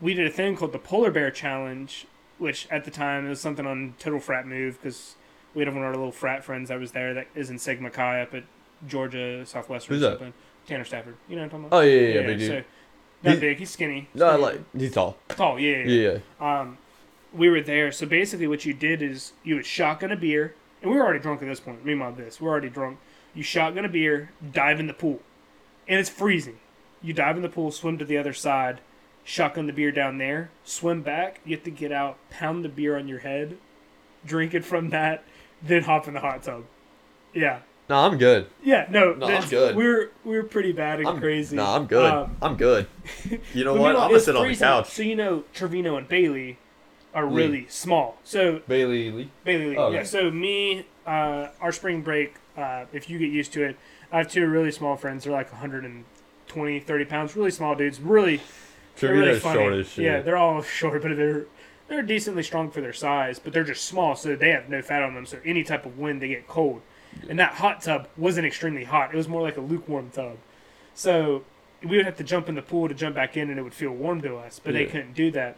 [0.00, 2.06] we did a thing called the Polar Bear Challenge,
[2.38, 5.16] which at the time it was something on Total Frat Move because
[5.54, 7.90] we had one of our little frat friends that was there that is in Sigma
[7.90, 8.44] Chi up at
[8.88, 9.96] Georgia Southwestern.
[9.96, 10.32] Who's or that?
[10.66, 11.16] Tanner Stafford.
[11.28, 11.76] You know what I'm talking about?
[11.76, 12.48] Oh yeah, yeah, yeah, big dude.
[12.48, 12.54] So,
[13.24, 13.58] not He's- big.
[13.58, 14.08] He's skinny.
[14.14, 14.42] no, Skinny.
[14.42, 15.16] like he's tall.
[15.28, 15.58] tall.
[15.60, 16.18] Yeah, yeah.
[16.40, 16.60] Yeah.
[16.60, 16.78] Um,
[17.32, 17.92] we were there.
[17.92, 21.20] So basically, what you did is you would shotgun a beer, and we were already
[21.20, 21.84] drunk at this point.
[21.84, 22.98] Me Meanwhile, this we're already drunk.
[23.34, 25.20] You shotgun a beer, dive in the pool,
[25.88, 26.58] and it's freezing.
[27.00, 28.80] You dive in the pool, swim to the other side,
[29.24, 31.40] shotgun the beer down there, swim back.
[31.44, 33.56] You have to get out, pound the beer on your head,
[34.26, 35.24] drink it from that,
[35.62, 36.64] then hop in the hot tub.
[37.32, 37.60] Yeah,
[37.92, 38.46] No, I'm good.
[38.62, 38.86] yeah.
[38.88, 39.76] No, No, I'm that's- good.
[39.76, 41.56] We're we're pretty bad and I'm crazy.
[41.56, 42.10] No, I'm good.
[42.10, 42.86] Um, I'm good.
[43.54, 43.94] You know what?
[43.96, 44.88] I'm gonna sit on the couch.
[44.90, 46.56] So you know, Trevino and Bailey
[47.14, 47.36] are Lee.
[47.42, 48.16] really small.
[48.24, 49.30] So Bailey Lee.
[49.44, 49.76] Bailey Lee.
[49.76, 49.96] Oh, okay.
[49.96, 50.02] Yeah.
[50.04, 53.76] So me, uh, our spring break, uh, if you get used to it,
[54.10, 55.24] I have two really small friends.
[55.24, 58.00] They're like 120, 30 pounds, really small dudes.
[58.00, 58.40] Really,
[58.98, 59.58] they're really Trevino's funny.
[59.60, 60.04] short as shit.
[60.04, 61.44] Yeah, they're all short, but they're
[61.88, 63.38] they're decently strong for their size.
[63.38, 65.26] But they're just small, so they have no fat on them.
[65.26, 66.80] So any type of wind, they get cold.
[67.28, 69.12] And that hot tub wasn't extremely hot.
[69.12, 70.36] It was more like a lukewarm tub.
[70.94, 71.44] So
[71.82, 73.74] we would have to jump in the pool to jump back in, and it would
[73.74, 74.60] feel warm to us.
[74.62, 75.56] But they couldn't do that.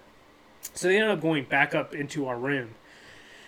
[0.75, 2.71] So they ended up going back up into our room.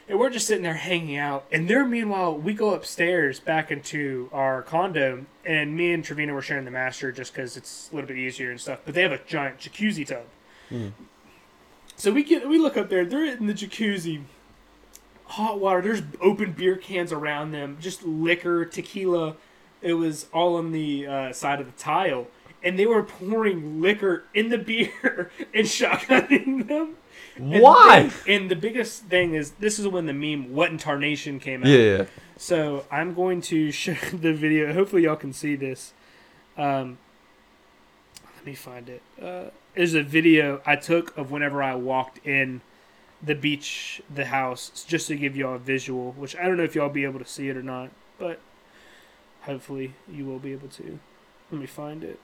[0.09, 1.47] And we're just sitting there hanging out.
[1.51, 5.27] And there, meanwhile, we go upstairs back into our condo.
[5.45, 8.51] And me and Trevino were sharing the master just because it's a little bit easier
[8.51, 8.81] and stuff.
[8.85, 10.25] But they have a giant jacuzzi tub.
[10.71, 10.93] Mhm.
[11.97, 13.05] So we get we look up there.
[13.05, 14.23] They're in the jacuzzi.
[15.28, 15.82] Hot water.
[15.82, 17.78] There's open beer cans around them.
[17.81, 19.36] Just liquor, tequila.
[19.82, 22.28] It was all on the uh, side of the tile.
[22.62, 26.97] And they were pouring liquor in the beer and shotgunning them.
[27.36, 28.05] And Why?
[28.05, 31.39] the thing- and the biggest thing is this is when the meme "What in Tarnation"
[31.40, 31.69] came out.
[31.69, 32.05] Yeah, yeah.
[32.36, 34.73] So I'm going to show the video.
[34.73, 35.93] Hopefully y'all can see this.
[36.57, 36.98] Um,
[38.36, 39.03] let me find it.
[39.20, 42.62] Uh, there's a video I took of whenever I walked in
[43.22, 46.12] the beach, the house, just to give y'all a visual.
[46.12, 48.40] Which I don't know if y'all be able to see it or not, but
[49.43, 50.98] hopefully you will be able to.
[51.51, 52.18] Let me find it.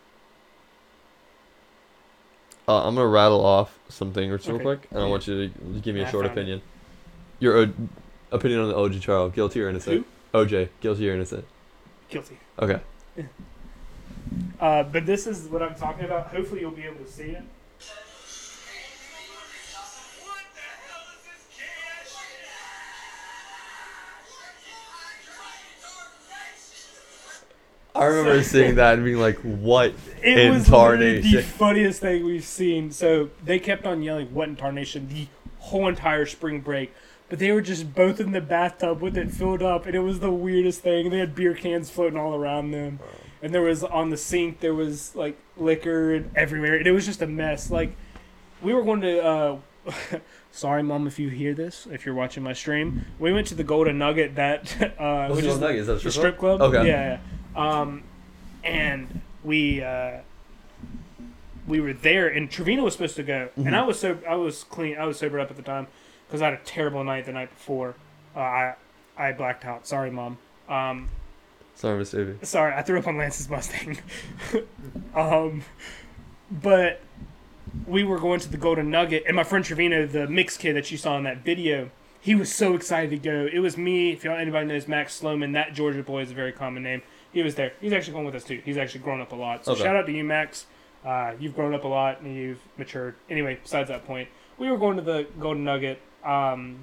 [2.68, 4.64] Uh, I'm gonna rattle off some things real Okay.
[4.64, 6.40] quick, and I want you to give me a I short found it.
[6.40, 6.62] opinion.
[7.40, 7.72] Your o-
[8.30, 10.06] opinion on the OJ trial, guilty or innocent?
[10.32, 11.44] OJ, guilty or innocent?
[12.08, 12.38] Guilty.
[12.58, 12.80] Okay.
[14.60, 16.28] Uh, but this is what I'm talking about.
[16.28, 17.42] Hopefully you'll be able to see it.
[28.02, 32.24] I remember seeing that and being like, "What?" It In was literally the funniest thing
[32.24, 32.90] we've seen.
[32.90, 36.92] So they kept on yelling, "What in tarnation?" the whole entire spring break.
[37.28, 40.20] But they were just both in the bathtub with it filled up, and it was
[40.20, 41.08] the weirdest thing.
[41.10, 42.98] They had beer cans floating all around them,
[43.40, 47.06] and there was on the sink there was like liquor and everywhere, and it was
[47.06, 47.70] just a mess.
[47.70, 47.96] Like
[48.60, 49.24] we were going to.
[49.24, 49.58] Uh,
[50.52, 53.64] sorry, mom, if you hear this, if you're watching my stream, we went to the
[53.64, 55.80] Golden Nugget that uh, What's which the is Nugget?
[55.80, 56.60] Is that strip strip club.
[56.60, 56.86] Okay.
[56.86, 57.12] Yeah.
[57.12, 57.18] yeah.
[57.56, 58.02] Um,
[58.64, 60.18] and we uh,
[61.66, 63.66] we were there, and Trevino was supposed to go, Mhm.
[63.66, 64.96] and I was so I was clean.
[64.98, 65.86] I was sobered up at the time
[66.26, 67.94] because I had a terrible night the night before.
[68.34, 68.74] Uh, I
[69.16, 69.86] I blacked out.
[69.86, 70.38] Sorry, mom.
[70.68, 71.08] Um,
[71.74, 72.36] Sorry, Miss Davy.
[72.44, 73.98] sorry, I threw up on Lance's Mustang.
[75.14, 75.62] um,
[76.50, 77.00] but
[77.86, 80.90] we were going to the Golden Nugget, and my friend Trevino, the mix kid that
[80.90, 83.48] you saw in that video, he was so excited to go.
[83.52, 84.12] It was me.
[84.12, 87.02] If y'all anybody knows Max Sloman, that Georgia boy is a very common name.
[87.32, 87.72] He was there.
[87.80, 88.60] He's actually going with us too.
[88.64, 89.64] He's actually grown up a lot.
[89.64, 89.82] So Okay.
[89.82, 90.66] shout out to you, Max.
[91.04, 93.14] Uh, you've grown up a lot and you've matured.
[93.30, 94.28] Anyway, besides that point,
[94.58, 96.80] we were going to the Golden Nugget, um,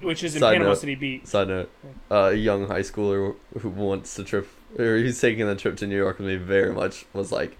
[0.00, 0.78] which is in Side Panama note.
[0.78, 1.24] City Beach.
[1.26, 1.70] Side note:
[2.10, 4.48] uh, a young high schooler who wants to trip,
[4.78, 7.56] or he's taking the trip to New York with me, very much was like,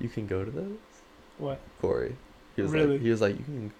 [0.00, 0.76] "You can go to those,
[1.38, 1.60] What?
[1.80, 2.16] Corey."
[2.56, 2.92] He was Really?
[2.94, 3.72] like, he was like, "You can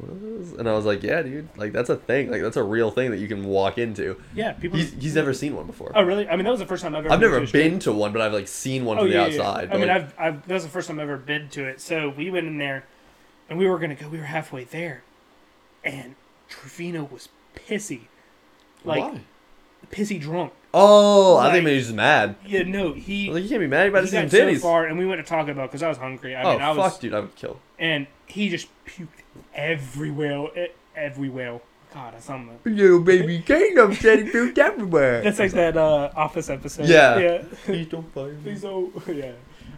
[0.00, 2.56] go to those," and I was like, "Yeah, dude, like that's a thing, like that's
[2.56, 4.78] a real thing that you can walk into." Yeah, people.
[4.78, 5.92] He's he's never seen one before.
[5.94, 6.28] Oh, really?
[6.28, 7.14] I mean, that was the first time I've ever.
[7.14, 9.36] I've never been to one, but I've like seen one Oh from yeah, the yeah,
[9.36, 9.42] yeah.
[9.48, 9.70] outside.
[9.70, 11.80] I mean, like, I've, I've that was the first time I've ever been to it.
[11.80, 12.84] So we went in there,
[13.48, 14.08] and we were gonna go.
[14.08, 15.02] We were halfway there,
[15.84, 16.14] and
[16.48, 18.02] Trevino was pissy,
[18.84, 19.20] like why?
[19.90, 20.52] pissy drunk.
[20.76, 22.34] Oh, I think like- maybe he's mad.
[22.44, 23.30] Yeah, no, he.
[23.30, 23.88] like, you can't be mad.
[23.88, 25.88] About to he see got so far, and we went to Taco Bell because I
[25.88, 26.34] was hungry.
[26.34, 27.60] I oh mean, I was, fuck, dude, I would kill.
[27.78, 29.22] and he just puked
[29.54, 30.48] everywhere,
[30.96, 31.60] everywhere.
[31.92, 32.58] God, that's something.
[32.76, 35.22] Yo, baby, Kingdom said he puked everywhere.
[35.22, 36.88] That's like that uh, Office episode.
[36.88, 37.18] Yeah.
[37.18, 37.42] yeah.
[37.64, 38.42] Please don't fire me.
[38.42, 38.92] Please don't.
[39.14, 39.32] Yeah.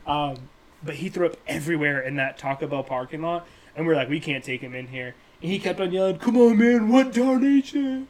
[0.06, 0.36] Um,
[0.82, 4.08] but he threw up everywhere in that Taco Bell parking lot, and we are like,
[4.08, 5.14] we can't take him in here.
[5.42, 6.88] And he kept on yelling, "Come on, man!
[6.90, 8.06] What darnation!"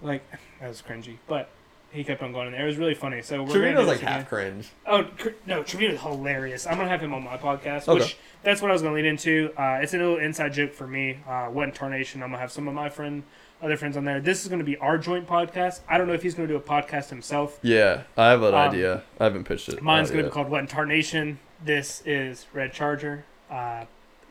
[0.00, 0.22] Like
[0.60, 1.50] that was cringy, but
[1.90, 2.62] he kept on going in there.
[2.62, 3.20] It was really funny.
[3.20, 4.12] So we're gonna Trevino's like this again.
[4.12, 4.68] half cringe.
[4.86, 6.66] Oh cr- no, Trevino's hilarious.
[6.66, 8.00] I'm gonna have him on my podcast, Okay.
[8.00, 9.52] which that's what I was gonna lead into.
[9.56, 11.18] Uh, it's a little inside joke for me.
[11.28, 12.22] Uh, what tarnation?
[12.22, 13.22] I'm gonna have some of my friend,
[13.62, 14.20] other friends on there.
[14.20, 15.80] This is gonna be our joint podcast.
[15.88, 17.58] I don't know if he's gonna do a podcast himself.
[17.62, 19.02] Yeah, I have an Um, idea.
[19.18, 19.82] I haven't pitched it.
[19.82, 20.30] Mine's going to yet.
[20.30, 21.38] be called What in Tarnation.
[21.64, 23.24] This is Red Charger.
[23.50, 23.84] Uh,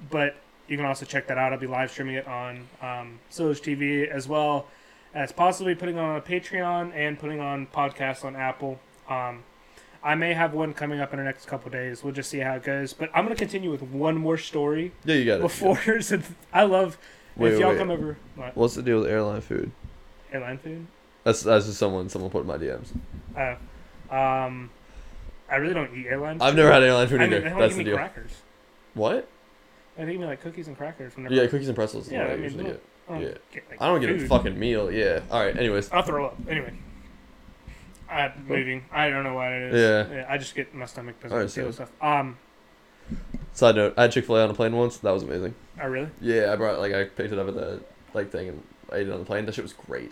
[0.09, 0.35] but
[0.67, 1.51] you can also check that out.
[1.53, 4.67] I'll be live streaming it on um, TV as well
[5.13, 8.79] as possibly putting on a Patreon and putting on podcasts on Apple.
[9.09, 9.43] Um,
[10.03, 12.03] I may have one coming up in the next couple days.
[12.03, 12.93] We'll just see how it goes.
[12.93, 15.41] But I'm going to continue with one more story Yeah, you got it.
[15.41, 16.01] before.
[16.01, 16.21] so
[16.53, 16.97] I love
[17.35, 17.77] Wait, if y'all wait.
[17.79, 18.17] come over.
[18.35, 18.55] What?
[18.55, 19.71] What's the deal with airline food?
[20.31, 20.87] Airline food?
[21.25, 22.91] That's that's just someone someone put in my DMs.
[23.37, 23.55] Uh,
[24.15, 24.69] um,
[25.49, 26.45] I really don't eat airline food.
[26.45, 27.35] I've never had airline food I either.
[27.35, 27.95] mean, they only that's the deal.
[27.97, 28.31] crackers.
[28.93, 29.27] What?
[29.97, 31.15] I think me like cookies and crackers.
[31.17, 32.83] Whenever Yeah, cookies and pretzels is Yeah, what I, I mean, usually get.
[33.09, 33.27] I don't yeah.
[33.51, 34.91] get, like, I don't get a fucking meal.
[34.91, 35.19] Yeah.
[35.29, 35.57] All right.
[35.57, 36.37] Anyways, I'll throw up.
[36.47, 36.73] Anyway.
[38.09, 38.85] I'm moving.
[38.91, 40.09] I don't know why it is.
[40.11, 40.25] Yeah.
[40.27, 41.91] I just get my stomach Alright, feel so- stuff.
[42.01, 42.37] Um.
[43.53, 44.97] side note: I had Chick Fil A on a plane once.
[44.97, 45.55] That was amazing.
[45.81, 46.09] Oh really?
[46.21, 47.81] Yeah, I brought like I picked it up at the
[48.13, 49.45] like thing and I ate it on the plane.
[49.45, 50.11] That shit was great.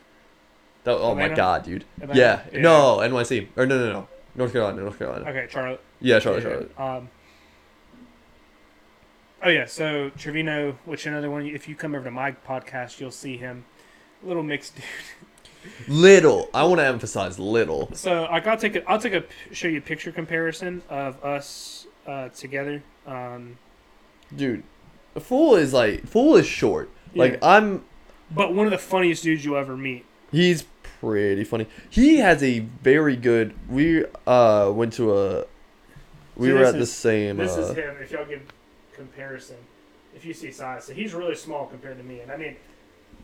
[0.83, 1.83] That, oh my god, dude.
[2.01, 2.19] Atlanta?
[2.19, 2.41] Yeah.
[2.53, 2.61] Yeah.
[2.61, 5.29] No, NYC or no, no, no, North Carolina, North Carolina.
[5.29, 5.81] Okay, Charlotte.
[5.99, 6.79] Yeah, Charlotte, Yeah, Charlotte.
[7.01, 7.09] Um.
[9.43, 11.45] Oh yeah, so Trevino, which another one.
[11.45, 13.65] If you come over to my podcast, you'll see him.
[14.23, 14.83] Little mixed dude.
[15.87, 16.49] Little.
[16.53, 17.89] I want to emphasize little.
[17.93, 21.87] So I got take a, I'll take a show you a picture comparison of us
[22.05, 22.83] uh, together.
[23.05, 23.57] Um,
[24.35, 24.63] Dude,
[25.19, 26.89] Fool is like Fool is short.
[27.15, 27.83] Like I'm
[28.31, 30.05] but one of the funniest dudes you'll ever meet.
[30.31, 30.65] he's
[30.99, 31.67] pretty funny.
[31.89, 35.45] He has a very good we uh went to a
[36.35, 37.95] we See, were at the same This uh, is him.
[38.01, 38.41] If y'all give
[38.93, 39.57] comparison,
[40.15, 42.19] if you see size, so he's really small compared to me.
[42.19, 42.57] And I mean,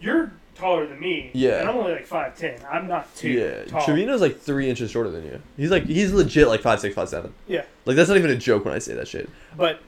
[0.03, 1.31] you're taller than me.
[1.33, 1.61] Yeah.
[1.61, 2.59] And I'm only like five ten.
[2.69, 3.83] I'm not too Yeah, tall.
[3.85, 5.41] Trevino's like three inches shorter than you.
[5.57, 7.33] He's like he's legit like five six, five seven.
[7.47, 7.65] Yeah.
[7.85, 9.29] Like that's not even a joke when I say that shit.
[9.57, 9.81] But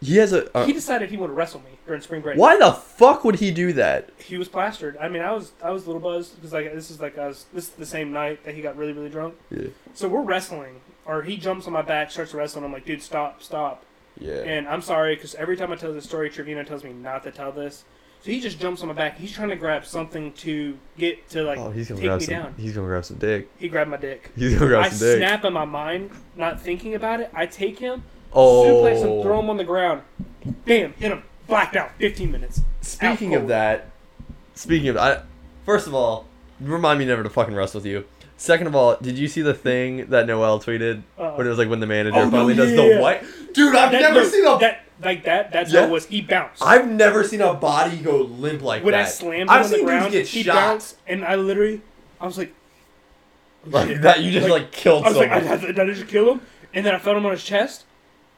[0.00, 0.56] He has a.
[0.56, 2.36] Uh, he decided he wanted to wrestle me during spring break.
[2.38, 4.10] why the fuck would he do that?
[4.18, 4.96] He was plastered.
[4.98, 7.28] I mean, I was I was a little buzzed because like this is like I
[7.28, 9.34] was this is the same night that he got really really drunk.
[9.50, 9.68] Yeah.
[9.94, 12.64] So we're wrestling, or he jumps on my back, starts wrestling.
[12.64, 13.84] I'm like, dude, stop, stop.
[14.20, 14.32] Yeah.
[14.42, 17.30] And I'm sorry because every time I tell this story, Trevino tells me not to
[17.30, 17.84] tell this.
[18.20, 19.16] So he just jumps on my back.
[19.16, 22.26] He's trying to grab something to get to like oh, he's gonna take grab me
[22.26, 22.34] some.
[22.34, 22.54] down.
[22.58, 23.48] He's gonna grab some dick.
[23.58, 24.30] He grabbed my dick.
[24.36, 25.16] He's gonna grab I some dick.
[25.22, 27.30] I snap in my mind, not thinking about it.
[27.32, 28.64] I take him, oh.
[28.64, 30.02] suplex him, throw him on the ground.
[30.64, 31.22] Bam, hit him.
[31.46, 31.92] Blacked out.
[31.98, 32.60] 15 minutes.
[32.80, 33.90] Speaking of that,
[34.54, 35.22] speaking of, I
[35.64, 36.26] first of all,
[36.60, 38.04] remind me never to fucking wrestle with you.
[38.36, 41.58] Second of all, did you see the thing that Noel tweeted Uh, when it was
[41.58, 42.94] like when the manager Oh, finally does yeah.
[42.96, 43.22] the white?
[43.52, 44.58] Dude, I've that, never seen a.
[44.58, 44.84] that.
[45.02, 45.52] Like that.
[45.52, 45.86] That's how Yeah.
[45.86, 46.06] it was.
[46.06, 46.62] He bounced.
[46.62, 49.06] I've never seen a body go limp like when that.
[49.06, 50.54] I slammed I've on the ground, get he shot.
[50.54, 51.80] bounced, and I literally,
[52.20, 52.52] I was like,
[53.66, 54.20] oh, like that.
[54.20, 55.76] You just Like, like, killed I was like, someone.
[55.76, 56.40] I, I, I just kill him?
[56.74, 57.84] And then I felt him on his chest,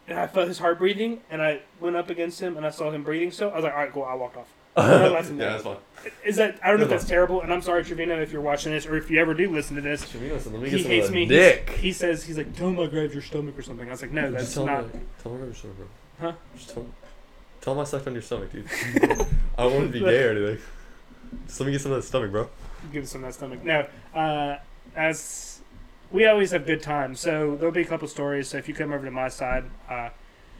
[0.07, 2.91] and I felt his heart breathing, and I went up against him, and I saw
[2.91, 4.05] him breathing So I was like, all right, cool.
[4.05, 4.49] I walked off.
[4.77, 5.77] yeah, yeah, that's fine.
[6.25, 8.71] Is that I don't know if that's terrible, and I'm sorry, Trevino, if you're watching
[8.73, 10.15] this, or if you ever do listen to this.
[10.15, 11.27] Let me He hates me.
[11.27, 11.71] dick.
[11.71, 13.89] He says he's like, tell him I grabbed your stomach or something.
[13.89, 14.85] I was like, no, that's Just tell not.
[14.85, 15.07] him.
[15.23, 15.87] Tell him I grabbed your stomach, bro.
[16.21, 16.33] Huh?
[16.57, 16.87] Just tell.
[17.61, 18.67] Tell him I sucked on your stomach, dude.
[19.59, 20.59] I don't want to be gay or anything.
[21.47, 22.49] Just let me get some of that stomach, bro.
[22.93, 23.63] give us some of that stomach.
[23.65, 24.59] No, uh,
[24.97, 25.61] as
[26.11, 28.49] we always have good times, so there'll be a couple stories.
[28.49, 30.09] So if you come over to my side, uh,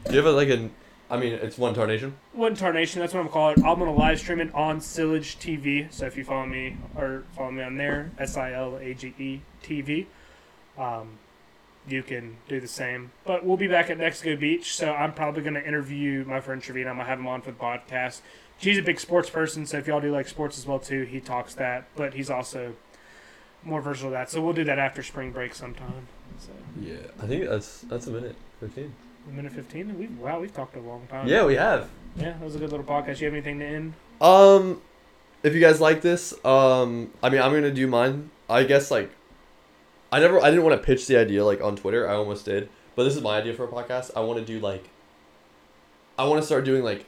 [0.07, 0.71] Do you have a, like a?
[1.11, 2.15] I mean, it's one tarnation.
[2.33, 3.59] one tarnation, that's what I'm gonna it.
[3.65, 5.93] I'm gonna live stream it on Silage TV.
[5.93, 9.13] So if you follow me or follow me on there, S I L A G
[9.19, 10.07] E TV,
[10.79, 11.19] um,
[11.89, 13.11] you can do the same.
[13.25, 16.91] But we'll be back at Mexico Beach, so I'm probably gonna interview my friend Trevino.
[16.91, 18.21] I'm gonna have him on for the podcast.
[18.59, 21.21] He's a big sports person, so if y'all do like sports as well too, he
[21.21, 21.85] talks that.
[21.97, 22.75] But he's also
[23.65, 24.31] more versatile that.
[24.31, 26.07] So we'll do that after spring break sometime.
[26.39, 26.51] So
[26.81, 28.95] Yeah, I think that's that's a minute fifteen.
[29.29, 31.27] a minute fifteen, and we wow, we've talked a long time.
[31.29, 31.89] Yeah, we have.
[32.17, 33.21] yeah, that was a good little podcast.
[33.21, 33.95] You have anything to end?
[34.21, 34.83] Um,
[35.43, 38.31] if you guys like this, um, I mean, I'm gonna do mine.
[38.49, 39.11] I guess like,
[40.13, 42.09] I never, I didn't want to pitch the idea like on Twitter.
[42.09, 44.11] I almost did, but this is my idea for a podcast.
[44.17, 44.89] I want to do like,
[46.19, 47.07] I want to start doing like,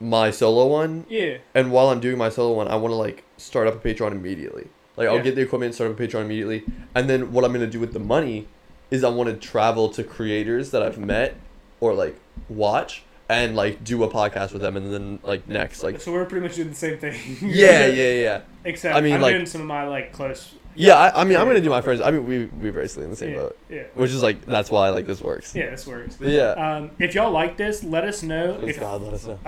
[0.00, 1.38] my solo one, Yeah.
[1.56, 4.12] and while I'm doing my solo one, I want to like start up a Patreon
[4.12, 4.68] immediately.
[4.96, 5.22] Like I'll Yeah.
[5.22, 6.62] get the equipment, start up a Patreon immediately,
[6.94, 8.46] and then what I'm gonna do with the money
[8.92, 11.34] is I want to travel to creators that I've met
[11.80, 12.16] or like
[12.48, 16.24] watch and like do a podcast with them, and then like next like So we're
[16.26, 17.18] pretty much doing the same thing.
[17.42, 20.54] yeah yeah yeah Except I mean, I'm like- doing some of my like close.
[20.78, 20.94] Yeah.
[20.94, 22.00] I, I mean I'm gonna do my friends.
[22.00, 23.82] I mean we we basically in the same yeah, boat, yeah.
[23.94, 25.54] which is like that's why I like this works.
[25.54, 26.16] Yeah, this works.
[26.16, 26.50] But yeah.
[26.52, 28.56] Um, if y'all like this, let us know.
[28.60, 29.38] Please If, God let us know.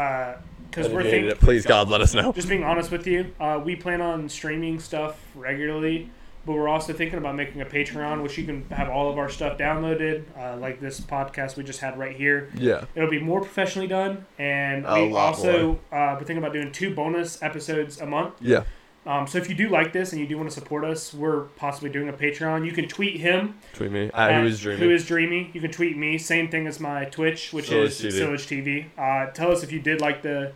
[0.71, 1.31] because we're hated thinking.
[1.31, 1.41] it.
[1.41, 2.33] Please God let us know.
[2.33, 6.11] Just being honest with you, uh, we plan on streaming stuff regularly,
[6.47, 9.29] but we're also thinking about making a Patreon, which you can have all of our
[9.29, 12.51] stuff downloaded, uh, like this podcast we just had right here.
[12.55, 12.85] Yeah.
[12.95, 16.73] It'll be more professionally done, and A we lot also uh, we're thinking about doing
[16.73, 18.35] two bonus episodes a month.
[18.41, 18.63] Yeah.
[19.07, 21.43] Um, so if you do like this and you do want to support us, we're
[21.57, 22.67] possibly doing a Patreon.
[22.67, 24.11] You can tweet him Tweet me.
[24.13, 24.83] At at who is dreaming.
[24.83, 25.51] Who is dreamy?
[25.55, 26.19] You can tweet me.
[26.19, 28.19] Same thing as my Twitch, which Silage is TV.
[28.19, 28.87] Silage TV.
[28.99, 30.53] Uh, tell us if you did like the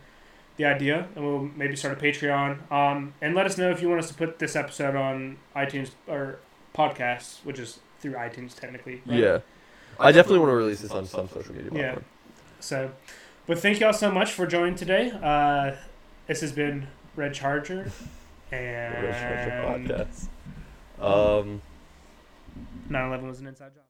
[0.57, 2.71] the idea, and we'll maybe start a Patreon.
[2.71, 5.89] Um, and let us know if you want us to put this episode on iTunes
[6.07, 6.37] or
[6.73, 9.01] podcasts, which is through iTunes technically.
[9.05, 9.19] right?
[9.19, 9.39] yeah.
[9.99, 11.81] I definitely want to release this on some social media Yeah.
[11.81, 12.05] platform.
[12.59, 12.91] So,
[13.47, 15.11] but thank y'all so much for joining today.
[15.11, 15.75] Uh,
[16.27, 17.91] this has been Red Charger,
[18.51, 20.27] and podcast.
[20.99, 21.61] Um.
[22.89, 23.84] 9/11 was an inside job.